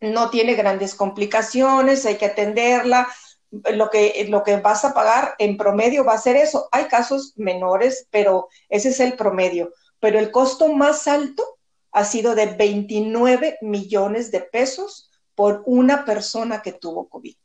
no 0.00 0.30
tiene 0.30 0.54
grandes 0.54 0.94
complicaciones, 0.94 2.06
hay 2.06 2.16
que 2.16 2.24
atenderla, 2.24 3.06
lo 3.50 3.90
que, 3.90 4.26
lo 4.30 4.42
que 4.42 4.56
vas 4.56 4.86
a 4.86 4.94
pagar 4.94 5.34
en 5.38 5.58
promedio 5.58 6.02
va 6.02 6.14
a 6.14 6.18
ser 6.18 6.36
eso. 6.36 6.68
Hay 6.72 6.86
casos 6.86 7.34
menores, 7.36 8.08
pero 8.10 8.48
ese 8.70 8.88
es 8.88 9.00
el 9.00 9.12
promedio. 9.12 9.72
Pero 10.00 10.18
el 10.18 10.30
costo 10.30 10.72
más 10.72 11.06
alto 11.06 11.58
ha 11.92 12.06
sido 12.06 12.34
de 12.34 12.46
29 12.46 13.58
millones 13.60 14.30
de 14.32 14.40
pesos 14.40 15.10
por 15.34 15.62
una 15.66 16.06
persona 16.06 16.62
que 16.62 16.72
tuvo 16.72 17.08
COVID. 17.10 17.36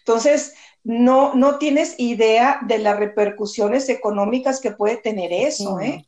Entonces, 0.00 0.54
no, 0.82 1.34
no 1.34 1.58
tienes 1.58 1.94
idea 1.98 2.60
de 2.66 2.78
las 2.78 2.98
repercusiones 2.98 3.88
económicas 3.88 4.60
que 4.60 4.72
puede 4.72 4.96
tener 4.96 5.32
eso, 5.32 5.80
¿eh? 5.80 6.06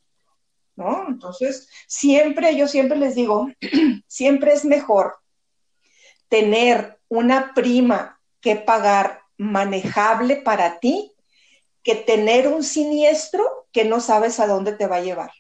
¿No? 0.74 1.07
Entonces, 1.09 1.68
siempre, 1.86 2.57
yo 2.57 2.66
siempre 2.66 2.99
les 2.99 3.14
digo, 3.14 3.49
siempre 4.07 4.53
es 4.53 4.64
mejor 4.64 5.16
tener 6.28 6.99
una 7.09 7.53
prima 7.55 8.18
que 8.40 8.57
pagar 8.57 9.20
manejable 9.36 10.36
para 10.36 10.80
ti 10.80 11.12
que 11.82 11.95
tener 11.97 12.49
un 12.49 12.62
siniestro 12.62 13.66
que 13.72 13.84
no 13.84 14.01
sabes 14.01 14.40
a 14.40 14.47
dónde 14.47 14.72
te 14.72 14.86
va 14.86 14.97
a 14.97 15.03
llevar. 15.03 15.32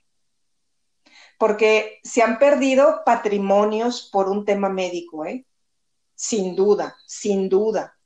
Porque 1.38 2.00
se 2.02 2.22
han 2.22 2.38
perdido 2.38 3.02
patrimonios 3.04 4.08
por 4.12 4.28
un 4.28 4.44
tema 4.44 4.68
médico, 4.68 5.24
¿eh? 5.24 5.44
Sin 6.14 6.54
duda, 6.54 6.96
sin 7.06 7.48
duda. 7.48 7.96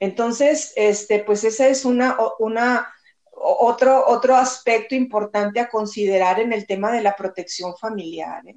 Entonces, 0.00 0.72
este, 0.76 1.20
pues 1.20 1.44
ese 1.44 1.70
es 1.70 1.84
una, 1.84 2.16
una, 2.38 2.92
otro, 3.30 4.06
otro 4.06 4.36
aspecto 4.36 4.94
importante 4.94 5.60
a 5.60 5.68
considerar 5.68 6.40
en 6.40 6.52
el 6.52 6.66
tema 6.66 6.92
de 6.92 7.02
la 7.02 7.14
protección 7.16 7.76
familiar. 7.76 8.46
¿eh? 8.46 8.56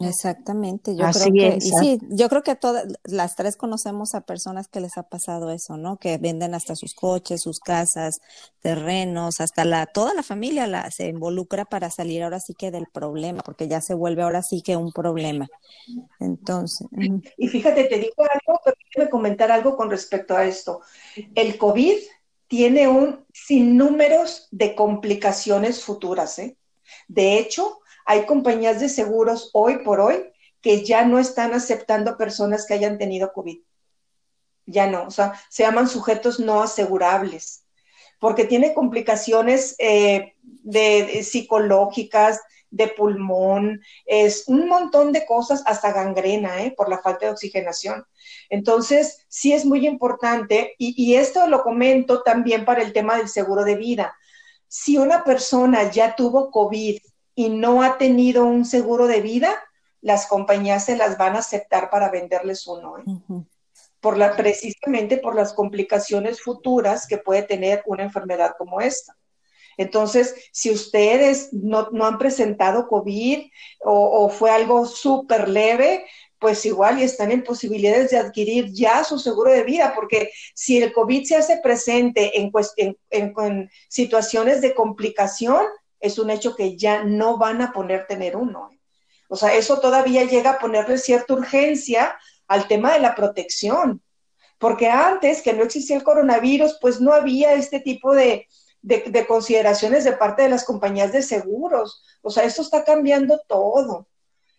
Exactamente, 0.00 0.94
yo 0.94 1.04
creo 1.10 1.32
que, 1.32 1.60
sí, 1.60 1.98
yo 2.10 2.28
creo 2.28 2.42
que 2.42 2.54
todas 2.54 2.86
las 3.02 3.34
tres 3.34 3.56
conocemos 3.56 4.14
a 4.14 4.20
personas 4.20 4.68
que 4.68 4.80
les 4.80 4.96
ha 4.96 5.02
pasado 5.02 5.50
eso, 5.50 5.76
¿no? 5.76 5.96
Que 5.96 6.18
venden 6.18 6.54
hasta 6.54 6.76
sus 6.76 6.94
coches, 6.94 7.42
sus 7.42 7.58
casas, 7.58 8.20
terrenos, 8.60 9.40
hasta 9.40 9.64
la, 9.64 9.86
toda 9.86 10.14
la 10.14 10.22
familia 10.22 10.68
la, 10.68 10.90
se 10.92 11.08
involucra 11.08 11.64
para 11.64 11.90
salir 11.90 12.22
ahora 12.22 12.38
sí 12.38 12.54
que 12.54 12.70
del 12.70 12.86
problema, 12.86 13.42
porque 13.42 13.66
ya 13.66 13.80
se 13.80 13.94
vuelve 13.94 14.22
ahora 14.22 14.42
sí 14.42 14.62
que 14.62 14.76
un 14.76 14.92
problema. 14.92 15.48
Entonces. 16.20 16.86
Y 17.36 17.48
fíjate, 17.48 17.84
te 17.84 17.98
digo 17.98 18.22
algo, 18.22 18.60
déjame 18.64 19.10
comentar 19.10 19.50
algo 19.50 19.76
con 19.76 19.90
respecto 19.90 20.36
a 20.36 20.44
esto. 20.44 20.80
El 21.34 21.58
COVID 21.58 21.96
tiene 22.46 22.86
un 22.86 23.24
sinnúmeros 23.32 24.46
de 24.52 24.76
complicaciones 24.76 25.82
futuras, 25.82 26.38
¿eh? 26.38 26.56
De 27.08 27.38
hecho, 27.38 27.80
hay 28.08 28.24
compañías 28.24 28.80
de 28.80 28.88
seguros 28.88 29.50
hoy 29.52 29.80
por 29.84 30.00
hoy 30.00 30.32
que 30.62 30.82
ya 30.82 31.04
no 31.04 31.18
están 31.18 31.52
aceptando 31.52 32.16
personas 32.16 32.64
que 32.64 32.72
hayan 32.72 32.96
tenido 32.96 33.34
COVID. 33.34 33.58
Ya 34.64 34.86
no, 34.86 35.04
o 35.04 35.10
sea, 35.10 35.34
se 35.50 35.62
llaman 35.62 35.88
sujetos 35.88 36.40
no 36.40 36.62
asegurables, 36.62 37.66
porque 38.18 38.46
tiene 38.46 38.72
complicaciones 38.72 39.76
eh, 39.78 40.32
de, 40.42 41.22
psicológicas, 41.22 42.40
de 42.70 42.88
pulmón, 42.88 43.82
es 44.06 44.44
un 44.46 44.68
montón 44.68 45.12
de 45.12 45.26
cosas, 45.26 45.62
hasta 45.66 45.92
gangrena, 45.92 46.62
¿eh? 46.62 46.72
por 46.74 46.88
la 46.88 47.02
falta 47.02 47.26
de 47.26 47.32
oxigenación. 47.32 48.06
Entonces, 48.48 49.26
sí 49.28 49.52
es 49.52 49.66
muy 49.66 49.86
importante, 49.86 50.74
y, 50.78 50.94
y 50.96 51.16
esto 51.16 51.46
lo 51.46 51.62
comento 51.62 52.22
también 52.22 52.64
para 52.64 52.80
el 52.80 52.94
tema 52.94 53.18
del 53.18 53.28
seguro 53.28 53.64
de 53.64 53.76
vida. 53.76 54.16
Si 54.66 54.96
una 54.96 55.24
persona 55.24 55.90
ya 55.90 56.16
tuvo 56.16 56.50
COVID 56.50 56.98
y 57.38 57.50
no 57.50 57.84
ha 57.84 57.98
tenido 57.98 58.46
un 58.46 58.64
seguro 58.64 59.06
de 59.06 59.20
vida, 59.20 59.62
las 60.00 60.26
compañías 60.26 60.86
se 60.86 60.96
las 60.96 61.16
van 61.18 61.36
a 61.36 61.38
aceptar 61.38 61.88
para 61.88 62.10
venderles 62.10 62.66
uno. 62.66 62.98
¿eh? 62.98 63.44
por 64.00 64.16
la, 64.16 64.34
precisamente 64.34 65.18
por 65.18 65.36
las 65.36 65.52
complicaciones 65.52 66.42
futuras 66.42 67.06
que 67.06 67.18
puede 67.18 67.44
tener 67.44 67.84
una 67.86 68.02
enfermedad 68.02 68.54
como 68.58 68.80
esta. 68.80 69.16
Entonces, 69.76 70.34
si 70.50 70.72
ustedes 70.72 71.52
no, 71.52 71.88
han 72.04 72.18
presentado 72.18 72.88
COVID 72.88 73.48
o, 73.84 74.24
o 74.24 74.28
fue 74.30 74.50
algo 74.50 74.84
súper 74.84 75.48
leve, 75.48 76.06
pues 76.40 76.66
igual 76.66 76.98
y 76.98 77.04
están 77.04 77.30
en 77.30 77.44
posibilidades 77.44 78.10
de 78.10 78.18
adquirir 78.18 78.72
ya 78.72 79.04
su 79.04 79.16
seguro 79.20 79.52
de 79.52 79.62
vida, 79.62 79.92
porque 79.94 80.32
si 80.54 80.82
el 80.82 80.92
COVID 80.92 81.24
se 81.24 81.36
hace 81.36 81.58
presente 81.58 82.40
en, 82.40 82.50
en, 82.78 82.96
en 83.10 83.70
situaciones 83.88 84.60
de 84.60 84.74
complicación, 84.74 85.64
es 86.00 86.18
un 86.18 86.30
hecho 86.30 86.54
que 86.54 86.76
ya 86.76 87.04
no 87.04 87.38
van 87.38 87.62
a 87.62 87.72
poner 87.72 88.06
tener 88.06 88.36
uno. 88.36 88.70
¿eh? 88.72 88.80
O 89.28 89.36
sea, 89.36 89.54
eso 89.54 89.80
todavía 89.80 90.24
llega 90.24 90.52
a 90.52 90.58
ponerle 90.58 90.98
cierta 90.98 91.34
urgencia 91.34 92.18
al 92.46 92.66
tema 92.66 92.94
de 92.94 93.00
la 93.00 93.14
protección, 93.14 94.02
porque 94.58 94.88
antes 94.88 95.42
que 95.42 95.52
no 95.52 95.62
existía 95.62 95.96
el 95.96 96.02
coronavirus, 96.02 96.78
pues 96.80 97.00
no 97.00 97.12
había 97.12 97.52
este 97.52 97.80
tipo 97.80 98.14
de, 98.14 98.48
de 98.82 99.26
consideraciones 99.26 100.04
de 100.04 100.12
parte 100.12 100.42
de 100.42 100.48
las 100.48 100.64
compañías 100.64 101.12
de 101.12 101.22
seguros. 101.22 102.02
O 102.22 102.30
sea, 102.30 102.44
esto 102.44 102.62
está 102.62 102.84
cambiando 102.84 103.40
todo. 103.46 104.08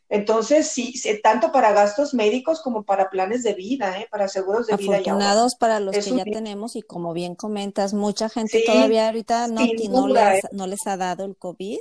Entonces, 0.09 0.67
sí, 0.67 0.93
tanto 1.21 1.51
para 1.51 1.71
gastos 1.71 2.15
médicos 2.15 2.61
como 2.61 2.83
para 2.83 3.11
planes 3.11 3.43
de 3.43 3.53
vida, 3.53 3.99
¿eh? 3.99 4.07
para 4.09 4.27
seguros 4.27 4.65
de 4.65 4.75
vida. 4.75 4.93
Afortunados 4.95 5.55
para 5.55 5.79
los 5.79 5.95
que 5.95 6.15
ya 6.15 6.23
tenemos 6.23 6.75
y 6.75 6.81
como 6.81 7.13
bien 7.13 7.35
comentas, 7.35 7.93
mucha 7.93 8.27
gente 8.27 8.63
todavía 8.65 9.05
ahorita 9.07 9.47
no, 9.47 9.61
no, 9.89 10.07
les, 10.07 10.43
¿eh? 10.43 10.47
no 10.51 10.65
les 10.65 10.87
ha 10.87 10.97
dado 10.97 11.25
el 11.25 11.37
COVID 11.37 11.77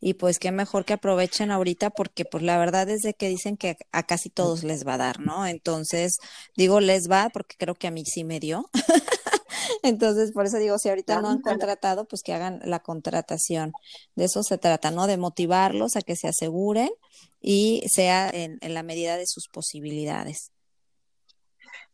y 0.00 0.14
pues 0.14 0.38
qué 0.38 0.50
mejor 0.50 0.84
que 0.84 0.94
aprovechen 0.94 1.50
ahorita 1.50 1.90
porque 1.90 2.24
pues 2.24 2.42
la 2.42 2.58
verdad 2.58 2.88
es 2.88 3.02
de 3.02 3.14
que 3.14 3.28
dicen 3.28 3.56
que 3.56 3.76
a 3.92 4.02
casi 4.04 4.30
todos 4.30 4.64
les 4.64 4.86
va 4.86 4.94
a 4.94 4.98
dar, 4.98 5.20
¿no? 5.20 5.46
Entonces, 5.46 6.18
digo 6.56 6.80
les 6.80 7.10
va 7.10 7.28
porque 7.30 7.56
creo 7.58 7.74
que 7.74 7.86
a 7.86 7.90
mí 7.90 8.04
sí 8.06 8.24
me 8.24 8.40
dio. 8.40 8.70
Entonces, 9.82 10.32
por 10.32 10.46
eso 10.46 10.58
digo, 10.58 10.78
si 10.78 10.88
ahorita 10.88 11.20
no 11.20 11.28
han 11.28 11.40
contratado, 11.40 12.06
pues 12.06 12.22
que 12.22 12.32
hagan 12.32 12.60
la 12.64 12.80
contratación. 12.80 13.72
De 14.14 14.24
eso 14.24 14.42
se 14.42 14.58
trata, 14.58 14.90
¿no? 14.90 15.06
De 15.06 15.16
motivarlos 15.16 15.96
a 15.96 16.02
que 16.02 16.16
se 16.16 16.28
aseguren 16.28 16.90
y 17.40 17.84
sea 17.88 18.30
en, 18.30 18.58
la 18.62 18.82
medida 18.82 19.16
de 19.16 19.26
sus 19.26 19.48
posibilidades. 19.48 20.52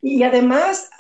Y 0.03 0.23
además, 0.23 0.91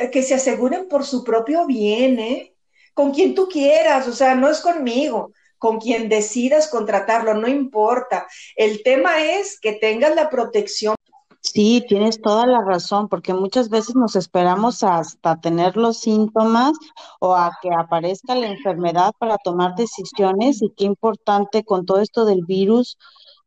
eh, 0.00 0.10
que 0.10 0.22
se 0.22 0.34
aseguren 0.34 0.88
por 0.88 1.04
su 1.04 1.24
propio 1.24 1.66
bien, 1.66 2.18
¿eh? 2.18 2.54
Con 2.94 3.12
quien 3.12 3.34
tú 3.34 3.48
quieras, 3.48 4.08
o 4.08 4.12
sea, 4.12 4.34
no 4.34 4.48
es 4.48 4.60
conmigo, 4.60 5.32
con 5.58 5.78
quien 5.78 6.08
decidas 6.08 6.68
contratarlo, 6.68 7.34
no 7.34 7.48
importa. 7.48 8.26
El 8.56 8.82
tema 8.82 9.24
es 9.24 9.58
que 9.60 9.72
tengas 9.72 10.14
la 10.14 10.30
protección 10.30 10.94
Sí, 11.40 11.84
tienes 11.88 12.20
toda 12.20 12.46
la 12.46 12.62
razón, 12.62 13.08
porque 13.08 13.32
muchas 13.32 13.68
veces 13.70 13.94
nos 13.94 14.16
esperamos 14.16 14.82
hasta 14.82 15.40
tener 15.40 15.76
los 15.76 15.98
síntomas 15.98 16.72
o 17.20 17.34
a 17.34 17.52
que 17.62 17.70
aparezca 17.72 18.34
la 18.34 18.48
enfermedad 18.48 19.12
para 19.18 19.38
tomar 19.38 19.74
decisiones 19.76 20.60
y 20.62 20.70
qué 20.76 20.84
importante 20.84 21.64
con 21.64 21.86
todo 21.86 22.00
esto 22.00 22.24
del 22.24 22.44
virus 22.44 22.98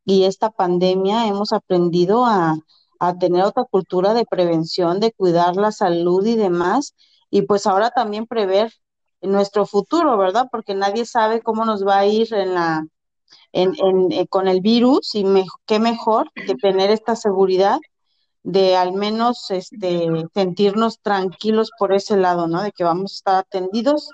y 0.06 0.24
esta 0.24 0.50
pandemia 0.50 1.28
hemos 1.28 1.54
aprendido 1.54 2.26
a, 2.26 2.58
a 3.00 3.18
tener 3.18 3.44
otra 3.44 3.66
cultura 3.66 4.14
de 4.14 4.26
prevención, 4.26 5.00
de 5.00 5.12
cuidar 5.12 5.56
la 5.58 5.72
salud 5.72 6.26
y 6.26 6.36
demás, 6.36 6.96
y 7.30 7.44
pues 7.44 7.68
ahora 7.68 7.92
también 7.92 8.26
prever 8.26 8.72
nuestro 9.22 9.66
futuro, 9.66 10.18
¿verdad? 10.18 10.48
Porque 10.52 10.76
nadie 10.76 11.06
sabe 11.06 11.42
cómo 11.42 11.66
nos 11.66 11.86
va 11.86 12.00
a 12.00 12.06
ir 12.06 12.34
en 12.34 12.54
la, 12.54 12.86
en, 13.52 13.74
en, 13.78 14.12
eh, 14.12 14.28
con 14.28 14.48
el 14.48 14.62
virus 14.62 15.16
y 15.16 15.26
qué 15.66 15.80
mejor 15.80 16.32
que 16.34 16.56
tener 16.56 16.90
esta 16.92 17.16
seguridad 17.16 17.80
de 18.44 18.76
al 18.76 18.94
menos 18.94 19.52
este, 19.52 20.08
sentirnos 20.34 21.00
tranquilos 21.02 21.72
por 21.78 21.94
ese 21.94 22.18
lado, 22.18 22.48
¿no? 22.48 22.64
De 22.64 22.72
que 22.72 22.84
vamos 22.84 23.12
a 23.12 23.16
estar 23.16 23.36
atendidos 23.36 24.10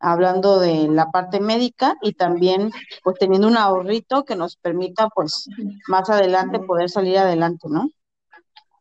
hablando 0.00 0.60
de 0.60 0.88
la 0.88 1.10
parte 1.10 1.40
médica 1.40 1.96
y 2.02 2.12
también 2.12 2.70
pues 3.02 3.18
teniendo 3.18 3.48
un 3.48 3.56
ahorrito 3.56 4.24
que 4.24 4.36
nos 4.36 4.56
permita 4.56 5.08
pues 5.08 5.48
más 5.88 6.08
adelante 6.08 6.60
poder 6.60 6.88
salir 6.88 7.18
adelante, 7.18 7.68
¿no? 7.68 7.90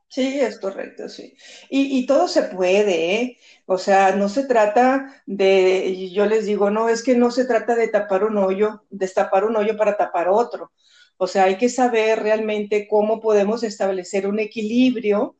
Sí, 0.09 0.39
es 0.39 0.59
correcto, 0.59 1.09
sí. 1.09 1.35
Y, 1.69 1.99
y, 1.99 2.05
todo 2.05 2.27
se 2.29 2.43
puede, 2.43 3.15
¿eh? 3.21 3.37
O 3.65 3.77
sea, 3.77 4.15
no 4.15 4.29
se 4.29 4.45
trata 4.45 5.21
de, 5.25 6.09
yo 6.11 6.25
les 6.25 6.45
digo, 6.45 6.69
no, 6.69 6.87
es 6.87 7.03
que 7.03 7.15
no 7.15 7.29
se 7.29 7.43
trata 7.45 7.75
de 7.75 7.89
tapar 7.89 8.23
un 8.23 8.37
hoyo, 8.37 8.85
destapar 8.89 9.43
un 9.43 9.57
hoyo 9.57 9.75
para 9.75 9.97
tapar 9.97 10.29
otro. 10.29 10.71
O 11.17 11.27
sea, 11.27 11.43
hay 11.43 11.57
que 11.57 11.67
saber 11.69 12.19
realmente 12.23 12.87
cómo 12.87 13.19
podemos 13.19 13.63
establecer 13.63 14.27
un 14.27 14.39
equilibrio 14.39 15.35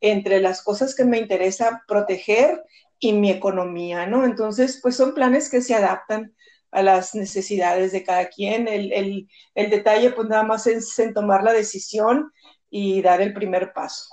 entre 0.00 0.40
las 0.40 0.62
cosas 0.62 0.94
que 0.94 1.04
me 1.04 1.18
interesa 1.18 1.82
proteger 1.88 2.62
y 2.98 3.12
mi 3.14 3.30
economía, 3.30 4.06
¿no? 4.06 4.24
Entonces, 4.26 4.80
pues 4.82 4.96
son 4.96 5.14
planes 5.14 5.48
que 5.50 5.62
se 5.62 5.74
adaptan 5.74 6.34
a 6.70 6.82
las 6.82 7.14
necesidades 7.14 7.92
de 7.92 8.04
cada 8.04 8.28
quien. 8.28 8.68
El, 8.68 8.92
el, 8.92 9.28
el 9.54 9.70
detalle, 9.70 10.10
pues 10.10 10.28
nada 10.28 10.42
más 10.42 10.66
es 10.66 10.98
en 10.98 11.14
tomar 11.14 11.42
la 11.42 11.52
decisión 11.54 12.30
y 12.70 13.02
dar 13.02 13.20
el 13.20 13.34
primer 13.34 13.72
paso. 13.72 14.08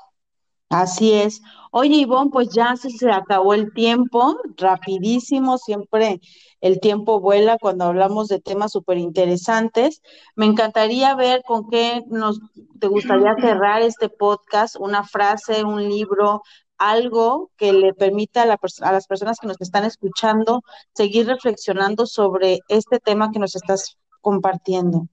Así 0.70 1.14
es. 1.14 1.42
Oye, 1.72 1.96
Ivonne, 1.96 2.30
pues 2.30 2.50
ya 2.50 2.76
se, 2.76 2.90
se 2.90 3.10
acabó 3.10 3.54
el 3.54 3.72
tiempo, 3.74 4.38
rapidísimo, 4.58 5.58
siempre 5.58 6.20
el 6.60 6.82
tiempo 6.82 7.22
vuela 7.22 7.58
cuando 7.58 7.86
hablamos 7.86 8.28
de 8.28 8.42
temas 8.42 8.74
súper 8.74 8.98
interesantes. 8.98 10.02
Me 10.36 10.46
encantaría 10.46 11.16
ver 11.16 11.42
con 11.48 11.70
qué 11.70 12.04
nos 12.08 12.40
te 12.80 12.88
gustaría 12.88 13.36
cerrar 13.42 13.82
este 13.82 14.10
podcast, 14.10 14.76
una 14.78 15.04
frase, 15.06 15.64
un 15.64 15.88
libro, 15.88 16.42
algo 16.78 17.50
que 17.58 17.72
le 17.72 17.94
permita 17.94 18.44
a, 18.44 18.46
la, 18.46 18.60
a 18.82 18.92
las 18.92 19.08
personas 19.08 19.38
que 19.40 19.48
nos 19.48 19.62
están 19.62 19.86
escuchando 19.86 20.64
seguir 20.94 21.28
reflexionando 21.28 22.06
sobre 22.06 22.60
este 22.68 23.00
tema 23.00 23.32
que 23.32 23.40
nos 23.40 23.56
estás 23.56 23.98
compartiendo. 24.22 25.08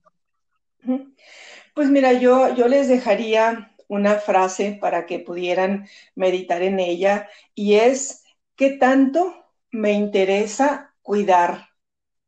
Pues 1.75 1.89
mira, 1.91 2.13
yo, 2.13 2.55
yo 2.55 2.67
les 2.67 2.87
dejaría 2.87 3.75
una 3.87 4.15
frase 4.15 4.77
para 4.81 5.05
que 5.05 5.19
pudieran 5.19 5.87
meditar 6.15 6.63
en 6.63 6.79
ella 6.79 7.29
y 7.53 7.75
es, 7.75 8.23
¿qué 8.55 8.71
tanto 8.71 9.45
me 9.71 9.91
interesa 9.93 10.95
cuidar 11.03 11.69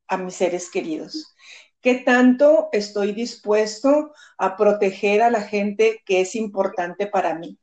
a 0.07 0.17
mis 0.17 0.35
seres 0.35 0.69
queridos? 0.71 1.35
¿Qué 1.81 1.95
tanto 1.95 2.69
estoy 2.73 3.13
dispuesto 3.13 4.13
a 4.37 4.57
proteger 4.57 5.21
a 5.23 5.31
la 5.31 5.41
gente 5.41 6.03
que 6.05 6.21
es 6.21 6.35
importante 6.35 7.07
para 7.07 7.35
mí? 7.35 7.59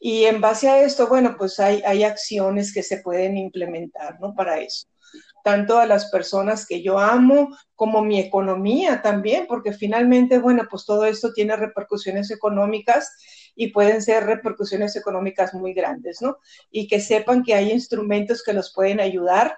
Y 0.00 0.24
en 0.26 0.40
base 0.42 0.68
a 0.68 0.82
esto, 0.82 1.08
bueno, 1.08 1.36
pues 1.38 1.60
hay, 1.60 1.82
hay 1.86 2.04
acciones 2.04 2.74
que 2.74 2.82
se 2.82 2.98
pueden 2.98 3.38
implementar, 3.38 4.20
¿no? 4.20 4.34
Para 4.34 4.60
eso 4.60 4.86
tanto 5.42 5.78
a 5.78 5.86
las 5.86 6.10
personas 6.10 6.66
que 6.66 6.82
yo 6.82 6.98
amo 6.98 7.56
como 7.74 8.02
mi 8.02 8.18
economía 8.20 9.02
también, 9.02 9.46
porque 9.46 9.72
finalmente, 9.72 10.38
bueno, 10.38 10.64
pues 10.70 10.84
todo 10.86 11.04
esto 11.04 11.32
tiene 11.32 11.56
repercusiones 11.56 12.30
económicas 12.30 13.12
y 13.54 13.68
pueden 13.68 14.02
ser 14.02 14.24
repercusiones 14.24 14.96
económicas 14.96 15.54
muy 15.54 15.74
grandes, 15.74 16.22
¿no? 16.22 16.38
Y 16.70 16.88
que 16.88 17.00
sepan 17.00 17.42
que 17.42 17.54
hay 17.54 17.70
instrumentos 17.72 18.42
que 18.42 18.52
los 18.52 18.72
pueden 18.72 19.00
ayudar 19.00 19.56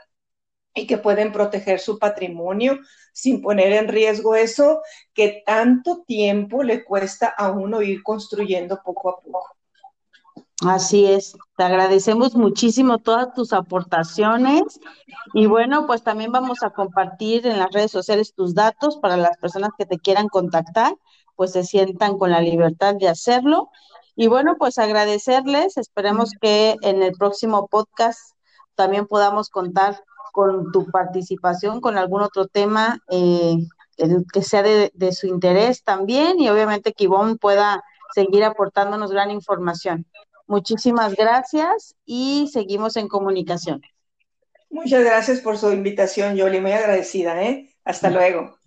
y 0.75 0.87
que 0.87 0.99
pueden 0.99 1.33
proteger 1.33 1.81
su 1.81 1.99
patrimonio 1.99 2.81
sin 3.13 3.41
poner 3.43 3.73
en 3.73 3.89
riesgo 3.89 4.35
eso 4.35 4.83
que 5.15 5.43
tanto 5.47 6.05
tiempo 6.07 6.63
le 6.65 6.85
cuesta 6.85 7.29
a 7.29 7.51
uno 7.53 7.81
ir 7.83 8.03
construyendo 8.03 8.81
poco 8.85 9.11
a 9.11 9.21
poco. 9.21 9.57
Así 10.63 11.07
es, 11.07 11.37
te 11.57 11.65
agradecemos 11.65 12.37
muchísimo 12.37 12.99
todas 12.99 13.35
tus 13.35 13.53
aportaciones 13.53 14.79
y 15.33 15.47
bueno, 15.47 15.87
pues 15.87 16.05
también 16.05 16.31
vamos 16.31 16.63
a 16.63 16.71
compartir 16.71 17.47
en 17.47 17.59
las 17.59 17.73
redes 17.73 17.91
sociales 17.91 18.35
tus 18.35 18.55
datos 18.55 18.97
para 18.99 19.17
las 19.17 19.37
personas 19.39 19.71
que 19.77 19.85
te 19.85 19.99
quieran 19.99 20.29
contactar, 20.29 20.95
pues 21.35 21.53
se 21.53 21.65
sientan 21.65 22.19
con 22.19 22.31
la 22.31 22.41
libertad 22.41 22.95
de 22.95 23.09
hacerlo. 23.09 23.71
Y 24.15 24.29
bueno, 24.29 24.55
pues 24.57 24.79
agradecerles, 24.79 25.77
esperemos 25.77 26.31
que 26.41 26.77
en 26.83 27.03
el 27.03 27.13
próximo 27.13 27.67
podcast 27.67 28.21
también 28.77 29.07
podamos 29.09 29.49
contar 29.51 30.05
con 30.33 30.71
tu 30.71 30.87
participación, 30.87 31.81
con 31.81 31.99
algún 31.99 32.23
otro 32.23 32.47
tema 32.47 33.01
eh, 33.11 33.57
que 34.33 34.43
sea 34.43 34.63
de, 34.63 34.93
de, 34.95 35.13
su 35.13 35.27
interés 35.27 35.83
también 35.83 36.41
y 36.41 36.49
obviamente 36.49 36.93
que 36.93 37.05
Ivonne 37.05 37.37
pueda 37.37 37.83
seguir 38.15 38.45
aportándonos 38.45 39.11
gran 39.11 39.33
información. 39.33 40.07
Muchísimas 40.47 41.15
gracias 41.15 41.95
y 42.05 42.49
seguimos 42.53 42.97
en 42.97 43.09
comunicación. 43.09 43.81
Muchas 44.71 45.05
gracias 45.05 45.41
por 45.41 45.57
su 45.57 45.73
invitación, 45.73 46.37
Yoli. 46.37 46.61
Muy 46.61 46.73
agradecida, 46.73 47.43
¿eh? 47.43 47.71
Hasta 47.85 48.11
luego. 48.11 48.59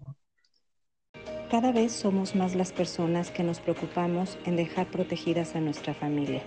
Cada 1.52 1.72
vez 1.72 1.92
somos 1.92 2.36
más 2.36 2.56
las 2.56 2.72
personas 2.72 3.32
que 3.32 3.44
nos 3.44 3.60
preocupamos 3.60 4.38
en 4.46 4.56
dejar 4.56 4.88
protegidas 4.88 5.56
a 5.56 5.62
nuestra 5.62 5.94
familia. 5.94 6.42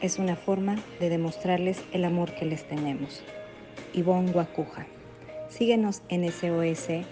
Es 0.00 0.18
una 0.18 0.36
forma 0.36 0.76
de 1.00 1.08
demostrarles 1.08 1.82
el 1.92 2.04
amor 2.04 2.34
que 2.34 2.44
les 2.44 2.66
tenemos. 2.68 3.22
Ivonne 3.94 4.32
Guacuja. 4.32 4.86
Síguenos 5.48 6.02
en 6.08 6.30
SOS 6.30 7.04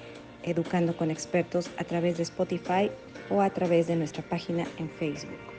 Educando 0.43 0.97
con 0.97 1.11
Expertos 1.11 1.71
a 1.79 1.85
través 1.85 2.19
de 2.19 2.23
Spotify 2.23 2.91
o 3.31 3.41
a 3.41 3.51
través 3.51 3.87
de 3.89 3.97
nuestra 3.97 4.23
página 4.23 4.67
en 4.79 4.89
Facebook. 4.91 5.56